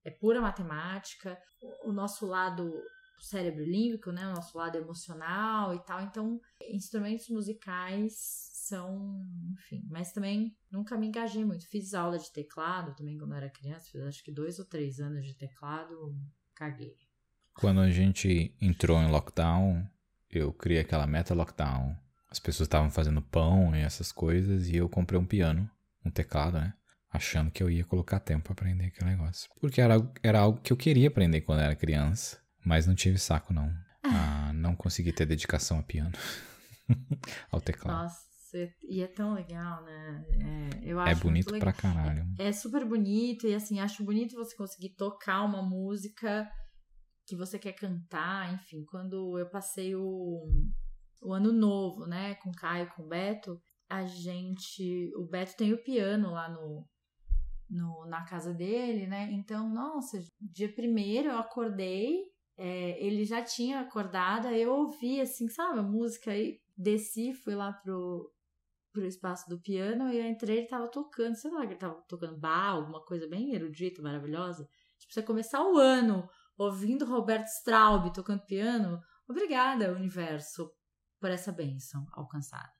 é 0.07 0.11
pura 0.11 0.41
matemática. 0.41 1.37
O, 1.85 1.93
nosso 1.93 2.25
lado 2.27 2.73
cérebro 3.21 3.65
límbico, 3.65 4.13
né, 4.13 4.29
o 4.29 4.35
nosso 4.35 4.57
lado 4.57 4.79
emocional 4.79 5.75
e 5.75 5.81
tal. 5.81 6.01
Então, 6.01 6.41
instrumentos 6.71 7.29
musicais 7.29 8.15
são, 8.53 9.27
enfim, 9.53 9.85
mas 9.91 10.13
também 10.13 10.57
nunca 10.71 10.97
me 10.97 11.09
engajei 11.09 11.45
muito. 11.45 11.69
Fiz 11.69 11.93
aula 11.93 12.19
de 12.19 12.33
teclado 12.33 12.95
também 12.95 13.19
quando 13.19 13.35
era 13.35 13.51
criança, 13.51 13.91
fiz 13.91 14.01
acho 14.03 14.23
que 14.23 14.31
dois 14.31 14.61
ou 14.61 14.65
três 14.65 15.01
anos 15.01 15.27
de 15.27 15.35
teclado, 15.35 16.15
caguei. 16.55 16.95
Quando 17.55 17.81
a 17.81 17.91
gente 17.91 18.55
entrou 18.61 19.01
em 19.01 19.11
lockdown, 19.11 19.85
eu 20.31 20.53
criei 20.53 20.81
aquela 20.81 21.07
meta 21.07 21.35
lockdown. 21.35 21.97
As 22.31 22.39
pessoas 22.39 22.67
estavam 22.67 22.91
fazendo 22.91 23.23
pão 23.23 23.75
e 23.75 23.81
essas 23.81 24.13
coisas 24.13 24.69
e 24.69 24.77
eu 24.77 24.89
comprei 24.89 25.19
um 25.19 25.27
piano, 25.27 25.69
um 26.05 26.11
teclado, 26.11 26.59
né? 26.59 26.75
Achando 27.17 27.51
que 27.51 27.62
eu 27.62 27.71
ia 27.71 27.83
colocar 27.83 28.21
tempo 28.21 28.45
para 28.45 28.53
aprender 28.53 28.87
aquele 28.87 29.11
negócio. 29.11 29.49
Porque 29.59 29.81
era, 29.81 29.97
era 30.23 30.41
algo 30.41 30.61
que 30.61 30.71
eu 30.71 30.77
queria 30.77 31.09
aprender 31.09 31.41
quando 31.41 31.61
era 31.61 31.75
criança, 31.75 32.39
mas 32.64 32.87
não 32.87 32.95
tive 32.95 33.19
saco 33.19 33.55
não. 33.55 33.73
Ah, 34.03 34.53
não 34.55 34.77
consegui 34.77 35.12
ter 35.12 35.25
dedicação 35.25 35.79
a 35.79 35.83
piano. 35.83 36.12
ao 37.51 37.61
teclado. 37.61 38.03
Nossa. 38.03 38.27
E 38.89 39.03
é 39.03 39.07
tão 39.07 39.35
legal, 39.35 39.83
né? 39.85 40.25
É, 40.31 40.91
eu 40.91 41.01
é 41.01 41.11
acho 41.11 41.21
é 41.21 41.23
bonito 41.23 41.59
pra 41.59 41.73
caralho. 41.73 42.25
É, 42.39 42.49
é, 42.49 42.53
super 42.53 42.85
bonito 42.85 43.47
e 43.47 43.55
assim, 43.55 43.81
acho 43.81 44.05
bonito 44.05 44.37
você 44.37 44.57
conseguir 44.57 44.95
tocar 44.95 45.43
uma 45.43 45.62
música 45.62 46.49
que 47.27 47.37
você 47.37 47.59
quer 47.59 47.73
cantar, 47.73 48.55
enfim. 48.55 48.85
Quando 48.85 49.39
eu 49.39 49.51
passei 49.51 49.95
o, 49.95 50.49
o 51.23 51.33
ano 51.33 51.53
novo, 51.53 52.07
né, 52.07 52.37
com 52.37 52.51
o 52.51 52.55
Caio, 52.55 52.91
com 52.95 53.03
o 53.03 53.09
Beto, 53.09 53.61
a 53.91 54.05
gente. 54.07 55.11
O 55.17 55.27
Beto 55.27 55.57
tem 55.57 55.73
o 55.73 55.83
piano 55.83 56.31
lá 56.31 56.49
no, 56.49 56.87
no, 57.69 58.07
na 58.07 58.25
casa 58.25 58.55
dele, 58.55 59.07
né? 59.07 59.31
Então, 59.33 59.69
nossa, 59.69 60.19
dia 60.41 60.73
primeiro 60.73 61.29
eu 61.29 61.39
acordei, 61.39 62.23
é, 62.57 63.05
ele 63.05 63.25
já 63.25 63.43
tinha 63.43 63.81
acordado, 63.81 64.49
eu 64.49 64.73
ouvi, 64.73 65.21
assim, 65.21 65.49
sabe, 65.49 65.81
a 65.81 65.83
música 65.83 66.31
aí, 66.31 66.61
desci, 66.77 67.35
fui 67.35 67.55
lá 67.55 67.73
pro, 67.73 68.33
pro 68.93 69.07
espaço 69.07 69.49
do 69.49 69.61
piano 69.61 70.11
e 70.11 70.19
eu 70.19 70.27
entrei 70.27 70.59
ele 70.59 70.69
tava 70.69 70.89
tocando, 70.89 71.35
sei 71.35 71.51
lá, 71.51 71.64
ele 71.64 71.77
tava 71.77 72.03
tocando 72.09 72.39
bar, 72.39 72.71
alguma 72.71 73.05
coisa 73.05 73.29
bem 73.29 73.55
erudita, 73.55 74.03
maravilhosa. 74.03 74.67
Tipo, 74.99 75.12
você 75.12 75.23
começar 75.23 75.62
o 75.62 75.77
ano 75.77 76.29
ouvindo 76.57 77.05
Roberto 77.05 77.47
Straub 77.47 78.11
tocando 78.14 78.45
piano, 78.47 79.01
obrigada, 79.29 79.93
universo, 79.93 80.71
por 81.21 81.31
essa 81.31 81.53
bênção 81.53 82.07
alcançada. 82.12 82.73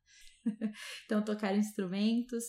então, 1.05 1.22
tocar 1.22 1.55
instrumentos, 1.55 2.45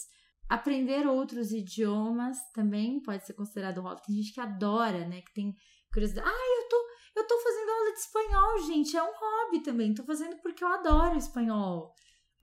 aprender 0.49 1.07
outros 1.07 1.51
idiomas 1.51 2.37
também 2.53 3.01
pode 3.01 3.25
ser 3.25 3.33
considerado 3.33 3.81
hobby. 3.81 4.01
Tem 4.01 4.15
gente 4.15 4.33
que 4.33 4.39
adora, 4.39 5.07
né? 5.07 5.21
Que 5.21 5.33
tem 5.33 5.55
curiosidade. 5.91 6.27
Ah, 6.27 6.61
eu 6.61 6.69
tô, 6.69 6.87
eu 7.17 7.27
tô 7.27 7.37
fazendo 7.39 7.69
aula 7.69 7.91
de 7.93 7.99
espanhol, 7.99 8.67
gente. 8.67 8.97
É 8.97 9.03
um 9.03 9.13
hobby 9.13 9.59
também. 9.63 9.93
Tô 9.93 10.03
fazendo 10.03 10.37
porque 10.41 10.63
eu 10.63 10.67
adoro 10.67 11.17
espanhol. 11.17 11.93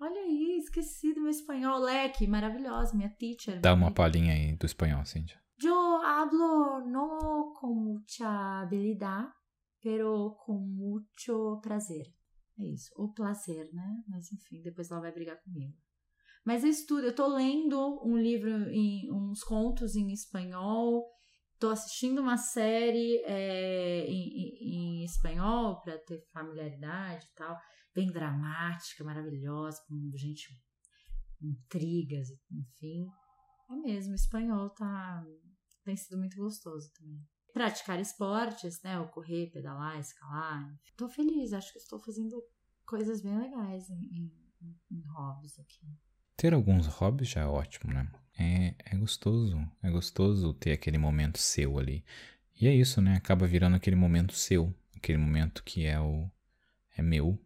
Olha 0.01 0.21
aí, 0.21 0.59
esqueci 0.59 1.15
do 1.15 1.21
meu 1.21 1.31
espanhol. 1.31 1.79
Leque, 1.79 2.27
maravilhosa, 2.27 2.97
minha 2.97 3.11
teacher. 3.11 3.61
Dá 3.61 3.73
uma 3.73 3.93
palhinha 3.93 4.35
aí 4.35 4.57
do 4.57 4.67
espanhol, 4.67 5.05
Cíntia. 5.05 5.43
Yo 5.63 6.03
hablo 6.03 6.81
no 6.85 7.53
con 7.55 7.75
mucha 7.75 8.61
habilidad, 8.61 9.33
pero 9.81 10.37
con 10.45 10.59
mucho 10.75 11.61
prazer. 11.63 12.13
É 12.59 12.65
isso. 12.65 12.93
O 12.97 13.13
prazer, 13.13 13.73
né? 13.73 14.03
Mas 14.09 14.33
enfim, 14.33 14.61
depois 14.63 14.91
ela 14.91 15.01
vai 15.01 15.13
brigar 15.13 15.41
comigo. 15.43 15.77
Mas 16.45 16.63
eu 16.63 16.71
estudo, 16.71 17.07
eu 17.07 17.15
tô 17.15 17.27
lendo 17.27 18.03
um 18.05 18.19
livro, 18.19 18.51
em, 18.71 19.11
uns 19.11 19.43
contos 19.43 19.97
em 19.97 20.13
espanhol, 20.13 21.11
tô 21.59 21.71
assistindo 21.71 22.21
uma 22.21 22.37
série 22.37 23.23
é, 23.25 24.07
em, 24.07 25.01
em, 25.01 25.05
espanhol 25.05 25.81
para 25.81 25.97
ter 25.99 26.23
familiaridade 26.33 27.27
e 27.27 27.35
tal, 27.35 27.59
bem 27.95 28.09
dramática, 28.09 29.03
maravilhosa, 29.03 29.81
com 29.89 30.13
gente, 30.17 30.61
intrigas, 31.41 32.29
enfim. 32.51 33.07
É 33.71 33.77
mesmo, 33.77 34.15
espanhol 34.15 34.69
tá, 34.69 35.25
tem 35.83 35.97
sido 35.97 36.19
muito 36.19 36.37
gostoso 36.37 36.93
também. 36.93 37.27
Praticar 37.55 37.99
esportes, 38.01 38.83
né? 38.83 38.99
O 38.99 39.09
correr, 39.09 39.51
pedalar, 39.51 39.99
escalar. 39.99 40.77
Tô 40.97 41.09
feliz, 41.09 41.53
acho 41.53 41.73
que 41.73 41.79
estou 41.79 42.01
fazendo 42.01 42.37
coisas 42.85 43.23
bem 43.23 43.39
legais 43.39 43.89
em, 43.89 44.03
em, 44.13 44.77
em 44.91 45.03
hobbies 45.07 45.59
aqui. 45.59 45.87
Ter 46.37 46.53
alguns 46.53 46.87
hobbies 46.87 47.29
já 47.29 47.43
é 47.43 47.47
ótimo, 47.47 47.93
né? 47.93 48.09
É, 48.39 48.75
é 48.85 48.97
gostoso, 48.97 49.59
é 49.83 49.91
gostoso 49.91 50.53
ter 50.55 50.73
aquele 50.73 50.99
momento 50.99 51.39
seu 51.39 51.79
ali. 51.79 52.05
E 52.61 52.67
é 52.67 52.75
isso, 52.75 53.01
né? 53.01 53.17
Acaba 53.17 53.47
virando 53.47 53.77
aquele 53.77 53.97
momento 53.97 54.35
seu, 54.35 54.75
aquele 54.97 55.19
momento 55.19 55.63
que 55.63 55.85
é 55.85 56.01
o 56.01 56.29
é 56.97 57.03
meu. 57.03 57.39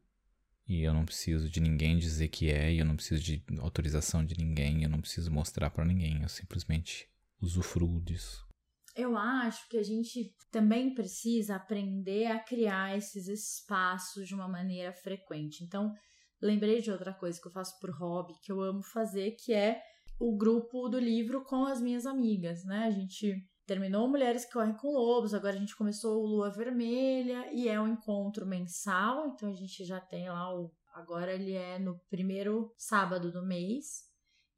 E 0.67 0.83
eu 0.83 0.93
não 0.93 1.05
preciso 1.05 1.49
de 1.49 1.61
ninguém 1.61 1.99
dizer 1.99 2.29
que 2.29 2.51
é, 2.51 2.73
e 2.73 2.79
eu 2.79 2.85
não 2.85 2.95
preciso 2.95 3.23
de 3.23 3.43
autorização 3.59 4.25
de 4.25 4.37
ninguém, 4.37 4.83
eu 4.83 4.89
não 4.89 5.01
preciso 5.01 5.31
mostrar 5.31 5.71
para 5.71 5.85
ninguém, 5.85 6.23
eu 6.23 6.29
simplesmente 6.29 7.09
usufruo 7.41 8.01
disso. 8.03 8.47
Eu 8.95 9.17
acho 9.17 9.67
que 9.69 9.79
a 9.79 9.83
gente 9.83 10.35
também 10.51 10.93
precisa 10.93 11.57
aprender 11.57 12.27
a 12.27 12.39
criar 12.39 12.99
esses 12.99 13.29
espaços 13.29 14.29
de 14.29 14.35
uma 14.35 14.49
maneira 14.49 14.93
frequente. 14.93 15.65
Então, 15.65 15.95
lembrei 16.41 16.81
de 16.81 16.91
outra 16.91 17.13
coisa 17.13 17.41
que 17.41 17.47
eu 17.47 17.53
faço 17.53 17.79
por 17.81 17.91
hobby, 17.91 18.35
que 18.43 18.53
eu 18.53 18.61
amo 18.61 18.83
fazer, 18.83 19.33
que 19.33 19.53
é 19.53 19.83
o 20.19 20.37
grupo 20.37 20.89
do 20.89 20.99
livro 20.99 21.45
com 21.45 21.65
as 21.65 21.81
minhas 21.81 22.07
amigas, 22.07 22.65
né? 22.65 22.85
A 22.85 22.91
gente 22.91 23.47
terminou 23.67 24.09
Mulheres 24.09 24.45
que 24.45 24.53
Correm 24.53 24.75
com 24.75 24.93
Lobos, 24.93 25.35
agora 25.35 25.55
a 25.55 25.59
gente 25.59 25.77
começou 25.77 26.23
o 26.23 26.27
Lua 26.27 26.51
Vermelha 26.51 27.53
e 27.53 27.69
é 27.69 27.81
um 27.81 27.87
encontro 27.87 28.47
mensal, 28.47 29.29
então 29.29 29.51
a 29.51 29.55
gente 29.55 29.85
já 29.85 30.01
tem 30.01 30.29
lá 30.29 30.55
o. 30.55 30.73
Agora 30.95 31.33
ele 31.33 31.53
é 31.53 31.79
no 31.79 32.01
primeiro 32.11 32.75
sábado 32.77 33.31
do 33.31 33.47
mês, 33.47 34.03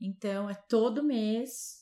então 0.00 0.48
é 0.48 0.54
todo 0.54 1.02
mês. 1.02 1.80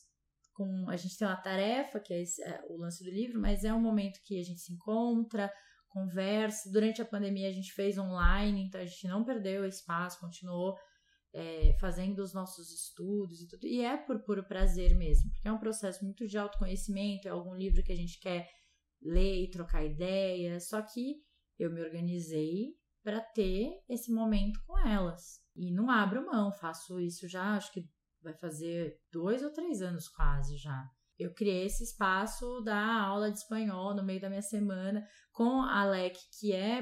Com, 0.53 0.89
a 0.89 0.97
gente 0.97 1.17
tem 1.17 1.25
uma 1.25 1.37
tarefa, 1.37 1.99
que 2.01 2.13
é, 2.13 2.21
esse, 2.21 2.43
é 2.43 2.61
o 2.67 2.77
lance 2.77 3.01
do 3.01 3.09
livro, 3.09 3.39
mas 3.39 3.63
é 3.63 3.73
um 3.73 3.79
momento 3.79 4.19
que 4.25 4.37
a 4.37 4.43
gente 4.43 4.59
se 4.59 4.73
encontra, 4.73 5.49
conversa. 5.89 6.71
Durante 6.71 7.01
a 7.01 7.05
pandemia 7.05 7.49
a 7.49 7.51
gente 7.51 7.73
fez 7.73 7.97
online, 7.97 8.63
então 8.63 8.79
a 8.79 8.85
gente 8.85 9.07
não 9.07 9.23
perdeu 9.23 9.65
espaço, 9.65 10.19
continuou 10.19 10.77
é, 11.33 11.75
fazendo 11.79 12.19
os 12.19 12.33
nossos 12.33 12.71
estudos 12.71 13.41
e 13.41 13.47
tudo. 13.47 13.67
E 13.67 13.81
é 13.81 13.97
por 13.97 14.19
puro 14.23 14.43
prazer 14.47 14.95
mesmo, 14.95 15.31
porque 15.31 15.47
é 15.47 15.51
um 15.51 15.59
processo 15.59 16.03
muito 16.03 16.27
de 16.27 16.37
autoconhecimento, 16.37 17.27
é 17.27 17.31
algum 17.31 17.55
livro 17.55 17.83
que 17.83 17.91
a 17.91 17.95
gente 17.95 18.19
quer 18.19 18.47
ler 19.01 19.43
e 19.43 19.51
trocar 19.51 19.85
ideias. 19.85 20.67
Só 20.69 20.81
que 20.81 21.21
eu 21.57 21.71
me 21.71 21.81
organizei 21.81 22.75
para 23.03 23.21
ter 23.21 23.71
esse 23.87 24.11
momento 24.11 24.59
com 24.65 24.77
elas. 24.79 25.39
E 25.55 25.71
não 25.71 25.89
abro 25.89 26.25
mão, 26.25 26.51
faço 26.53 26.99
isso 26.99 27.27
já, 27.27 27.55
acho 27.55 27.71
que 27.73 27.89
vai 28.21 28.33
fazer 28.33 28.99
dois 29.11 29.43
ou 29.43 29.51
três 29.51 29.81
anos 29.81 30.07
quase 30.09 30.57
já 30.57 30.89
eu 31.19 31.33
criei 31.33 31.65
esse 31.65 31.83
espaço 31.83 32.61
da 32.61 33.03
aula 33.03 33.29
de 33.29 33.37
espanhol 33.37 33.93
no 33.93 34.03
meio 34.03 34.21
da 34.21 34.29
minha 34.29 34.41
semana 34.41 35.05
com 35.33 35.61
a 35.61 35.81
Alec, 35.81 36.17
que 36.39 36.53
é 36.53 36.81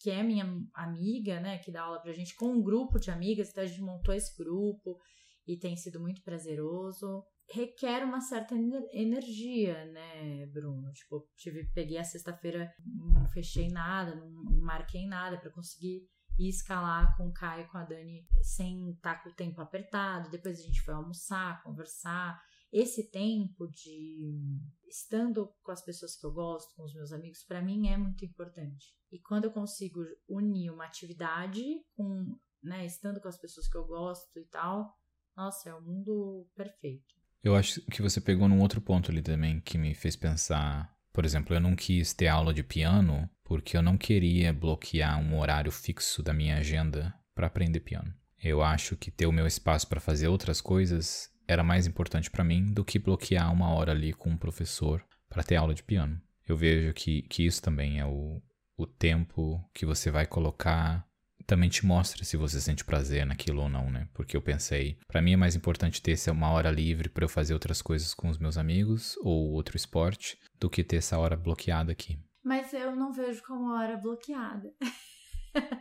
que 0.00 0.10
é 0.10 0.22
minha 0.22 0.44
amiga, 0.74 1.40
né, 1.40 1.58
que 1.58 1.70
dá 1.70 1.82
aula 1.82 2.00
pra 2.00 2.12
gente, 2.12 2.34
com 2.34 2.48
um 2.48 2.62
grupo 2.62 2.98
de 2.98 3.10
amigas, 3.10 3.50
então 3.50 3.62
a 3.64 3.66
gente 3.66 3.80
montou 3.80 4.14
esse 4.14 4.36
grupo 4.36 4.98
e 5.46 5.56
tem 5.56 5.76
sido 5.76 6.00
muito 6.00 6.22
prazeroso. 6.22 7.24
Requer 7.48 8.04
uma 8.04 8.20
certa 8.20 8.56
energia, 8.92 9.84
né, 9.92 10.46
Bruno? 10.46 10.92
Tipo, 10.92 11.28
tive, 11.36 11.64
peguei 11.72 11.98
a 11.98 12.04
sexta-feira, 12.04 12.72
não 12.84 13.28
fechei 13.28 13.68
nada, 13.68 14.16
não 14.16 14.28
marquei 14.60 15.06
nada 15.06 15.38
para 15.38 15.52
conseguir 15.52 16.08
ir 16.38 16.48
escalar 16.48 17.16
com 17.16 17.28
o 17.28 17.32
Caio 17.32 17.64
e 17.64 17.68
com 17.68 17.78
a 17.78 17.84
Dani 17.84 18.26
sem 18.42 18.90
estar 18.90 19.22
com 19.22 19.30
o 19.30 19.34
tempo 19.34 19.60
apertado. 19.60 20.30
Depois 20.30 20.58
a 20.58 20.62
gente 20.62 20.82
foi 20.82 20.94
almoçar, 20.94 21.62
conversar 21.62 22.36
esse 22.72 23.10
tempo 23.10 23.68
de 23.68 24.60
estando 24.88 25.52
com 25.62 25.72
as 25.72 25.84
pessoas 25.84 26.16
que 26.16 26.24
eu 26.24 26.32
gosto, 26.32 26.74
com 26.74 26.84
os 26.84 26.94
meus 26.94 27.12
amigos, 27.12 27.44
para 27.44 27.62
mim 27.62 27.88
é 27.88 27.96
muito 27.96 28.24
importante. 28.24 28.94
E 29.10 29.18
quando 29.18 29.44
eu 29.44 29.50
consigo 29.50 30.00
unir 30.28 30.70
uma 30.70 30.84
atividade 30.84 31.62
com, 31.94 32.36
né, 32.62 32.84
estando 32.84 33.20
com 33.20 33.28
as 33.28 33.38
pessoas 33.38 33.68
que 33.68 33.76
eu 33.76 33.86
gosto 33.86 34.38
e 34.38 34.44
tal, 34.44 34.94
nossa, 35.36 35.68
é 35.68 35.74
o 35.74 35.78
um 35.78 35.82
mundo 35.82 36.48
perfeito. 36.54 37.14
Eu 37.42 37.54
acho 37.54 37.80
que 37.86 38.02
você 38.02 38.20
pegou 38.20 38.48
num 38.48 38.60
outro 38.60 38.80
ponto 38.80 39.10
ali 39.10 39.22
também 39.22 39.60
que 39.60 39.78
me 39.78 39.94
fez 39.94 40.16
pensar. 40.16 40.92
Por 41.12 41.24
exemplo, 41.24 41.54
eu 41.54 41.60
não 41.60 41.76
quis 41.76 42.12
ter 42.12 42.26
aula 42.26 42.52
de 42.52 42.62
piano 42.62 43.30
porque 43.44 43.76
eu 43.76 43.82
não 43.82 43.96
queria 43.96 44.52
bloquear 44.52 45.20
um 45.20 45.38
horário 45.38 45.70
fixo 45.70 46.22
da 46.22 46.32
minha 46.32 46.56
agenda 46.56 47.14
para 47.34 47.46
aprender 47.46 47.80
piano. 47.80 48.12
Eu 48.42 48.62
acho 48.62 48.96
que 48.96 49.10
ter 49.10 49.26
o 49.26 49.32
meu 49.32 49.46
espaço 49.46 49.86
para 49.88 50.00
fazer 50.00 50.28
outras 50.28 50.60
coisas 50.60 51.30
era 51.46 51.62
mais 51.62 51.86
importante 51.86 52.30
para 52.30 52.44
mim 52.44 52.72
do 52.72 52.84
que 52.84 52.98
bloquear 52.98 53.52
uma 53.52 53.70
hora 53.70 53.92
ali 53.92 54.12
com 54.12 54.30
um 54.30 54.36
professor 54.36 55.04
para 55.28 55.42
ter 55.42 55.56
aula 55.56 55.74
de 55.74 55.82
piano. 55.82 56.20
Eu 56.46 56.56
vejo 56.56 56.92
que, 56.94 57.22
que 57.22 57.44
isso 57.44 57.60
também 57.62 57.98
é 58.00 58.06
o, 58.06 58.40
o 58.76 58.86
tempo 58.86 59.64
que 59.74 59.84
você 59.84 60.10
vai 60.10 60.26
colocar 60.26 61.06
também 61.46 61.68
te 61.68 61.86
mostra 61.86 62.24
se 62.24 62.36
você 62.36 62.60
sente 62.60 62.84
prazer 62.84 63.24
naquilo 63.24 63.62
ou 63.62 63.68
não, 63.68 63.88
né? 63.88 64.08
Porque 64.12 64.36
eu 64.36 64.42
pensei, 64.42 64.98
para 65.06 65.22
mim 65.22 65.32
é 65.32 65.36
mais 65.36 65.54
importante 65.54 66.02
ter 66.02 66.12
essa 66.12 66.32
uma 66.32 66.50
hora 66.50 66.70
livre 66.70 67.08
para 67.08 67.24
eu 67.24 67.28
fazer 67.28 67.54
outras 67.54 67.80
coisas 67.80 68.12
com 68.12 68.28
os 68.28 68.38
meus 68.38 68.58
amigos 68.58 69.16
ou 69.22 69.52
outro 69.52 69.76
esporte 69.76 70.38
do 70.58 70.68
que 70.68 70.82
ter 70.82 70.96
essa 70.96 71.18
hora 71.18 71.36
bloqueada 71.36 71.92
aqui. 71.92 72.18
Mas 72.42 72.72
eu 72.72 72.94
não 72.94 73.12
vejo 73.12 73.42
como 73.44 73.72
hora 73.72 73.96
bloqueada. 73.96 74.72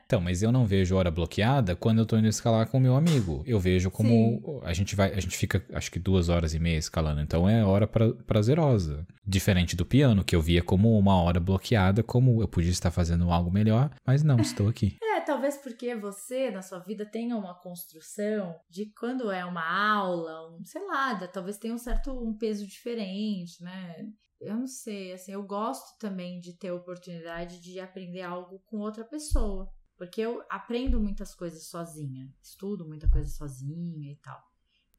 Então, 0.05 0.21
mas 0.21 0.43
eu 0.43 0.51
não 0.51 0.65
vejo 0.65 0.95
hora 0.95 1.09
bloqueada 1.09 1.75
quando 1.75 1.99
eu 1.99 2.05
tô 2.05 2.15
indo 2.15 2.27
escalar 2.27 2.67
com 2.67 2.77
o 2.77 2.81
meu 2.81 2.95
amigo. 2.95 3.43
Eu 3.45 3.59
vejo 3.59 3.89
como 3.89 4.09
Sim. 4.09 4.59
a 4.63 4.71
gente 4.71 4.95
vai, 4.95 5.11
a 5.11 5.19
gente 5.19 5.35
fica 5.35 5.65
acho 5.73 5.91
que 5.91 5.97
duas 5.97 6.29
horas 6.29 6.53
e 6.53 6.59
meia 6.59 6.77
escalando, 6.77 7.21
então 7.21 7.49
é 7.49 7.65
hora 7.65 7.87
pra, 7.87 8.13
prazerosa. 8.13 9.05
Diferente 9.25 9.75
do 9.75 9.85
piano, 9.85 10.23
que 10.23 10.35
eu 10.35 10.41
via 10.41 10.61
como 10.61 10.97
uma 10.97 11.19
hora 11.21 11.39
bloqueada, 11.39 12.03
como 12.03 12.41
eu 12.41 12.47
podia 12.47 12.69
estar 12.69 12.91
fazendo 12.91 13.31
algo 13.31 13.51
melhor, 13.51 13.89
mas 14.05 14.23
não, 14.23 14.39
estou 14.39 14.67
aqui. 14.67 14.95
É, 15.15 15.21
talvez 15.21 15.55
porque 15.55 15.95
você, 15.95 16.51
na 16.51 16.61
sua 16.61 16.79
vida, 16.79 17.05
tenha 17.05 17.37
uma 17.37 17.53
construção 17.53 18.53
de 18.69 18.91
quando 18.99 19.31
é 19.31 19.45
uma 19.45 19.63
aula, 19.65 20.51
um, 20.51 20.65
sei 20.65 20.85
lá, 20.85 21.15
talvez 21.27 21.57
tenha 21.57 21.73
um 21.73 21.77
certo 21.77 22.11
um 22.11 22.37
peso 22.37 22.67
diferente, 22.67 23.63
né? 23.63 24.09
Eu 24.39 24.55
não 24.55 24.67
sei, 24.67 25.13
assim, 25.13 25.31
eu 25.31 25.43
gosto 25.43 25.97
também 25.99 26.39
de 26.39 26.53
ter 26.53 26.69
a 26.69 26.75
oportunidade 26.75 27.59
de 27.61 27.79
aprender 27.79 28.21
algo 28.21 28.59
com 28.65 28.77
outra 28.79 29.03
pessoa. 29.03 29.71
Porque 29.97 30.21
eu 30.21 30.43
aprendo 30.49 30.99
muitas 30.99 31.33
coisas 31.33 31.67
sozinha, 31.67 32.29
estudo 32.41 32.87
muita 32.87 33.09
coisa 33.09 33.29
sozinha 33.29 34.11
e 34.11 34.17
tal. 34.17 34.41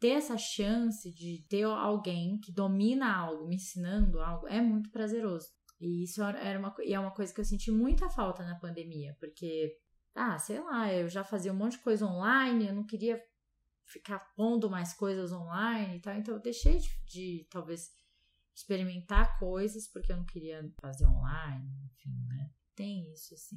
Ter 0.00 0.10
essa 0.10 0.38
chance 0.38 1.10
de 1.12 1.44
ter 1.48 1.64
alguém 1.64 2.38
que 2.38 2.52
domina 2.52 3.14
algo, 3.14 3.46
me 3.46 3.56
ensinando 3.56 4.20
algo, 4.20 4.46
é 4.48 4.60
muito 4.60 4.90
prazeroso. 4.90 5.48
E 5.78 6.04
isso 6.04 6.22
era 6.22 6.58
uma, 6.58 6.74
e 6.82 6.94
é 6.94 6.98
uma 6.98 7.10
coisa 7.10 7.32
que 7.32 7.40
eu 7.40 7.44
senti 7.44 7.70
muita 7.70 8.08
falta 8.08 8.42
na 8.42 8.58
pandemia, 8.58 9.14
porque, 9.20 9.76
ah, 10.14 10.38
sei 10.38 10.60
lá, 10.60 10.92
eu 10.92 11.08
já 11.08 11.22
fazia 11.22 11.52
um 11.52 11.56
monte 11.56 11.72
de 11.72 11.82
coisa 11.82 12.06
online, 12.06 12.68
eu 12.68 12.74
não 12.74 12.84
queria 12.84 13.22
ficar 13.84 14.18
pondo 14.34 14.70
mais 14.70 14.94
coisas 14.94 15.32
online 15.32 15.96
e 15.96 16.00
tal, 16.00 16.14
então 16.14 16.34
eu 16.34 16.40
deixei 16.40 16.78
de, 16.78 16.88
de 17.04 17.46
talvez 17.50 17.90
experimentar 18.56 19.38
coisas, 19.38 19.86
porque 19.92 20.10
eu 20.10 20.16
não 20.16 20.24
queria 20.24 20.66
fazer 20.80 21.06
online, 21.06 21.70
enfim, 21.84 22.16
né? 22.26 22.50
Tem 22.74 23.12
isso, 23.12 23.34
assim. 23.34 23.56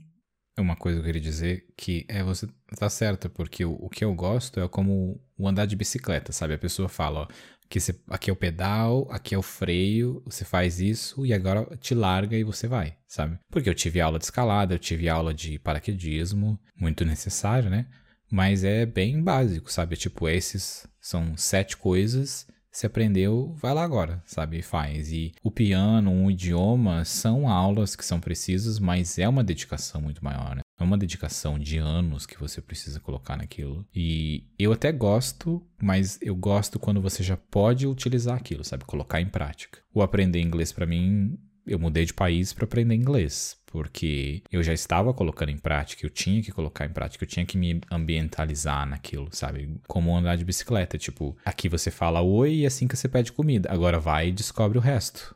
Uma 0.57 0.75
coisa 0.75 0.97
que 0.97 1.01
eu 1.01 1.05
queria 1.05 1.21
dizer 1.21 1.73
que 1.77 2.05
é 2.09 2.21
você 2.21 2.45
tá 2.77 2.89
certa, 2.89 3.29
porque 3.29 3.63
o, 3.63 3.73
o 3.75 3.89
que 3.89 4.03
eu 4.03 4.13
gosto 4.13 4.59
é 4.59 4.67
como 4.67 5.23
o 5.37 5.47
andar 5.47 5.65
de 5.65 5.75
bicicleta, 5.77 6.33
sabe? 6.33 6.53
A 6.53 6.59
pessoa 6.59 6.89
fala, 6.89 7.21
ó, 7.21 7.27
que 7.69 7.79
você, 7.79 7.97
aqui 8.09 8.29
é 8.29 8.33
o 8.33 8.35
pedal, 8.35 9.07
aqui 9.09 9.33
é 9.33 9.37
o 9.37 9.41
freio, 9.41 10.21
você 10.25 10.43
faz 10.43 10.81
isso 10.81 11.25
e 11.25 11.33
agora 11.33 11.65
te 11.77 11.95
larga 11.95 12.35
e 12.35 12.43
você 12.43 12.67
vai, 12.67 12.97
sabe? 13.07 13.39
Porque 13.49 13.69
eu 13.69 13.75
tive 13.75 14.01
aula 14.01 14.19
de 14.19 14.25
escalada, 14.25 14.73
eu 14.73 14.79
tive 14.79 15.07
aula 15.07 15.33
de 15.33 15.57
paraquedismo, 15.59 16.59
muito 16.75 17.05
necessário, 17.05 17.69
né? 17.69 17.87
Mas 18.29 18.65
é 18.65 18.85
bem 18.85 19.23
básico, 19.23 19.71
sabe? 19.71 19.95
Tipo, 19.95 20.27
esses 20.27 20.85
são 20.99 21.37
sete 21.37 21.77
coisas 21.77 22.45
se 22.71 22.85
aprendeu, 22.85 23.53
vai 23.57 23.73
lá 23.73 23.83
agora, 23.83 24.21
sabe? 24.25 24.61
Faz. 24.61 25.11
E 25.11 25.33
o 25.43 25.51
piano, 25.51 26.11
um 26.11 26.29
idioma, 26.29 27.03
são 27.05 27.49
aulas 27.49 27.95
que 27.95 28.05
são 28.05 28.19
precisas, 28.19 28.79
mas 28.79 29.17
é 29.17 29.27
uma 29.27 29.43
dedicação 29.43 30.01
muito 30.01 30.23
maior, 30.23 30.55
né? 30.55 30.61
É 30.79 30.83
uma 30.83 30.97
dedicação 30.97 31.59
de 31.59 31.77
anos 31.77 32.25
que 32.25 32.39
você 32.39 32.61
precisa 32.61 32.99
colocar 32.99 33.35
naquilo. 33.35 33.85
E 33.93 34.45
eu 34.57 34.71
até 34.71 34.91
gosto, 34.91 35.61
mas 35.81 36.17
eu 36.21 36.35
gosto 36.35 36.79
quando 36.79 37.01
você 37.01 37.21
já 37.21 37.35
pode 37.35 37.85
utilizar 37.85 38.37
aquilo, 38.37 38.63
sabe? 38.63 38.85
Colocar 38.85 39.19
em 39.19 39.27
prática. 39.27 39.79
O 39.93 40.01
aprender 40.01 40.39
inglês 40.39 40.71
para 40.71 40.85
mim, 40.85 41.37
eu 41.65 41.79
mudei 41.79 42.05
de 42.05 42.13
país 42.13 42.53
para 42.53 42.65
aprender 42.65 42.95
inglês, 42.95 43.59
porque 43.65 44.43
eu 44.51 44.63
já 44.63 44.73
estava 44.73 45.13
colocando 45.13 45.49
em 45.49 45.57
prática, 45.57 46.05
eu 46.05 46.09
tinha 46.09 46.41
que 46.41 46.51
colocar 46.51 46.85
em 46.85 46.93
prática, 46.93 47.23
eu 47.23 47.27
tinha 47.27 47.45
que 47.45 47.57
me 47.57 47.81
ambientalizar 47.91 48.87
naquilo, 48.87 49.29
sabe? 49.31 49.79
Como 49.87 50.15
andar 50.15 50.35
de 50.35 50.45
bicicleta, 50.45 50.97
tipo, 50.97 51.37
aqui 51.45 51.69
você 51.69 51.91
fala 51.91 52.21
oi 52.21 52.57
e 52.57 52.65
assim 52.65 52.87
que 52.87 52.95
você 52.95 53.07
pede 53.07 53.31
comida, 53.31 53.71
agora 53.71 53.99
vai 53.99 54.29
e 54.29 54.31
descobre 54.31 54.77
o 54.77 54.81
resto. 54.81 55.35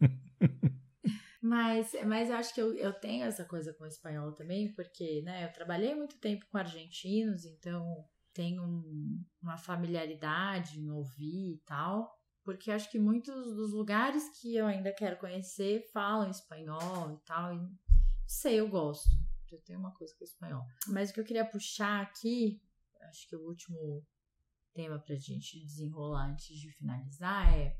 Mas, 1.40 1.92
mas 2.04 2.28
eu 2.28 2.36
acho 2.36 2.52
que 2.52 2.60
eu, 2.60 2.74
eu 2.74 2.92
tenho 2.92 3.24
essa 3.24 3.44
coisa 3.44 3.72
com 3.72 3.84
o 3.84 3.86
espanhol 3.86 4.32
também, 4.32 4.74
porque 4.74 5.22
né, 5.22 5.44
eu 5.44 5.52
trabalhei 5.52 5.94
muito 5.94 6.18
tempo 6.18 6.44
com 6.50 6.58
argentinos, 6.58 7.46
então 7.46 8.04
tenho 8.34 8.62
um, 8.62 9.24
uma 9.42 9.56
familiaridade 9.56 10.78
em 10.78 10.90
ouvir 10.90 11.54
e 11.54 11.62
tal. 11.64 12.17
Porque 12.48 12.70
acho 12.70 12.90
que 12.90 12.98
muitos 12.98 13.54
dos 13.54 13.74
lugares 13.74 14.26
que 14.40 14.56
eu 14.56 14.64
ainda 14.64 14.90
quero 14.90 15.18
conhecer 15.18 15.86
falam 15.92 16.30
espanhol 16.30 17.12
e 17.12 17.18
tal. 17.26 17.54
E 17.54 17.60
sei, 18.26 18.58
eu 18.58 18.66
gosto. 18.70 19.06
Eu 19.52 19.60
tenho 19.60 19.78
uma 19.78 19.92
coisa 19.92 20.14
com 20.16 20.24
espanhol. 20.24 20.64
Mas 20.86 21.10
o 21.10 21.12
que 21.12 21.20
eu 21.20 21.26
queria 21.26 21.44
puxar 21.44 22.00
aqui, 22.00 22.58
acho 23.02 23.28
que 23.28 23.36
o 23.36 23.46
último 23.46 24.02
tema 24.72 24.98
pra 24.98 25.14
gente 25.16 25.62
desenrolar 25.62 26.30
antes 26.30 26.58
de 26.58 26.72
finalizar 26.72 27.54
é 27.54 27.76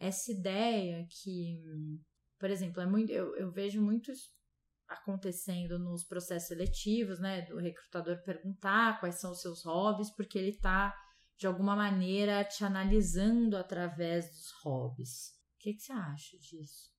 essa 0.00 0.32
ideia 0.32 1.06
que, 1.10 1.60
por 2.38 2.48
exemplo, 2.48 2.80
é 2.80 2.86
muito, 2.86 3.12
eu, 3.12 3.36
eu 3.36 3.52
vejo 3.52 3.82
muitos 3.82 4.34
acontecendo 4.88 5.78
nos 5.78 6.02
processos 6.02 6.48
seletivos, 6.48 7.20
né, 7.20 7.42
do 7.42 7.58
recrutador 7.58 8.22
perguntar 8.24 9.00
quais 9.00 9.20
são 9.20 9.32
os 9.32 9.42
seus 9.42 9.66
hobbies, 9.66 10.10
porque 10.16 10.38
ele 10.38 10.48
está 10.48 10.96
de 11.38 11.46
alguma 11.46 11.76
maneira 11.76 12.42
te 12.44 12.64
analisando 12.64 13.56
através 13.56 14.28
dos 14.30 14.50
hobbies. 14.62 15.28
O 15.54 15.58
que, 15.60 15.74
que 15.74 15.82
você 15.82 15.92
acha 15.92 16.36
disso? 16.38 16.90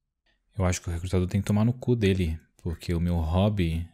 Eu 0.57 0.65
acho 0.65 0.81
que 0.81 0.89
o 0.89 0.93
recrutador 0.93 1.27
tem 1.27 1.41
que 1.41 1.47
tomar 1.47 1.65
no 1.65 1.73
cu 1.73 1.95
dele, 1.95 2.39
porque 2.63 2.93
o 2.93 3.01
meu 3.01 3.17
hobby 3.17 3.87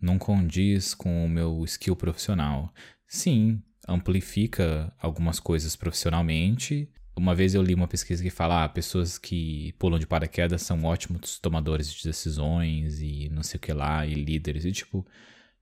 não 0.00 0.18
condiz 0.18 0.94
com 0.94 1.24
o 1.24 1.28
meu 1.28 1.64
skill 1.64 1.96
profissional. 1.96 2.72
Sim, 3.08 3.62
amplifica 3.86 4.94
algumas 4.98 5.40
coisas 5.40 5.74
profissionalmente. 5.74 6.88
Uma 7.16 7.34
vez 7.34 7.54
eu 7.54 7.62
li 7.62 7.74
uma 7.74 7.88
pesquisa 7.88 8.22
que 8.22 8.30
fala: 8.30 8.64
ah, 8.64 8.68
pessoas 8.68 9.18
que 9.18 9.72
pulam 9.78 9.98
de 9.98 10.06
paraquedas 10.06 10.62
são 10.62 10.84
ótimos 10.84 11.38
tomadores 11.38 11.92
de 11.92 12.04
decisões 12.04 13.00
e 13.00 13.28
não 13.30 13.42
sei 13.42 13.58
o 13.58 13.60
que 13.60 13.72
lá, 13.72 14.06
e 14.06 14.14
líderes. 14.14 14.64
E 14.64 14.72
tipo, 14.72 15.06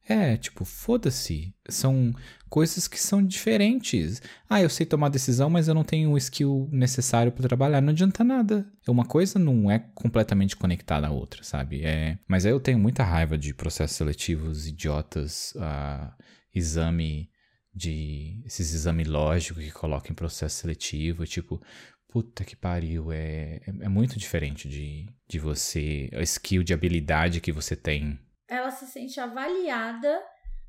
é, 0.08 0.36
tipo, 0.36 0.64
foda-se. 0.64 1.54
São 1.68 2.12
coisas 2.48 2.88
que 2.88 3.00
são 3.00 3.24
diferentes. 3.24 4.20
Ah, 4.48 4.60
eu 4.60 4.68
sei 4.68 4.84
tomar 4.84 5.08
decisão, 5.08 5.48
mas 5.48 5.68
eu 5.68 5.74
não 5.74 5.84
tenho 5.84 6.10
o 6.10 6.18
skill 6.18 6.68
necessário 6.72 7.30
para 7.30 7.46
trabalhar. 7.46 7.80
Não 7.80 7.90
adianta 7.90 8.24
nada. 8.24 8.66
Uma 8.88 9.04
coisa 9.04 9.38
não 9.38 9.70
é 9.70 9.78
completamente 9.94 10.56
conectada 10.56 11.06
à 11.06 11.10
outra, 11.10 11.44
sabe? 11.44 11.84
É... 11.84 12.18
Mas 12.26 12.44
aí 12.44 12.52
eu 12.52 12.60
tenho 12.60 12.78
muita 12.78 13.04
raiva 13.04 13.38
de 13.38 13.54
processos 13.54 13.96
seletivos 13.96 14.66
idiotas, 14.66 15.54
uh, 15.56 16.12
exame 16.52 17.30
de. 17.72 18.42
esses 18.44 18.74
exames 18.74 19.06
lógicos 19.06 19.64
que 19.64 19.70
colocam 19.70 20.10
em 20.10 20.16
processo 20.16 20.56
seletivo. 20.56 21.24
Tipo, 21.26 21.62
puta 22.08 22.44
que 22.44 22.56
pariu. 22.56 23.12
É, 23.12 23.60
é, 23.66 23.74
é 23.82 23.88
muito 23.88 24.18
diferente 24.18 24.68
de, 24.68 25.06
de 25.28 25.38
você. 25.38 26.10
A 26.12 26.22
skill 26.22 26.64
de 26.64 26.74
habilidade 26.74 27.40
que 27.40 27.52
você 27.52 27.76
tem 27.76 28.18
ela 28.52 28.70
se 28.70 28.86
sente 28.86 29.18
avaliada 29.18 30.22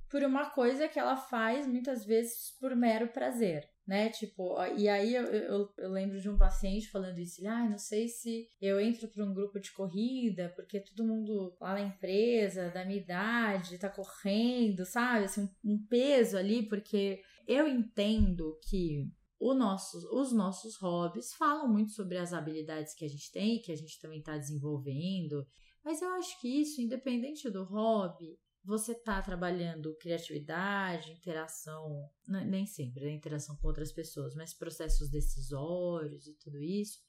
por 0.09 0.23
uma 0.23 0.49
coisa 0.51 0.88
que 0.88 0.99
ela 0.99 1.17
faz 1.17 1.65
muitas 1.65 2.05
vezes 2.05 2.55
por 2.59 2.75
mero 2.75 3.07
prazer, 3.07 3.67
né? 3.86 4.09
Tipo, 4.09 4.63
e 4.77 4.88
aí 4.88 5.15
eu, 5.15 5.23
eu, 5.23 5.73
eu 5.75 5.89
lembro 5.89 6.21
de 6.21 6.29
um 6.29 6.38
paciente 6.38 6.91
falando 6.91 7.17
isso, 7.17 7.45
ah, 7.47 7.67
não 7.67 7.79
sei 7.79 8.07
se 8.07 8.47
eu 8.61 8.79
entro 8.79 9.07
para 9.07 9.25
um 9.25 9.34
grupo 9.34 9.59
de 9.59 9.71
corrida, 9.71 10.53
porque 10.55 10.79
todo 10.79 11.07
mundo 11.07 11.57
lá 11.59 11.73
na 11.73 11.81
empresa, 11.81 12.69
da 12.69 12.86
minha 12.86 12.99
idade, 12.99 13.79
tá 13.79 13.89
correndo, 13.89 14.86
sabe? 14.86 15.25
Assim, 15.25 15.49
um, 15.63 15.73
um 15.73 15.88
peso 15.88 16.38
ali, 16.38 16.69
porque 16.69 17.21
eu 17.47 17.67
entendo 17.67 18.57
que 18.69 19.11
nosso, 19.53 19.97
os 20.17 20.31
nossos 20.31 20.77
hobbies 20.77 21.34
falam 21.34 21.67
muito 21.67 21.91
sobre 21.91 22.17
as 22.17 22.34
habilidades 22.34 22.93
que 22.93 23.03
a 23.03 23.09
gente 23.09 23.31
tem, 23.31 23.59
que 23.59 23.71
a 23.71 23.75
gente 23.75 23.99
também 23.99 24.19
está 24.19 24.38
desenvolvendo, 24.38 25.45
mas 25.84 26.01
eu 26.01 26.09
acho 26.13 26.39
que 26.39 26.47
isso, 26.47 26.81
independente 26.81 27.49
do 27.49 27.63
hobby, 27.63 28.39
você 28.63 28.93
está 28.93 29.21
trabalhando 29.21 29.95
criatividade, 29.97 31.11
interação, 31.11 32.09
nem 32.27 32.65
sempre, 32.65 33.03
né? 33.03 33.11
interação 33.11 33.57
com 33.57 33.67
outras 33.67 33.91
pessoas, 33.91 34.34
mas 34.36 34.53
processos 34.53 35.09
decisórios 35.09 36.27
e 36.27 36.34
tudo 36.36 36.57
isso. 36.61 36.99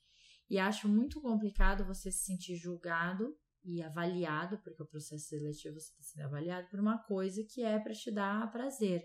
E 0.50 0.58
acho 0.58 0.88
muito 0.88 1.20
complicado 1.20 1.86
você 1.86 2.10
se 2.10 2.24
sentir 2.24 2.56
julgado 2.56 3.36
e 3.62 3.80
avaliado, 3.82 4.58
porque 4.62 4.82
o 4.82 4.86
processo 4.86 5.28
seletivo 5.28 5.78
você 5.78 5.90
está 5.92 6.02
sendo 6.02 6.24
avaliado 6.24 6.68
por 6.68 6.80
uma 6.80 6.98
coisa 6.98 7.42
que 7.44 7.62
é 7.62 7.78
para 7.78 7.94
te 7.94 8.10
dar 8.10 8.50
prazer. 8.50 9.02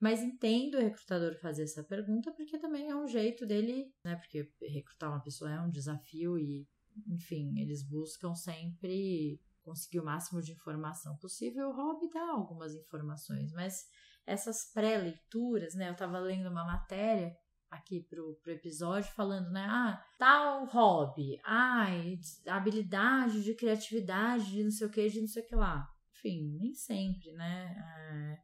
Mas 0.00 0.20
entendo 0.20 0.76
o 0.76 0.80
recrutador 0.80 1.36
fazer 1.40 1.64
essa 1.64 1.84
pergunta, 1.84 2.32
porque 2.32 2.58
também 2.58 2.88
é 2.88 2.96
um 2.96 3.06
jeito 3.06 3.46
dele, 3.46 3.92
né? 4.04 4.16
Porque 4.16 4.50
recrutar 4.62 5.10
uma 5.10 5.22
pessoa 5.22 5.52
é 5.52 5.60
um 5.60 5.70
desafio 5.70 6.38
e 6.38 6.66
enfim, 7.08 7.58
eles 7.58 7.82
buscam 7.82 8.34
sempre 8.34 9.40
conseguir 9.62 10.00
o 10.00 10.04
máximo 10.04 10.42
de 10.42 10.52
informação 10.52 11.16
possível. 11.16 11.70
O 11.70 11.72
hobby 11.72 12.08
dá 12.10 12.30
algumas 12.30 12.74
informações, 12.74 13.52
mas 13.52 13.86
essas 14.26 14.70
pré-leituras, 14.72 15.74
né? 15.74 15.88
Eu 15.88 15.92
estava 15.92 16.18
lendo 16.18 16.48
uma 16.48 16.64
matéria 16.64 17.36
aqui 17.70 18.02
pro, 18.02 18.34
pro 18.42 18.52
episódio 18.52 19.10
falando, 19.14 19.50
né? 19.50 19.66
Ah, 19.68 20.04
tal 20.18 20.66
hobby, 20.66 21.40
ai, 21.44 22.18
habilidade 22.46 23.42
de 23.42 23.54
criatividade, 23.54 24.50
de 24.50 24.64
não 24.64 24.70
sei 24.70 24.86
o 24.86 24.90
que, 24.90 25.08
de 25.08 25.20
não 25.20 25.28
sei 25.28 25.42
o 25.42 25.46
que 25.46 25.54
lá. 25.54 25.88
Enfim, 26.14 26.56
nem 26.60 26.74
sempre, 26.74 27.32
né? 27.32 27.74
É, 27.78 28.38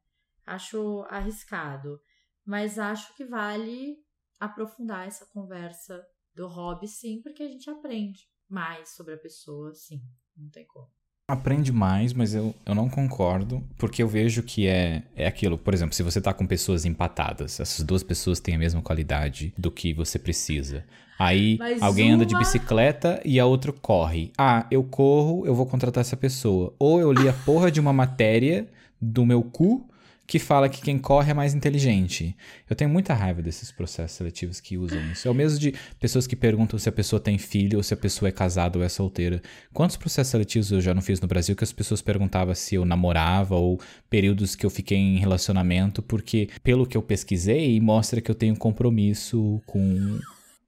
acho 0.46 1.03
arriscado, 1.09 2.01
mas 2.44 2.78
acho 2.78 3.14
que 3.14 3.24
vale 3.24 3.96
aprofundar 4.40 5.07
essa 5.07 5.26
conversa 5.26 6.03
do 6.34 6.46
hobby, 6.46 6.88
sim, 6.88 7.20
porque 7.20 7.42
a 7.42 7.49
gente 7.49 7.68
aprende 7.68 8.28
mais 8.49 8.90
sobre 8.90 9.14
a 9.14 9.18
pessoa, 9.18 9.74
sim. 9.74 10.01
Não 10.36 10.49
tem 10.51 10.66
como. 10.66 10.88
Aprende 11.30 11.70
mais, 11.70 12.14
mas 12.14 12.34
eu, 12.34 12.55
eu 12.64 12.74
não 12.74 12.88
concordo, 12.88 13.62
porque 13.76 14.03
eu 14.03 14.09
vejo 14.09 14.42
que 14.42 14.66
é, 14.66 15.03
é 15.14 15.26
aquilo. 15.26 15.59
Por 15.59 15.74
exemplo, 15.74 15.94
se 15.94 16.03
você 16.03 16.22
tá 16.22 16.32
com 16.32 16.46
pessoas 16.46 16.86
empatadas, 16.86 17.61
essas 17.61 17.84
duas 17.84 18.03
pessoas 18.03 18.40
têm 18.40 18.55
a 18.55 18.59
mesma 18.59 18.80
qualidade 18.80 19.53
do 19.59 19.70
que 19.70 19.92
você 19.92 20.18
precisa. 20.18 20.84
Aí 21.18 21.59
mas 21.59 21.82
alguém 21.82 22.07
uma... 22.07 22.14
anda 22.14 22.24
de 22.24 22.38
bicicleta 22.38 23.20
e 23.24 23.38
a 23.40 23.44
outra 23.44 23.72
corre. 23.72 24.32
Ah, 24.38 24.66
eu 24.70 24.82
corro, 24.84 25.44
eu 25.44 25.55
vou 25.55 25.66
contratar 25.66 26.01
essa 26.01 26.16
pessoa. 26.16 26.74
Ou 26.78 27.01
eu 27.01 27.12
li 27.12 27.28
a 27.28 27.32
porra 27.32 27.70
de 27.70 27.80
uma 27.80 27.92
matéria 27.92 28.66
do 29.01 29.26
meu 29.26 29.42
cu 29.42 29.88
que 30.29 30.39
fala 30.39 30.68
que 30.68 30.83
quem 30.83 30.99
corre 30.99 31.31
é 31.31 31.35
mais 31.35 31.55
inteligente. 31.55 32.37
Eu 32.68 32.76
tenho 32.76 32.91
muita 32.91 33.14
raiva 33.14 33.41
desses 33.41 33.72
processos 33.72 34.14
seletivos 34.14 34.61
que 34.61 34.76
usam 34.76 35.01
isso. 35.11 35.26
É 35.26 35.31
o 35.31 35.35
mesmo 35.35 35.59
de 35.59 35.74
pessoas 35.99 36.26
que 36.26 36.37
perguntam 36.37 36.79
se 36.79 36.87
a 36.87 36.93
pessoa 36.93 37.18
tem 37.18 37.39
filho 37.39 37.79
ou 37.79 37.83
se 37.83 37.95
a 37.95 37.97
pessoa 37.97 38.29
é 38.29 38.33
casada 38.33 38.79
ou 38.79 38.85
é 38.85 38.91
solteira. 38.91 39.41
Quantos 39.72 39.97
processos 39.97 40.31
seletivos 40.31 40.70
eu 40.70 40.83
já 40.83 40.93
não 40.93 41.01
fiz 41.01 41.18
no 41.18 41.26
Brasil 41.26 41.57
que 41.57 41.64
as 41.64 41.72
pessoas 41.72 42.03
perguntavam 42.03 42.55
se 42.55 42.74
eu 42.74 42.85
namorava 42.85 43.57
ou 43.57 43.81
períodos 44.11 44.55
que 44.55 44.66
eu 44.66 44.70
fiquei 44.70 44.99
em 44.99 45.16
relacionamento, 45.16 46.03
porque 46.03 46.51
pelo 46.62 46.87
que 46.87 46.99
eu 46.99 47.03
pesquisei, 47.03 47.81
mostra 47.81 48.20
que 48.20 48.31
eu 48.31 48.35
tenho 48.35 48.55
compromisso 48.55 49.62
com 49.64 50.20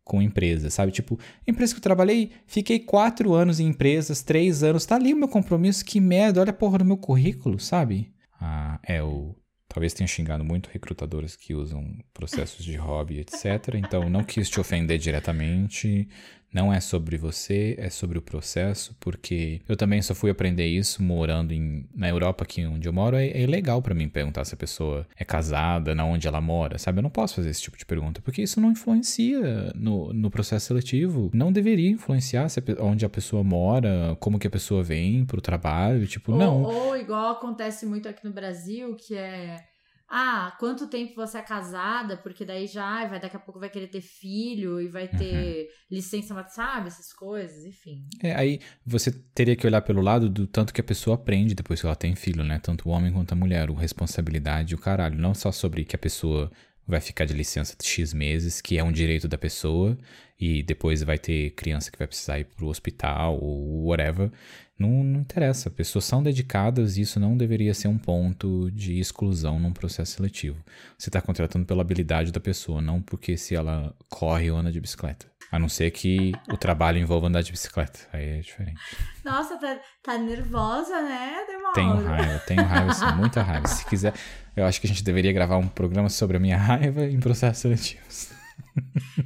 com 0.02 0.20
empresa, 0.20 0.70
sabe? 0.70 0.90
Tipo, 0.90 1.20
empresa 1.46 1.72
que 1.72 1.78
eu 1.78 1.82
trabalhei, 1.82 2.32
fiquei 2.44 2.80
quatro 2.80 3.32
anos 3.32 3.60
em 3.60 3.68
empresas, 3.68 4.22
três 4.22 4.64
anos, 4.64 4.84
tá 4.84 4.96
ali 4.96 5.14
o 5.14 5.16
meu 5.16 5.28
compromisso, 5.28 5.84
que 5.84 6.00
merda, 6.00 6.40
olha 6.40 6.50
a 6.50 6.54
porra 6.54 6.78
do 6.78 6.84
meu 6.84 6.96
currículo, 6.96 7.60
sabe? 7.60 8.12
Ah, 8.40 8.80
é 8.82 9.00
o 9.00 9.36
Talvez 9.72 9.94
tenha 9.94 10.08
xingado 10.08 10.44
muito 10.44 10.68
recrutadores 10.68 11.36
que 11.36 11.54
usam 11.54 11.96
processos 12.12 12.64
de 12.64 12.74
hobby, 12.74 13.20
etc. 13.20 13.76
Então, 13.76 14.10
não 14.10 14.24
quis 14.24 14.50
te 14.50 14.58
ofender 14.58 14.98
diretamente. 14.98 16.08
Não 16.52 16.72
é 16.72 16.80
sobre 16.80 17.16
você, 17.16 17.76
é 17.78 17.88
sobre 17.88 18.18
o 18.18 18.22
processo, 18.22 18.96
porque 18.98 19.60
eu 19.68 19.76
também 19.76 20.02
só 20.02 20.14
fui 20.14 20.30
aprender 20.30 20.66
isso 20.66 21.02
morando 21.02 21.52
em, 21.52 21.86
na 21.94 22.08
Europa, 22.08 22.44
aqui 22.44 22.66
onde 22.66 22.88
eu 22.88 22.92
moro. 22.92 23.16
É, 23.16 23.42
é 23.42 23.46
legal 23.46 23.80
para 23.80 23.94
mim 23.94 24.08
perguntar 24.08 24.44
se 24.44 24.54
a 24.54 24.56
pessoa 24.56 25.06
é 25.16 25.24
casada, 25.24 25.94
na 25.94 26.04
onde 26.04 26.26
ela 26.26 26.40
mora, 26.40 26.78
sabe? 26.78 26.98
Eu 26.98 27.02
não 27.02 27.10
posso 27.10 27.36
fazer 27.36 27.50
esse 27.50 27.62
tipo 27.62 27.78
de 27.78 27.86
pergunta, 27.86 28.20
porque 28.20 28.42
isso 28.42 28.60
não 28.60 28.72
influencia 28.72 29.72
no, 29.74 30.12
no 30.12 30.30
processo 30.30 30.66
seletivo. 30.66 31.30
Não 31.32 31.52
deveria 31.52 31.90
influenciar 31.90 32.48
se 32.48 32.60
a, 32.60 32.62
onde 32.82 33.04
a 33.04 33.08
pessoa 33.08 33.44
mora, 33.44 34.16
como 34.18 34.38
que 34.38 34.46
a 34.46 34.50
pessoa 34.50 34.82
vem 34.82 35.24
pro 35.24 35.40
trabalho, 35.40 36.06
tipo, 36.06 36.32
ou, 36.32 36.38
não. 36.38 36.62
Ou 36.62 36.96
igual 36.96 37.32
acontece 37.32 37.86
muito 37.86 38.08
aqui 38.08 38.24
no 38.24 38.32
Brasil, 38.32 38.96
que 38.96 39.14
é 39.14 39.69
ah, 40.12 40.56
quanto 40.58 40.88
tempo 40.88 41.14
você 41.14 41.38
é 41.38 41.42
casada, 41.42 42.16
porque 42.16 42.44
daí 42.44 42.66
já 42.66 43.06
vai, 43.06 43.20
daqui 43.20 43.36
a 43.36 43.38
pouco 43.38 43.60
vai 43.60 43.70
querer 43.70 43.86
ter 43.86 44.00
filho 44.00 44.80
e 44.80 44.88
vai 44.88 45.06
ter 45.06 45.68
uhum. 45.68 45.96
licença, 45.96 46.44
sabe? 46.48 46.88
Essas 46.88 47.12
coisas, 47.12 47.64
enfim. 47.64 48.08
É, 48.20 48.34
aí 48.34 48.58
você 48.84 49.12
teria 49.12 49.54
que 49.54 49.64
olhar 49.64 49.82
pelo 49.82 50.02
lado 50.02 50.28
do 50.28 50.48
tanto 50.48 50.74
que 50.74 50.80
a 50.80 50.84
pessoa 50.84 51.14
aprende 51.14 51.54
depois 51.54 51.80
que 51.80 51.86
ela 51.86 51.94
tem 51.94 52.16
filho, 52.16 52.42
né? 52.42 52.58
Tanto 52.58 52.88
o 52.88 52.92
homem 52.92 53.12
quanto 53.12 53.30
a 53.30 53.36
mulher, 53.36 53.70
o 53.70 53.74
responsabilidade 53.74 54.72
e 54.72 54.74
o 54.74 54.80
caralho. 54.80 55.16
Não 55.16 55.32
só 55.32 55.52
sobre 55.52 55.84
que 55.84 55.94
a 55.94 55.98
pessoa 55.98 56.50
vai 56.90 57.00
ficar 57.00 57.24
de 57.24 57.32
licença 57.32 57.74
de 57.80 57.86
X 57.86 58.12
meses, 58.12 58.60
que 58.60 58.78
é 58.78 58.84
um 58.84 58.92
direito 58.92 59.28
da 59.28 59.38
pessoa, 59.38 59.96
e 60.38 60.62
depois 60.62 61.02
vai 61.02 61.18
ter 61.18 61.50
criança 61.50 61.90
que 61.90 61.98
vai 61.98 62.06
precisar 62.06 62.38
ir 62.38 62.44
pro 62.44 62.68
hospital 62.68 63.38
ou 63.40 63.86
whatever. 63.86 64.30
Não, 64.78 65.04
não 65.04 65.20
interessa, 65.20 65.70
pessoas 65.70 66.04
são 66.04 66.22
dedicadas 66.22 66.96
e 66.96 67.02
isso 67.02 67.20
não 67.20 67.36
deveria 67.36 67.74
ser 67.74 67.88
um 67.88 67.98
ponto 67.98 68.70
de 68.70 68.98
exclusão 68.98 69.60
num 69.60 69.72
processo 69.72 70.12
seletivo. 70.12 70.56
Você 70.96 71.10
está 71.10 71.20
contratando 71.20 71.66
pela 71.66 71.82
habilidade 71.82 72.32
da 72.32 72.40
pessoa, 72.40 72.80
não 72.80 73.00
porque 73.02 73.36
se 73.36 73.54
ela 73.54 73.94
corre 74.08 74.50
ou 74.50 74.56
anda 74.56 74.72
de 74.72 74.80
bicicleta. 74.80 75.29
A 75.50 75.58
não 75.58 75.68
ser 75.68 75.90
que 75.90 76.32
o 76.48 76.56
trabalho 76.56 76.98
envolva 76.98 77.26
andar 77.26 77.42
de 77.42 77.50
bicicleta. 77.50 77.98
Aí 78.12 78.38
é 78.38 78.40
diferente. 78.40 78.80
Nossa, 79.24 79.58
tá, 79.58 79.80
tá 80.02 80.16
nervosa, 80.16 81.02
né, 81.02 81.44
Demora? 81.46 81.74
Tenho 81.74 82.04
raiva, 82.04 82.38
tenho 82.46 82.62
raiva, 82.62 82.92
sim, 82.94 83.12
muita 83.16 83.42
raiva. 83.42 83.66
Se 83.66 83.84
quiser, 83.84 84.14
eu 84.56 84.64
acho 84.64 84.80
que 84.80 84.86
a 84.86 84.90
gente 84.90 85.02
deveria 85.02 85.32
gravar 85.32 85.56
um 85.56 85.66
programa 85.66 86.08
sobre 86.08 86.36
a 86.36 86.40
minha 86.40 86.56
raiva 86.56 87.04
em 87.04 87.18
processos 87.18 87.62
seletivos. 87.62 88.30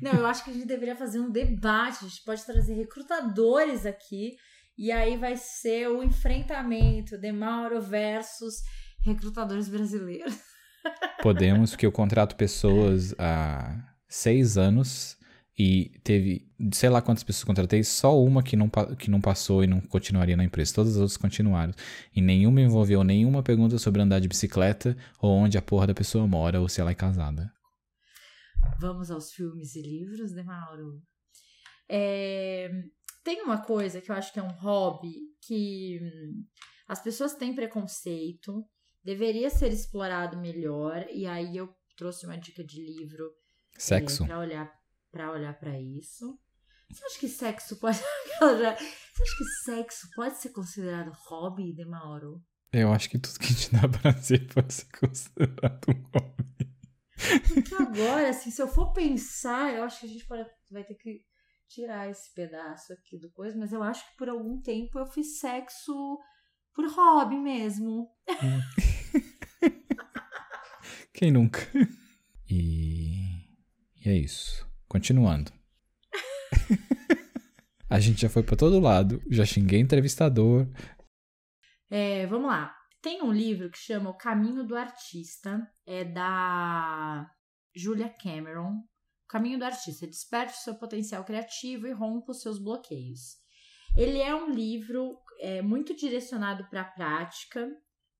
Não, 0.01 0.13
eu 0.13 0.27
acho 0.27 0.45
que 0.45 0.51
a 0.51 0.55
gente 0.55 0.67
deveria 0.67 0.97
fazer 0.97 1.21
um 1.21 1.31
debate. 1.31 2.05
A 2.05 2.09
gente 2.09 2.23
pode 2.25 2.45
trazer 2.45 2.75
recrutadores 2.75 3.85
aqui. 3.85 4.37
E 4.77 4.91
aí 4.91 5.17
vai 5.17 5.37
ser 5.37 5.89
o 5.89 6.03
enfrentamento 6.03 7.17
de 7.19 7.31
Mauro 7.33 7.81
versus 7.81 8.63
recrutadores 9.03 9.69
brasileiros. 9.69 10.37
Podemos, 11.23 11.71
porque 11.71 11.87
eu 11.87 11.93
contrato 11.93 12.35
pessoas 12.35 13.15
há 13.19 13.77
seis 14.09 14.59
anos 14.59 15.17
e 15.57 15.93
teve, 16.03 16.51
sei 16.73 16.89
lá 16.89 17.01
quantas 17.01 17.23
pessoas 17.23 17.45
contratei, 17.45 17.85
só 17.85 18.21
uma 18.21 18.43
que 18.43 18.57
não, 18.57 18.69
que 18.99 19.09
não 19.09 19.21
passou 19.21 19.63
e 19.63 19.67
não 19.69 19.81
continuaria 19.81 20.37
na 20.37 20.45
empresa. 20.45 20.75
Todas 20.75 20.95
as 20.95 21.01
outras 21.01 21.17
continuaram. 21.17 21.73
E 22.15 22.21
nenhuma 22.21 22.61
envolveu 22.61 23.05
nenhuma 23.05 23.43
pergunta 23.43 23.79
sobre 23.79 24.03
andar 24.03 24.19
de 24.19 24.27
bicicleta 24.27 24.97
ou 25.21 25.31
onde 25.31 25.57
a 25.57 25.63
porra 25.63 25.87
da 25.87 25.95
pessoa 25.95 26.27
mora 26.27 26.61
ou 26.61 26.69
se 26.69 26.81
ela 26.81 26.91
é 26.91 26.95
casada. 26.95 27.53
Vamos 28.81 29.11
aos 29.11 29.33
filmes 29.33 29.77
e 29.77 29.83
livros, 29.83 30.33
né, 30.33 30.43
Mauro? 30.43 31.01
É, 31.89 32.71
tem 33.23 33.43
uma 33.43 33.63
coisa 33.63 34.01
que 34.01 34.11
eu 34.11 34.17
acho 34.17 34.33
que 34.33 34.41
é 34.41 34.43
um 34.43 34.53
hobby 34.53 35.15
que 35.47 36.01
hum, 36.03 36.45
as 36.89 37.01
pessoas 37.01 37.35
têm 37.35 37.55
preconceito, 37.55 38.67
deveria 39.05 39.51
ser 39.51 39.73
explorado 39.73 40.37
melhor, 40.37 41.07
e 41.13 41.27
aí 41.27 41.57
eu 41.57 41.69
trouxe 41.97 42.27
uma 42.27 42.39
dica 42.39 42.65
de 42.65 42.85
livro 42.85 43.31
Sexo. 43.79 44.25
É, 44.25 44.27
para 44.27 44.39
olhar 44.39 44.84
para 45.15 45.31
olhar 45.31 45.55
para 45.55 45.81
isso. 45.81 46.37
Você 46.91 47.05
acha 47.05 47.21
que 47.21 47.29
sexo 47.29 47.79
pode. 47.79 47.99
Você 48.41 48.67
acha 48.67 49.37
que 49.39 49.45
sexo 49.65 50.09
pode 50.17 50.37
ser 50.39 50.49
considerado 50.51 51.13
hobby, 51.29 51.73
de 51.73 51.85
Mauro? 51.85 52.43
Eu 52.73 52.93
acho 52.93 53.09
que 53.09 53.19
tudo 53.19 53.39
que 53.39 53.55
te 53.55 53.73
dá 53.73 53.89
prazer 53.89 54.53
pode 54.53 54.75
ser 54.75 54.89
considerado 54.99 55.87
um 55.89 56.03
hobby. 56.13 56.75
Porque 57.55 57.75
agora, 57.77 58.29
assim, 58.29 58.51
se 58.51 58.61
eu 58.61 58.67
for 58.67 58.93
pensar, 58.93 59.73
eu 59.73 59.85
acho 59.85 60.01
que 60.01 60.07
a 60.07 60.09
gente 60.09 60.27
pode, 60.27 60.45
vai 60.73 60.83
ter 60.83 60.97
que 60.97 61.25
tirar 61.69 62.11
esse 62.11 62.35
pedaço 62.35 62.93
aqui 62.93 63.17
do 63.17 63.31
coisa, 63.31 63.57
mas 63.57 63.73
eu 63.73 63.81
acho 63.83 64.05
que 64.11 64.17
por 64.17 64.29
algum 64.29 64.61
tempo 64.61 64.99
eu 64.99 65.07
fiz 65.07 65.39
sexo 65.39 66.19
por 66.75 66.91
hobby 66.91 67.39
mesmo. 67.39 68.11
Quem 71.15 71.31
nunca? 71.31 71.61
E, 72.51 73.47
e 74.05 74.09
é 74.09 74.15
isso. 74.15 74.74
Continuando. 74.95 75.51
a 77.91 77.99
gente 77.99 78.21
já 78.21 78.29
foi 78.29 78.45
para 78.45 78.57
todo 78.57 78.79
lado, 78.79 79.21
já 79.29 79.45
xinguei 79.45 79.81
entrevistador. 79.81 80.69
É, 81.91 82.25
vamos 82.29 82.47
lá. 82.47 82.73
Tem 83.03 83.21
um 83.21 83.33
livro 83.33 83.69
que 83.73 83.77
chama 83.77 84.11
O 84.11 84.17
Caminho 84.17 84.65
do 84.65 84.77
Artista, 84.77 85.69
é 85.85 86.05
da 86.05 87.29
Julia 87.75 88.09
Cameron. 88.09 88.71
O 89.25 89.27
Caminho 89.27 89.59
do 89.59 89.65
Artista, 89.65 90.07
desperte 90.07 90.59
seu 90.59 90.77
potencial 90.77 91.25
criativo 91.25 91.89
e 91.89 91.93
rompa 91.93 92.31
os 92.31 92.41
seus 92.41 92.63
bloqueios. 92.63 93.39
Ele 93.99 94.21
é 94.21 94.33
um 94.33 94.49
livro 94.49 95.19
é, 95.41 95.61
muito 95.61 95.93
direcionado 95.97 96.71
para 96.71 96.83
a 96.83 96.91
prática, 96.93 97.69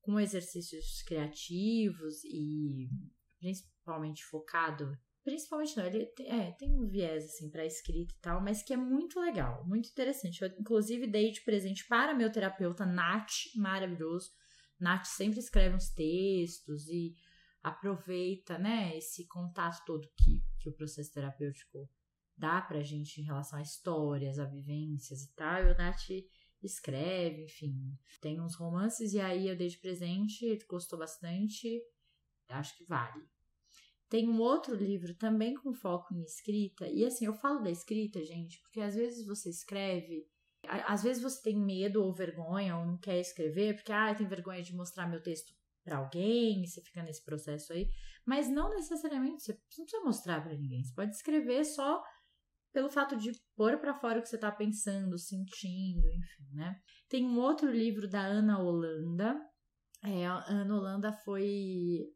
com 0.01 0.19
exercícios 0.19 1.01
criativos 1.03 2.21
e 2.25 2.89
principalmente 3.39 4.25
focado 4.25 4.91
Principalmente 5.25 5.75
não, 5.75 5.87
ele 5.87 6.05
tem, 6.05 6.29
é, 6.29 6.51
tem 6.51 6.71
um 6.71 6.87
viés 6.87 7.25
assim 7.25 7.49
para 7.49 7.65
escrita 7.65 8.13
e 8.13 8.21
tal, 8.21 8.39
mas 8.39 8.61
que 8.61 8.71
é 8.71 8.77
muito 8.77 9.19
legal, 9.19 9.65
muito 9.65 9.89
interessante. 9.89 10.39
Eu 10.43 10.49
inclusive 10.59 11.07
dei 11.07 11.31
de 11.31 11.41
presente 11.41 11.83
para 11.87 12.13
meu 12.13 12.31
terapeuta 12.31 12.85
Nath, 12.85 13.31
maravilhoso. 13.55 14.31
Nath 14.79 15.05
sempre 15.05 15.39
escreve 15.39 15.75
uns 15.75 15.89
textos 15.89 16.87
e 16.87 17.15
aproveita, 17.63 18.59
né, 18.59 18.95
esse 18.95 19.25
contato 19.27 19.83
todo 19.83 20.07
que, 20.15 20.43
que 20.59 20.69
o 20.69 20.73
processo 20.73 21.11
terapêutico 21.11 21.89
dá 22.37 22.61
pra 22.61 22.83
gente 22.83 23.19
em 23.19 23.23
relação 23.23 23.57
a 23.57 23.63
histórias, 23.63 24.37
a 24.37 24.45
vivências 24.45 25.23
e 25.23 25.33
tal. 25.33 25.63
E 25.63 25.71
o 25.71 25.77
Nath 25.77 26.07
escreve, 26.61 27.45
enfim, 27.45 27.97
tem 28.21 28.39
uns 28.39 28.53
romances 28.53 29.13
e 29.13 29.19
aí 29.19 29.47
eu 29.47 29.57
dei 29.57 29.69
de 29.69 29.79
presente, 29.79 30.59
gostou 30.69 30.99
bastante, 30.99 31.81
acho 32.47 32.77
que 32.77 32.85
vale. 32.85 33.25
Tem 34.15 34.29
um 34.29 34.39
outro 34.39 34.73
livro 34.73 35.13
também 35.13 35.55
com 35.55 35.73
foco 35.73 36.13
em 36.13 36.23
escrita. 36.23 36.87
E 36.87 37.03
assim, 37.03 37.25
eu 37.25 37.33
falo 37.33 37.61
da 37.61 37.69
escrita, 37.69 38.23
gente, 38.23 38.61
porque 38.61 38.79
às 38.79 38.95
vezes 38.95 39.27
você 39.27 39.49
escreve, 39.49 40.25
às 40.87 41.03
vezes 41.03 41.21
você 41.21 41.41
tem 41.41 41.59
medo 41.59 42.01
ou 42.01 42.13
vergonha 42.13 42.77
ou 42.77 42.85
não 42.85 42.97
quer 42.97 43.19
escrever, 43.19 43.75
porque 43.75 43.91
ah, 43.91 44.15
tem 44.15 44.25
vergonha 44.25 44.63
de 44.63 44.73
mostrar 44.73 45.05
meu 45.05 45.21
texto 45.21 45.53
para 45.83 45.97
alguém, 45.97 46.65
você 46.65 46.79
fica 46.79 47.03
nesse 47.03 47.25
processo 47.25 47.73
aí. 47.73 47.89
Mas 48.25 48.49
não 48.49 48.69
necessariamente, 48.69 49.43
você 49.43 49.51
não 49.51 49.59
precisa 49.67 49.99
mostrar 50.05 50.41
para 50.41 50.55
ninguém. 50.55 50.81
Você 50.81 50.93
pode 50.95 51.11
escrever 51.13 51.65
só 51.65 52.01
pelo 52.71 52.89
fato 52.89 53.17
de 53.17 53.33
pôr 53.53 53.77
para 53.79 53.95
fora 53.95 54.19
o 54.19 54.21
que 54.21 54.29
você 54.29 54.37
está 54.37 54.49
pensando, 54.49 55.19
sentindo, 55.19 56.07
enfim, 56.07 56.53
né? 56.53 56.79
Tem 57.09 57.25
um 57.25 57.37
outro 57.37 57.69
livro 57.69 58.07
da 58.07 58.21
Ana 58.21 58.63
Holanda. 58.63 59.37
É, 60.01 60.25
a 60.25 60.41
Ana 60.47 60.73
Holanda 60.73 61.11
foi 61.11 62.14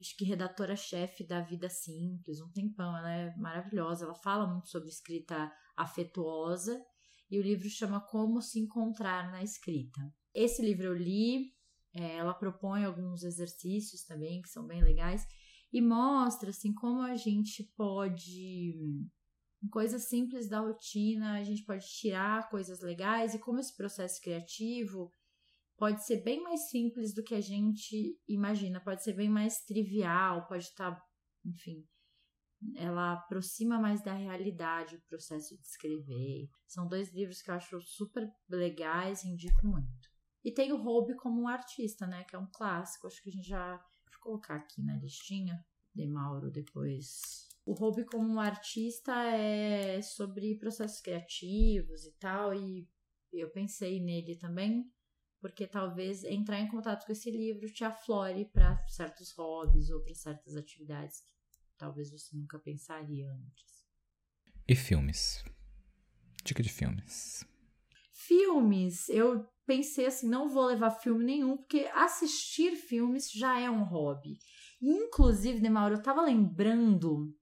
acho 0.00 0.16
que 0.16 0.24
redatora-chefe 0.24 1.26
da 1.26 1.40
Vida 1.42 1.68
Simples, 1.68 2.40
um 2.40 2.50
tempão. 2.50 2.96
Ela 2.96 3.12
é 3.12 3.36
maravilhosa, 3.36 4.04
ela 4.04 4.14
fala 4.14 4.46
muito 4.46 4.68
sobre 4.68 4.88
escrita 4.88 5.52
afetuosa 5.76 6.82
e 7.30 7.38
o 7.38 7.42
livro 7.42 7.68
chama 7.68 8.00
Como 8.00 8.40
se 8.40 8.58
encontrar 8.58 9.30
na 9.30 9.42
escrita. 9.42 10.00
Esse 10.34 10.62
livro 10.62 10.86
eu 10.86 10.94
li, 10.94 11.52
é, 11.92 12.16
ela 12.16 12.34
propõe 12.34 12.84
alguns 12.84 13.22
exercícios 13.22 14.04
também 14.04 14.40
que 14.40 14.48
são 14.48 14.66
bem 14.66 14.82
legais 14.82 15.26
e 15.72 15.80
mostra 15.80 16.50
assim 16.50 16.72
como 16.72 17.02
a 17.02 17.14
gente 17.14 17.62
pode 17.76 18.74
coisas 19.70 20.04
simples 20.08 20.48
da 20.48 20.60
rotina, 20.60 21.34
a 21.34 21.44
gente 21.44 21.62
pode 21.64 21.86
tirar 21.86 22.48
coisas 22.48 22.80
legais 22.80 23.34
e 23.34 23.38
como 23.38 23.60
esse 23.60 23.76
processo 23.76 24.20
criativo 24.22 25.12
pode 25.80 26.04
ser 26.04 26.22
bem 26.22 26.42
mais 26.42 26.68
simples 26.68 27.14
do 27.14 27.24
que 27.24 27.34
a 27.34 27.40
gente 27.40 28.14
imagina, 28.28 28.78
pode 28.84 29.02
ser 29.02 29.14
bem 29.14 29.30
mais 29.30 29.64
trivial, 29.64 30.46
pode 30.46 30.64
estar, 30.64 30.94
tá, 30.94 31.02
enfim, 31.42 31.88
ela 32.76 33.14
aproxima 33.14 33.78
mais 33.80 34.02
da 34.02 34.12
realidade 34.12 34.96
o 34.96 35.02
processo 35.08 35.56
de 35.56 35.62
escrever. 35.62 36.50
São 36.68 36.86
dois 36.86 37.10
livros 37.14 37.40
que 37.40 37.50
eu 37.50 37.54
acho 37.54 37.80
super 37.80 38.30
legais, 38.46 39.24
indico 39.24 39.66
muito. 39.66 40.10
E 40.44 40.52
tem 40.52 40.70
o 40.70 40.82
Hobby 40.82 41.16
como 41.16 41.40
um 41.40 41.48
artista, 41.48 42.06
né, 42.06 42.24
que 42.24 42.36
é 42.36 42.38
um 42.38 42.50
clássico, 42.52 43.06
acho 43.06 43.22
que 43.22 43.30
a 43.30 43.32
gente 43.32 43.48
já 43.48 43.76
vou 43.78 44.20
colocar 44.20 44.56
aqui 44.56 44.82
na 44.82 44.98
listinha 44.98 45.64
de 45.94 46.06
Mauro 46.06 46.50
depois. 46.50 47.48
O 47.64 47.72
Hobby 47.72 48.04
como 48.04 48.30
um 48.30 48.38
artista 48.38 49.14
é 49.32 50.02
sobre 50.02 50.58
processos 50.58 51.00
criativos 51.00 52.04
e 52.04 52.12
tal, 52.18 52.52
e 52.52 52.86
eu 53.32 53.50
pensei 53.50 53.98
nele 53.98 54.36
também 54.36 54.84
porque 55.40 55.66
talvez 55.66 56.22
entrar 56.24 56.60
em 56.60 56.68
contato 56.68 57.06
com 57.06 57.12
esse 57.12 57.30
livro 57.30 57.72
te 57.72 57.84
aflore 57.84 58.44
para 58.46 58.76
certos 58.88 59.32
hobbies 59.32 59.90
ou 59.90 60.02
para 60.02 60.14
certas 60.14 60.56
atividades 60.56 61.20
que 61.20 61.76
talvez 61.78 62.10
você 62.10 62.36
nunca 62.36 62.58
pensaria 62.58 63.30
antes. 63.30 63.86
E 64.68 64.76
filmes? 64.76 65.42
Dica 66.44 66.62
de 66.62 66.68
filmes. 66.68 67.44
Filmes, 68.12 69.08
eu 69.08 69.48
pensei 69.66 70.06
assim, 70.06 70.28
não 70.28 70.48
vou 70.48 70.66
levar 70.66 70.90
filme 70.90 71.24
nenhum, 71.24 71.56
porque 71.56 71.90
assistir 71.94 72.76
filmes 72.76 73.30
já 73.30 73.58
é 73.58 73.70
um 73.70 73.82
hobby. 73.82 74.38
Inclusive, 74.80 75.60
Nemauro, 75.60 75.94
eu 75.94 76.02
tava 76.02 76.22
lembrando 76.22 77.34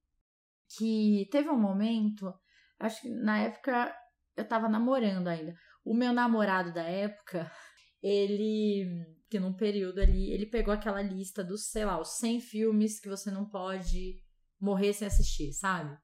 que 0.77 1.29
teve 1.31 1.49
um 1.49 1.59
momento, 1.59 2.33
acho 2.79 3.03
que 3.03 3.09
na 3.09 3.39
época 3.39 3.95
eu 4.37 4.47
tava 4.47 4.69
namorando 4.69 5.29
ainda. 5.29 5.55
O 5.85 5.95
meu 5.95 6.13
namorado 6.13 6.73
da 6.73 6.83
época, 6.83 7.51
ele 8.03 9.07
que 9.29 9.39
num 9.39 9.53
período 9.53 10.01
ali, 10.01 10.31
ele 10.33 10.47
pegou 10.47 10.73
aquela 10.73 11.03
lista 11.03 11.45
dos, 11.45 11.67
sei 11.67 11.85
lá, 11.85 12.01
os 12.01 12.17
100 12.19 12.41
filmes 12.41 12.99
que 12.99 13.09
você 13.09 13.31
não 13.31 13.45
pode 13.45 14.23
morrer 14.59 14.93
sem 14.93 15.07
assistir, 15.07 15.53
sabe? 15.53 15.97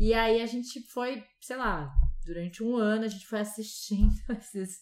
E 0.00 0.12
aí 0.12 0.42
a 0.42 0.46
gente 0.46 0.80
foi, 0.88 1.24
sei 1.40 1.56
lá, 1.56 1.90
durante 2.24 2.62
um 2.62 2.76
ano 2.76 3.04
a 3.04 3.08
gente 3.08 3.26
foi 3.26 3.40
assistindo 3.40 4.12
esses, 4.36 4.80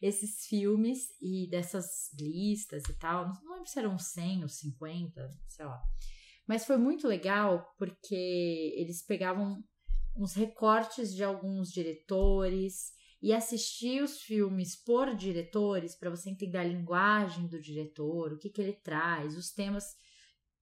esses 0.00 0.46
filmes 0.46 1.08
e 1.20 1.48
dessas 1.50 2.10
listas 2.18 2.82
e 2.88 2.98
tal. 2.98 3.28
Não 3.44 3.52
lembro 3.52 3.68
se 3.68 3.78
eram 3.78 3.98
100 3.98 4.42
ou 4.42 4.48
50, 4.48 5.30
sei 5.46 5.66
lá. 5.66 5.80
Mas 6.48 6.64
foi 6.64 6.78
muito 6.78 7.06
legal 7.06 7.66
porque 7.76 8.72
eles 8.76 9.04
pegavam 9.04 9.62
uns 10.16 10.34
recortes 10.34 11.14
de 11.14 11.22
alguns 11.22 11.70
diretores 11.70 12.95
e 13.22 13.32
assistir 13.32 14.02
os 14.02 14.20
filmes 14.20 14.76
por 14.76 15.14
diretores 15.14 15.94
para 15.94 16.10
você 16.10 16.30
entender 16.30 16.58
a 16.58 16.64
linguagem 16.64 17.46
do 17.46 17.60
diretor, 17.60 18.32
o 18.32 18.38
que, 18.38 18.50
que 18.50 18.60
ele 18.60 18.74
traz, 18.74 19.36
os 19.36 19.50
temas 19.50 19.94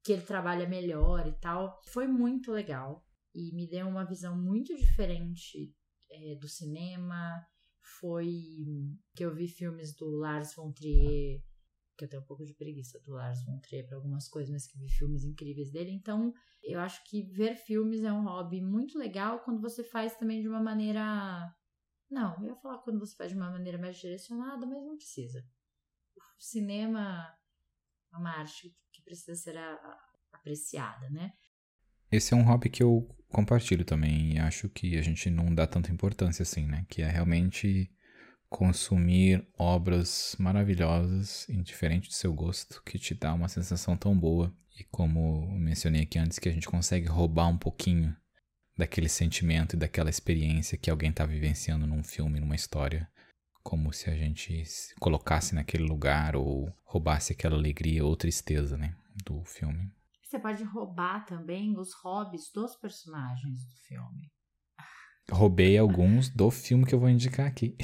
que 0.03 0.13
ele 0.13 0.23
trabalha 0.23 0.69
melhor 0.69 1.27
e 1.27 1.33
tal. 1.41 1.81
Foi 1.87 2.07
muito 2.07 2.53
legal 2.53 3.05
e 3.35 3.55
me 3.55 3.69
deu 3.69 3.89
uma 3.89 4.05
visão 4.05 4.37
muito 4.37 4.75
diferente 4.77 5.75
é, 6.11 6.35
do 6.37 6.49
cinema. 6.49 7.45
Foi 8.01 8.31
que 9.15 9.25
eu 9.25 9.35
vi 9.35 9.49
filmes 9.49 9.95
do 9.95 10.09
Lars 10.11 10.55
von 10.55 10.73
Trier 10.73 11.43
que 11.97 12.05
eu 12.05 12.09
tenho 12.09 12.23
um 12.23 12.27
pouco 12.27 12.45
de 12.45 12.55
preguiça 12.55 13.01
do 13.01 13.13
Lars 13.13 13.45
von 13.45 13.59
Trier 13.61 13.87
para 13.87 13.97
algumas 13.97 14.29
coisas, 14.29 14.51
mas 14.51 14.67
que 14.67 14.79
vi 14.79 14.89
filmes 14.89 15.25
incríveis 15.25 15.71
dele. 15.71 15.91
Então, 15.91 16.33
eu 16.63 16.81
acho 16.81 17.03
que 17.05 17.23
ver 17.23 17.57
filmes 17.57 18.03
é 18.03 18.13
um 18.13 18.25
hobby 18.25 18.61
muito 18.61 18.99
legal 18.99 19.41
quando 19.41 19.61
você 19.61 19.85
faz 19.85 20.17
também 20.17 20.41
de 20.41 20.49
uma 20.49 20.61
maneira. 20.61 21.55
Não, 22.11 22.37
eu 22.41 22.49
ia 22.49 22.57
falar 22.57 22.79
quando 22.79 22.99
você 22.99 23.17
faz 23.17 23.31
de 23.31 23.37
uma 23.37 23.51
maneira 23.51 23.79
mais 23.79 23.97
direcionada, 23.97 24.67
mas 24.67 24.85
não 24.85 24.97
precisa. 24.97 25.45
O 26.17 26.43
cinema 26.43 27.35
é 28.13 28.17
uma 28.17 28.31
arte 28.31 28.77
que 28.93 29.03
precisa 29.03 29.35
ser 29.35 29.57
a, 29.57 29.75
a, 29.75 30.13
apreciada, 30.33 31.09
né? 31.11 31.33
Esse 32.11 32.35
é 32.35 32.37
um 32.37 32.45
hobby 32.45 32.69
que 32.69 32.83
eu 32.83 33.09
compartilho 33.29 33.85
também 33.85 34.35
e 34.35 34.39
acho 34.39 34.69
que 34.69 34.97
a 34.97 35.03
gente 35.03 35.29
não 35.31 35.53
dá 35.53 35.67
tanta 35.67 35.91
importância 35.91 36.43
assim, 36.43 36.67
né? 36.67 36.87
Que 36.89 37.03
é 37.03 37.09
realmente 37.09 37.91
consumir 38.49 39.45
obras 39.59 40.37
maravilhosas, 40.39 41.49
indiferente 41.49 42.09
do 42.09 42.15
seu 42.15 42.33
gosto, 42.33 42.81
que 42.85 42.99
te 42.99 43.15
dá 43.15 43.35
uma 43.35 43.49
sensação 43.49 43.97
tão 43.97 44.17
boa. 44.17 44.55
E 44.79 44.85
como 44.85 45.51
mencionei 45.59 46.03
aqui 46.03 46.19
antes, 46.19 46.39
que 46.39 46.49
a 46.49 46.53
gente 46.53 46.69
consegue 46.69 47.07
roubar 47.07 47.49
um 47.49 47.59
pouquinho 47.59 48.17
daquele 48.77 49.09
sentimento 49.09 49.75
e 49.75 49.79
daquela 49.79 50.11
experiência 50.11 50.79
que 50.79 50.91
alguém 50.91 51.11
está 51.11 51.25
vivenciando 51.25 51.87
num 51.87 52.03
filme, 52.03 52.41
numa 52.41 52.55
história. 52.55 53.09
Como 53.62 53.93
se 53.93 54.11
a 54.11 54.14
gente 54.14 54.64
se 54.66 54.95
colocasse 54.97 55.55
naquele 55.55 55.85
lugar 55.85 56.37
ou 56.37 56.70
roubasse 56.85 57.33
aquela 57.33 57.57
alegria 57.57 58.05
ou 58.05 58.14
tristeza, 58.14 58.77
né, 58.77 58.95
do 59.25 59.43
filme. 59.45 59.91
Você 60.22 60.39
pode 60.39 60.62
roubar 60.64 61.25
também 61.25 61.79
os 61.79 61.95
hobbies 62.03 62.51
dos 62.53 62.77
personagens 62.77 63.64
do 63.64 63.77
filme. 63.89 64.31
Roubei 65.31 65.79
alguns 65.79 66.29
do 66.29 66.51
filme 66.51 66.85
que 66.85 66.95
eu 66.95 67.01
vou 67.01 67.09
indicar 67.09 67.47
aqui. 67.47 67.75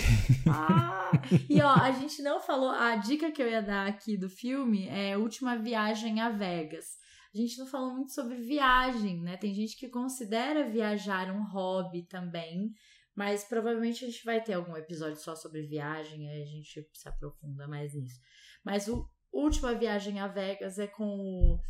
Ah, 0.47 1.11
e 1.49 1.61
ó, 1.63 1.73
a 1.73 1.91
gente 1.93 2.21
não 2.23 2.41
falou. 2.41 2.71
A 2.71 2.97
dica 2.97 3.33
que 3.33 3.43
eu 3.43 3.49
ia 3.49 3.63
dar 3.63 3.87
aqui 3.87 4.19
do 4.19 4.29
filme 4.29 4.87
é 4.89 5.17
Última 5.17 5.57
Viagem 5.57 6.21
a 6.21 6.29
Vegas. 6.29 7.00
A 7.33 7.39
gente 7.39 7.59
não 7.59 7.67
falou 7.67 7.95
muito 7.95 8.13
sobre 8.13 8.37
viagem, 8.37 9.21
né? 9.23 9.37
Tem 9.37 9.55
gente 9.55 9.77
que 9.77 9.89
considera 9.89 10.69
viajar 10.69 11.31
um 11.31 11.45
hobby 11.49 12.03
também, 12.07 12.73
mas 13.15 13.45
provavelmente 13.45 14.05
a 14.05 14.09
gente 14.09 14.25
vai 14.25 14.43
ter 14.43 14.55
algum 14.55 14.77
episódio 14.77 15.17
só 15.17 15.37
sobre 15.37 15.63
viagem, 15.63 16.29
aí 16.29 16.43
a 16.43 16.47
gente 16.47 16.89
se 16.93 17.09
aprofunda 17.09 17.69
mais 17.69 17.95
nisso. 17.95 18.21
Mas 18.65 18.89
o 18.89 19.09
Última 19.33 19.75
Viagem 19.75 20.19
a 20.19 20.27
Vegas 20.27 20.79
é 20.79 20.89
com 20.89 21.61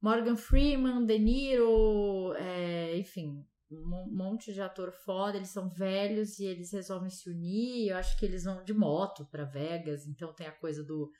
Morgan 0.00 0.36
Freeman, 0.36 1.06
De 1.06 1.18
Niro, 1.18 2.34
é, 2.34 2.96
enfim, 2.98 3.46
um 3.70 4.14
monte 4.14 4.52
de 4.52 4.60
ator 4.60 4.92
foda, 4.92 5.38
eles 5.38 5.48
são 5.48 5.70
velhos 5.70 6.38
e 6.38 6.44
eles 6.44 6.72
resolvem 6.72 7.08
se 7.08 7.30
unir. 7.30 7.88
Eu 7.88 7.96
acho 7.96 8.18
que 8.18 8.26
eles 8.26 8.44
vão 8.44 8.62
de 8.62 8.74
moto 8.74 9.26
para 9.30 9.44
Vegas, 9.44 10.06
então 10.06 10.34
tem 10.34 10.46
a 10.46 10.52
coisa 10.52 10.84
do, 10.84 11.10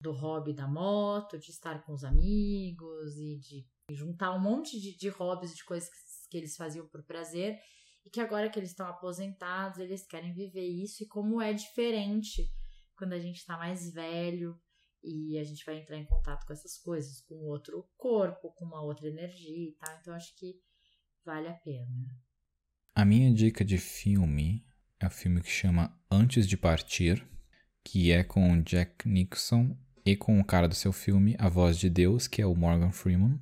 do 0.00 0.12
hobby 0.12 0.52
da 0.52 0.68
moto, 0.68 1.38
de 1.38 1.50
estar 1.50 1.82
com 1.84 1.92
os 1.92 2.04
amigos 2.04 3.16
e 3.16 3.38
de 3.38 3.66
juntar 3.90 4.34
um 4.34 4.40
monte 4.40 4.80
de, 4.80 4.96
de 4.96 5.08
hobbies, 5.08 5.54
de 5.54 5.64
coisas 5.64 5.88
que, 5.88 5.96
que 6.30 6.36
eles 6.36 6.56
faziam 6.56 6.86
por 6.88 7.02
prazer 7.04 7.58
e 8.04 8.10
que 8.10 8.20
agora 8.20 8.48
que 8.50 8.58
eles 8.58 8.70
estão 8.70 8.86
aposentados, 8.86 9.78
eles 9.78 10.06
querem 10.06 10.32
viver 10.32 10.66
isso 10.66 11.02
e 11.02 11.06
como 11.06 11.40
é 11.40 11.52
diferente 11.52 12.50
quando 12.96 13.12
a 13.12 13.18
gente 13.18 13.36
está 13.36 13.56
mais 13.56 13.92
velho 13.92 14.58
e 15.02 15.38
a 15.38 15.44
gente 15.44 15.64
vai 15.64 15.78
entrar 15.78 15.96
em 15.96 16.06
contato 16.06 16.46
com 16.46 16.52
essas 16.52 16.78
coisas, 16.78 17.20
com 17.22 17.34
outro 17.46 17.88
corpo, 17.96 18.52
com 18.54 18.64
uma 18.64 18.82
outra 18.82 19.08
energia 19.08 19.68
e 19.68 19.72
tal. 19.72 19.96
Então 20.00 20.14
acho 20.14 20.34
que 20.36 20.60
vale 21.24 21.48
a 21.48 21.54
pena. 21.54 22.20
A 22.94 23.04
minha 23.04 23.32
dica 23.32 23.64
de 23.64 23.78
filme 23.78 24.64
é 24.98 25.04
o 25.04 25.08
um 25.08 25.10
filme 25.10 25.42
que 25.42 25.50
chama 25.50 25.96
Antes 26.10 26.46
de 26.46 26.56
Partir, 26.56 27.26
que 27.84 28.10
é 28.10 28.24
com 28.24 28.62
Jack 28.62 29.08
Nixon 29.08 29.76
e 30.06 30.14
com 30.14 30.38
o 30.38 30.44
cara 30.44 30.68
do 30.68 30.74
seu 30.74 30.92
filme, 30.92 31.34
A 31.36 31.48
Voz 31.48 31.76
de 31.76 31.90
Deus, 31.90 32.28
que 32.28 32.40
é 32.40 32.46
o 32.46 32.54
Morgan 32.54 32.92
Freeman. 32.92 33.40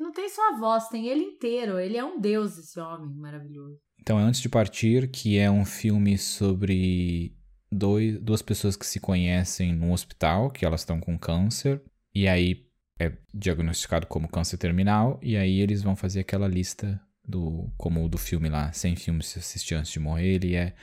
Não 0.00 0.12
tem 0.12 0.28
só 0.28 0.52
a 0.52 0.58
voz, 0.58 0.88
tem 0.88 1.06
ele 1.06 1.22
inteiro. 1.22 1.78
Ele 1.78 1.96
é 1.96 2.04
um 2.04 2.20
deus, 2.20 2.58
esse 2.58 2.80
homem 2.80 3.14
maravilhoso. 3.14 3.78
Então, 4.00 4.18
é 4.18 4.22
Antes 4.22 4.40
de 4.40 4.48
Partir, 4.48 5.08
que 5.08 5.38
é 5.38 5.48
um 5.48 5.64
filme 5.64 6.18
sobre 6.18 7.36
dois, 7.70 8.18
duas 8.20 8.42
pessoas 8.42 8.76
que 8.76 8.86
se 8.86 8.98
conhecem 8.98 9.72
no 9.72 9.92
hospital, 9.92 10.50
que 10.50 10.64
elas 10.64 10.80
estão 10.80 10.98
com 10.98 11.16
câncer, 11.16 11.80
e 12.12 12.26
aí 12.26 12.66
é 12.98 13.12
diagnosticado 13.32 14.06
como 14.06 14.28
câncer 14.28 14.56
terminal, 14.56 15.20
e 15.22 15.36
aí 15.36 15.60
eles 15.60 15.82
vão 15.82 15.94
fazer 15.94 16.20
aquela 16.20 16.48
lista 16.48 17.00
do 17.24 17.70
como 17.76 18.04
o 18.04 18.08
do 18.08 18.18
filme 18.18 18.48
lá, 18.48 18.72
100 18.72 18.96
filmes 18.96 19.26
se 19.26 19.38
assistir 19.38 19.74
antes 19.74 19.92
de 19.92 20.00
morrer, 20.00 20.34
ele 20.34 20.56
é 20.56 20.74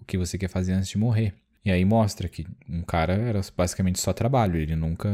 o 0.00 0.04
que 0.04 0.16
você 0.16 0.38
quer 0.38 0.48
fazer 0.48 0.72
antes 0.72 0.88
de 0.88 0.98
morrer. 0.98 1.34
E 1.66 1.70
aí 1.72 1.84
mostra 1.84 2.28
que 2.28 2.46
um 2.68 2.80
cara 2.80 3.14
era 3.14 3.40
basicamente 3.56 3.98
só 3.98 4.12
trabalho, 4.12 4.56
ele 4.56 4.76
nunca 4.76 5.08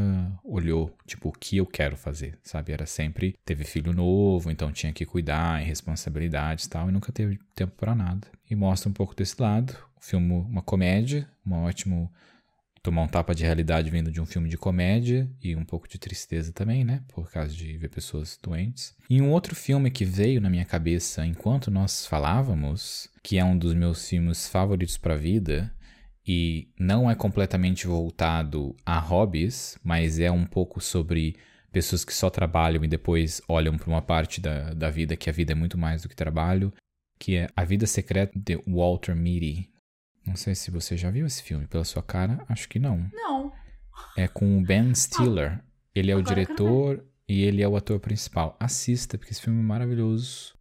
olhou, 0.45 0.95
tipo, 1.07 1.31
o 1.31 1.33
que 1.33 1.57
eu 1.57 1.65
quero 1.65 1.97
fazer, 1.97 2.39
sabe? 2.43 2.73
Era 2.73 2.85
sempre, 2.85 3.39
teve 3.43 3.65
filho 3.65 3.91
novo, 3.91 4.51
então 4.51 4.71
tinha 4.71 4.93
que 4.93 5.07
cuidar, 5.07 5.63
e 5.63 5.65
responsabilidades 5.65 6.67
e 6.67 6.69
tal, 6.69 6.91
e 6.91 6.93
nunca 6.93 7.11
teve 7.11 7.39
tempo 7.55 7.73
para 7.75 7.95
nada. 7.95 8.29
E 8.51 8.55
mostra 8.55 8.91
um 8.91 8.93
pouco 8.93 9.17
desse 9.17 9.41
lado, 9.41 9.75
o 9.97 10.05
filme, 10.05 10.31
uma 10.31 10.61
comédia, 10.61 11.27
um 11.47 11.55
ótimo 11.55 12.13
tomar 12.83 13.01
um 13.01 13.09
tapa 13.09 13.35
de 13.35 13.45
realidade 13.45 13.89
vindo 13.89 14.13
de 14.13 14.21
um 14.21 14.27
filme 14.27 14.51
de 14.51 14.59
comédia 14.59 15.27
e 15.43 15.57
um 15.57 15.65
pouco 15.65 15.89
de 15.89 15.99
tristeza 15.99 16.53
também, 16.53 16.85
né? 16.85 17.01
Por 17.15 17.31
causa 17.31 17.55
de 17.55 17.79
ver 17.79 17.89
pessoas 17.89 18.39
doentes. 18.43 18.95
E 19.09 19.23
um 19.23 19.31
outro 19.31 19.55
filme 19.55 19.91
que 19.91 20.05
veio 20.05 20.39
na 20.39 20.51
minha 20.51 20.67
cabeça 20.67 21.25
enquanto 21.25 21.71
nós 21.71 22.05
falávamos, 22.05 23.09
que 23.23 23.39
é 23.39 23.45
um 23.45 23.57
dos 23.57 23.73
meus 23.73 24.07
filmes 24.07 24.47
favoritos 24.47 24.99
para 24.99 25.17
vida 25.17 25.73
e 26.27 26.69
não 26.79 27.11
é 27.11 27.15
completamente 27.15 27.87
voltado 27.87 28.77
a 28.87 28.99
hobbies, 28.99 29.79
mas 29.83 30.19
é 30.19 30.31
um 30.31 30.45
pouco 30.45 30.81
sobre 30.81 31.37
pessoas 31.73 32.05
que 32.05 32.15
só 32.15 32.31
trabalham 32.31 32.85
e 32.85 32.89
depois 32.89 33.41
olham 33.49 33.77
para 33.77 33.89
uma 33.89 34.03
parte 34.03 34.41
da, 34.41 34.75
da 34.75 34.91
vida 34.91 35.17
que 35.17 35.29
a 35.29 35.33
vida 35.33 35.53
é 35.53 35.55
muito 35.55 35.77
mais 35.77 36.03
do 36.03 36.09
que 36.09 36.15
trabalho, 36.15 36.73
que 37.19 37.37
é 37.37 37.49
A 37.57 37.65
Vida 37.65 37.87
Secreta 37.87 38.39
de 38.39 38.57
Walter 38.67 39.17
Mitty. 39.17 39.71
Não 40.25 40.37
sei 40.37 40.55
se 40.55 40.71
você 40.71 40.97
já 40.97 41.11
viu 41.11 41.27
esse 41.27 41.43
filme. 41.43 41.67
Pela 41.67 41.85
sua 41.85 42.03
cara, 42.03 42.45
acho 42.49 42.69
que 42.69 42.79
não. 42.79 43.09
Não. 43.13 43.53
É 44.17 44.29
com 44.29 44.59
o 44.59 44.63
Ben 44.63 44.95
Stiller. 44.95 45.53
Ah, 45.53 45.65
ele 45.95 46.11
é 46.11 46.17
o 46.17 46.23
diretor 46.23 47.05
e 47.29 47.43
ele 47.43 47.63
é 47.63 47.69
o 47.69 47.77
ator 47.77 47.99
principal. 47.99 48.57
Assista, 48.61 49.19
porque 49.19 49.33
esse 49.33 49.43
filme 49.43 49.61
é 49.61 49.65
maravilhoso. 49.65 50.55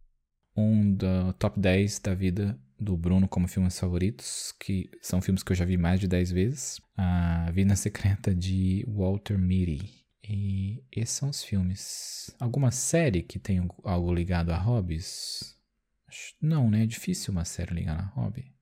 Um 0.56 0.94
da 0.94 1.32
top 1.34 1.58
10 1.58 2.00
da 2.00 2.14
vida 2.14 2.58
do 2.82 2.96
Bruno 2.96 3.28
como 3.28 3.48
filmes 3.48 3.78
favoritos, 3.78 4.52
que 4.60 4.90
são 5.00 5.22
filmes 5.22 5.42
que 5.42 5.52
eu 5.52 5.56
já 5.56 5.64
vi 5.64 5.76
mais 5.76 6.00
de 6.00 6.08
10 6.08 6.32
vezes. 6.32 6.80
A 6.96 7.50
Vida 7.52 7.76
Secreta 7.76 8.34
de 8.34 8.84
Walter 8.88 9.38
Mitty. 9.38 10.02
E 10.28 10.84
esses 10.92 11.16
são 11.16 11.30
os 11.30 11.42
filmes. 11.42 12.34
Alguma 12.38 12.70
série 12.70 13.22
que 13.22 13.38
tenha 13.38 13.66
algo 13.84 14.14
ligado 14.14 14.50
a 14.50 14.58
hobbies? 14.58 15.56
Não, 16.40 16.70
né? 16.70 16.84
É 16.84 16.86
difícil 16.86 17.32
uma 17.32 17.44
série 17.44 17.74
ligada 17.74 18.02
a 18.02 18.06
hobby 18.06 18.52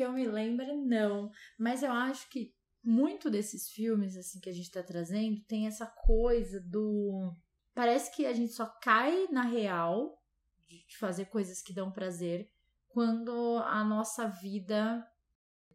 que 0.00 0.04
eu 0.04 0.12
me 0.12 0.26
lembre, 0.26 0.74
não. 0.76 1.30
Mas 1.58 1.82
eu 1.82 1.92
acho 1.92 2.28
que 2.30 2.54
muito 2.82 3.28
desses 3.28 3.68
filmes 3.68 4.16
assim 4.16 4.40
que 4.40 4.48
a 4.48 4.52
gente 4.52 4.64
está 4.64 4.82
trazendo 4.82 5.42
tem 5.42 5.66
essa 5.66 5.86
coisa 5.86 6.58
do. 6.58 7.36
Parece 7.74 8.14
que 8.16 8.24
a 8.24 8.32
gente 8.32 8.52
só 8.52 8.64
cai 8.64 9.26
na 9.30 9.42
real 9.42 10.18
de 10.66 10.96
fazer 10.96 11.26
coisas 11.26 11.60
que 11.60 11.74
dão 11.74 11.92
prazer 11.92 12.50
quando 12.90 13.58
a 13.66 13.82
nossa 13.84 14.28
vida 14.28 15.06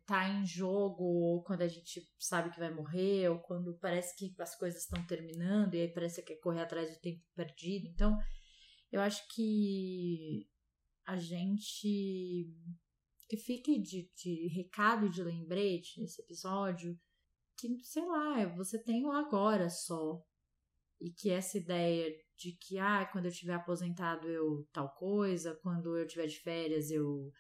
tá 0.06 0.30
em 0.30 0.46
jogo, 0.46 1.04
ou 1.04 1.44
quando 1.44 1.64
a 1.64 1.68
gente 1.68 2.08
sabe 2.20 2.52
que 2.52 2.60
vai 2.60 2.72
morrer, 2.72 3.30
ou 3.30 3.40
quando 3.40 3.78
parece 3.80 4.16
que 4.16 4.34
as 4.40 4.56
coisas 4.56 4.84
estão 4.84 5.04
terminando 5.08 5.74
e 5.74 5.82
aí 5.82 5.88
parece 5.88 6.22
que 6.22 6.34
é 6.34 6.38
correr 6.38 6.62
atrás 6.62 6.94
do 6.94 7.00
tempo 7.00 7.24
perdido. 7.36 7.88
Então, 7.88 8.18
eu 8.92 9.02
acho 9.02 9.28
que 9.34 10.48
a 11.06 11.16
gente 11.18 12.54
que 13.28 13.38
fique 13.38 13.80
de, 13.80 14.12
de 14.16 14.48
recado 14.50 15.10
de 15.10 15.24
lembrete 15.24 16.00
nesse 16.00 16.22
episódio 16.22 17.00
que, 17.58 17.80
sei 17.84 18.06
lá, 18.06 18.46
você 18.56 18.78
tem 18.78 19.06
o 19.06 19.12
agora 19.12 19.70
só. 19.70 20.24
E 21.00 21.12
que 21.12 21.30
essa 21.30 21.58
ideia 21.58 22.16
de 22.38 22.54
que, 22.54 22.78
ah, 22.78 23.06
quando 23.12 23.26
eu 23.26 23.32
estiver 23.32 23.54
aposentado 23.54 24.28
eu 24.28 24.68
tal 24.72 24.94
coisa, 24.94 25.60
quando 25.62 25.98
eu 25.98 26.06
estiver 26.06 26.28
de 26.28 26.40
férias 26.40 26.92
eu 26.92 27.32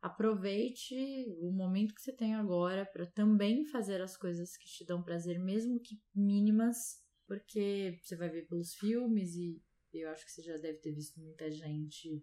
aproveite 0.00 0.94
o 1.40 1.50
momento 1.50 1.94
que 1.94 2.00
você 2.00 2.12
tem 2.12 2.34
agora 2.34 2.86
para 2.86 3.06
também 3.06 3.64
fazer 3.64 4.00
as 4.00 4.16
coisas 4.16 4.56
que 4.56 4.68
te 4.68 4.84
dão 4.84 5.02
prazer, 5.02 5.38
mesmo 5.38 5.80
que 5.80 6.00
mínimas, 6.14 7.02
porque 7.26 7.98
você 8.02 8.16
vai 8.16 8.28
ver 8.28 8.46
pelos 8.46 8.74
filmes 8.74 9.34
e 9.34 9.60
eu 9.92 10.08
acho 10.10 10.24
que 10.24 10.32
você 10.32 10.42
já 10.42 10.56
deve 10.56 10.78
ter 10.78 10.92
visto 10.92 11.20
muita 11.20 11.50
gente 11.50 12.22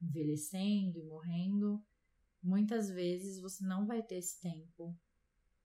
envelhecendo 0.00 0.98
e 0.98 1.04
morrendo. 1.04 1.84
Muitas 2.42 2.88
vezes 2.88 3.40
você 3.40 3.64
não 3.66 3.86
vai 3.86 4.02
ter 4.02 4.16
esse 4.16 4.40
tempo 4.40 4.96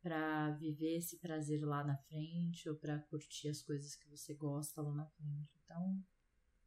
para 0.02 0.52
viver 0.52 0.98
esse 0.98 1.18
prazer 1.18 1.64
lá 1.64 1.84
na 1.84 1.96
frente 1.98 2.68
ou 2.68 2.76
para 2.76 3.00
curtir 3.00 3.50
as 3.50 3.62
coisas 3.62 3.96
que 3.96 4.10
você 4.10 4.34
gosta 4.34 4.82
lá 4.82 4.94
na 4.94 5.06
frente. 5.06 5.60
Então, 5.64 6.04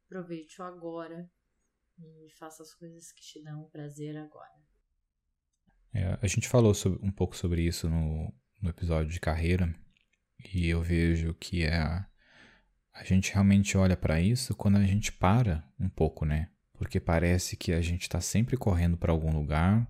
aproveite 0.06 0.60
o 0.60 0.64
agora 0.64 1.28
e 1.98 2.28
faça 2.38 2.62
as 2.62 2.74
coisas 2.74 3.12
que 3.12 3.22
te 3.22 3.42
dão 3.42 3.68
prazer 3.70 4.16
agora. 4.16 4.64
É, 5.92 6.18
a 6.20 6.26
gente 6.26 6.48
falou 6.48 6.74
sobre, 6.74 7.04
um 7.06 7.10
pouco 7.10 7.36
sobre 7.36 7.62
isso 7.62 7.88
no, 7.88 8.32
no 8.60 8.70
episódio 8.70 9.12
de 9.12 9.20
carreira 9.20 9.72
e 10.52 10.68
eu 10.68 10.82
vejo 10.82 11.34
que 11.34 11.62
é 11.62 11.76
a, 11.76 12.08
a 12.92 13.04
gente 13.04 13.32
realmente 13.32 13.76
olha 13.76 13.96
para 13.96 14.20
isso 14.20 14.54
quando 14.54 14.76
a 14.76 14.84
gente 14.84 15.12
para 15.12 15.68
um 15.78 15.88
pouco, 15.88 16.24
né? 16.24 16.50
Porque 16.72 16.98
parece 16.98 17.56
que 17.56 17.72
a 17.72 17.80
gente 17.80 18.02
está 18.02 18.20
sempre 18.20 18.56
correndo 18.56 18.96
para 18.96 19.12
algum 19.12 19.32
lugar, 19.32 19.88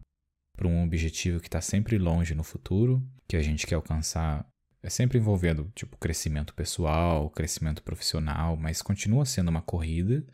para 0.57 0.69
um 0.69 0.85
objetivo 0.85 1.41
que 1.41 1.49
está 1.49 1.61
sempre 1.61 1.99
longe 1.99 2.35
no 2.35 2.45
futuro, 2.45 3.03
que 3.29 3.37
a 3.37 3.43
gente 3.43 3.67
quer 3.67 3.75
alcançar. 3.75 4.47
É 4.83 4.91
sempre 4.91 5.19
envolvendo, 5.19 5.71
tipo, 5.75 5.97
crescimento 5.97 6.55
pessoal, 6.55 7.31
crescimento 7.31 7.83
profissional, 7.83 8.57
mas 8.57 8.83
continua 8.83 9.25
sendo 9.25 9.49
uma 9.49 9.63
corrida 9.63 10.25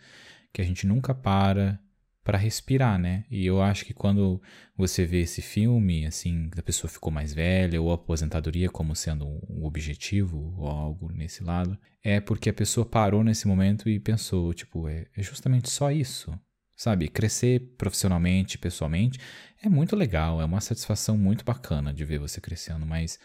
que 0.53 0.61
a 0.61 0.65
gente 0.65 0.87
nunca 0.87 1.15
para 1.15 1.79
para 2.23 2.37
respirar, 2.37 2.99
né? 2.99 3.25
E 3.31 3.47
eu 3.47 3.63
acho 3.63 3.85
que 3.85 3.95
quando 3.95 4.41
você 4.77 5.05
vê 5.07 5.23
esse 5.23 5.41
filme, 5.41 6.07
assim, 6.07 6.51
a 6.57 6.63
pessoa 6.63 6.91
ficou 6.91 7.11
mais 7.11 7.33
velha 7.33 7.81
ou 7.81 7.91
aposentadoria 7.91 8.69
como 8.69 8.95
sendo 8.95 9.27
um 9.49 9.65
objetivo 9.65 10.55
ou 10.59 10.69
algo 10.69 11.11
nesse 11.13 11.43
lado, 11.43 11.79
é 12.03 12.21
porque 12.21 12.51
a 12.51 12.53
pessoa 12.55 12.85
parou 12.85 13.25
nesse 13.25 13.49
momento 13.49 13.89
e 13.89 13.99
pensou, 13.99 14.53
tipo, 14.53 14.87
é, 14.87 15.07
é 15.17 15.23
justamente 15.23 15.71
só 15.71 15.91
isso. 15.91 16.39
Sabe, 16.81 17.09
crescer 17.09 17.61
profissionalmente, 17.77 18.57
pessoalmente, 18.57 19.21
é 19.63 19.69
muito 19.69 19.95
legal, 19.95 20.41
é 20.41 20.47
uma 20.47 20.63
satisfação 20.63 21.15
muito 21.15 21.45
bacana 21.45 21.93
de 21.93 22.07
ver 22.07 22.19
você 22.19 22.41
crescendo, 22.41 22.87
mas 22.87 23.19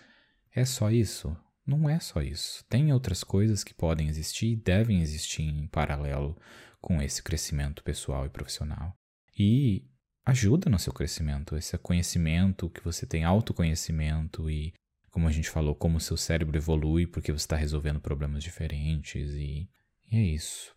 é 0.53 0.65
só 0.65 0.91
isso? 0.91 1.33
Não 1.65 1.89
é 1.89 1.97
só 2.01 2.21
isso. 2.21 2.65
Tem 2.67 2.91
outras 2.91 3.23
coisas 3.23 3.63
que 3.63 3.73
podem 3.73 4.09
existir 4.09 4.47
e 4.47 4.55
devem 4.57 4.99
existir 5.01 5.43
em 5.43 5.67
paralelo 5.67 6.37
com 6.81 7.01
esse 7.01 7.23
crescimento 7.23 7.81
pessoal 7.81 8.25
e 8.25 8.29
profissional. 8.29 8.93
E 9.39 9.85
ajuda 10.25 10.69
no 10.69 10.77
seu 10.77 10.91
crescimento, 10.91 11.55
esse 11.55 11.77
conhecimento 11.77 12.69
que 12.69 12.83
você 12.83 13.05
tem, 13.05 13.23
autoconhecimento 13.23 14.49
e, 14.49 14.73
como 15.09 15.29
a 15.29 15.31
gente 15.31 15.49
falou, 15.49 15.73
como 15.73 15.95
o 15.95 16.01
seu 16.01 16.17
cérebro 16.17 16.57
evolui 16.57 17.07
porque 17.07 17.31
você 17.31 17.45
está 17.45 17.55
resolvendo 17.55 18.01
problemas 18.01 18.43
diferentes 18.43 19.31
e, 19.31 19.69
e 20.11 20.17
é 20.17 20.21
isso. 20.21 20.75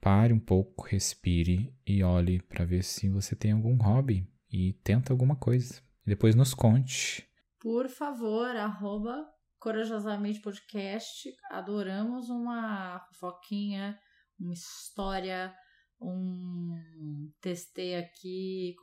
Pare 0.00 0.32
um 0.32 0.40
pouco, 0.40 0.86
respire 0.86 1.74
e 1.86 2.02
olhe 2.02 2.40
para 2.42 2.64
ver 2.64 2.82
se 2.82 3.08
você 3.08 3.34
tem 3.34 3.52
algum 3.52 3.76
hobby 3.76 4.26
e 4.50 4.72
tenta 4.84 5.12
alguma 5.12 5.36
coisa. 5.36 5.82
Depois 6.06 6.34
nos 6.34 6.54
conte. 6.54 7.28
Por 7.60 7.88
favor, 7.88 8.56
arroba 8.56 9.26
Corajosamente 9.58 10.40
Podcast. 10.40 11.28
Adoramos 11.50 12.30
uma 12.30 13.00
fofoquinha 13.08 13.98
uma 14.38 14.52
história, 14.52 15.54
um 16.00 17.30
testei 17.40 17.96
aqui. 17.96 18.74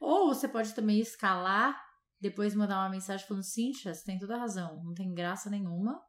Ou 0.00 0.28
você 0.28 0.48
pode 0.48 0.74
também 0.74 0.98
escalar, 0.98 1.80
depois 2.20 2.54
mandar 2.54 2.80
uma 2.80 2.90
mensagem 2.90 3.26
falando, 3.26 3.44
Cintia, 3.44 3.94
você 3.94 4.04
tem 4.04 4.18
toda 4.18 4.36
razão, 4.36 4.82
não 4.84 4.94
tem 4.94 5.14
graça 5.14 5.48
nenhuma. 5.48 6.00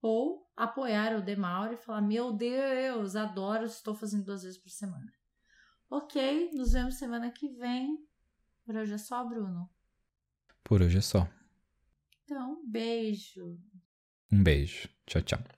Ou 0.00 0.48
apoiar 0.56 1.16
o 1.16 1.22
Demauro 1.22 1.74
e 1.74 1.76
falar, 1.76 2.00
meu 2.00 2.32
Deus, 2.32 3.16
adoro, 3.16 3.64
estou 3.64 3.94
fazendo 3.94 4.24
duas 4.24 4.42
vezes 4.42 4.58
por 4.58 4.70
semana. 4.70 5.12
Ok, 5.90 6.50
nos 6.52 6.72
vemos 6.72 6.96
semana 6.96 7.30
que 7.30 7.48
vem. 7.48 7.98
Por 8.64 8.76
hoje 8.76 8.94
é 8.94 8.98
só, 8.98 9.24
Bruno? 9.24 9.70
Por 10.62 10.82
hoje 10.82 10.98
é 10.98 11.00
só. 11.00 11.26
Então, 12.24 12.62
beijo. 12.66 13.58
Um 14.30 14.42
beijo. 14.42 14.88
Tchau, 15.06 15.22
tchau. 15.22 15.57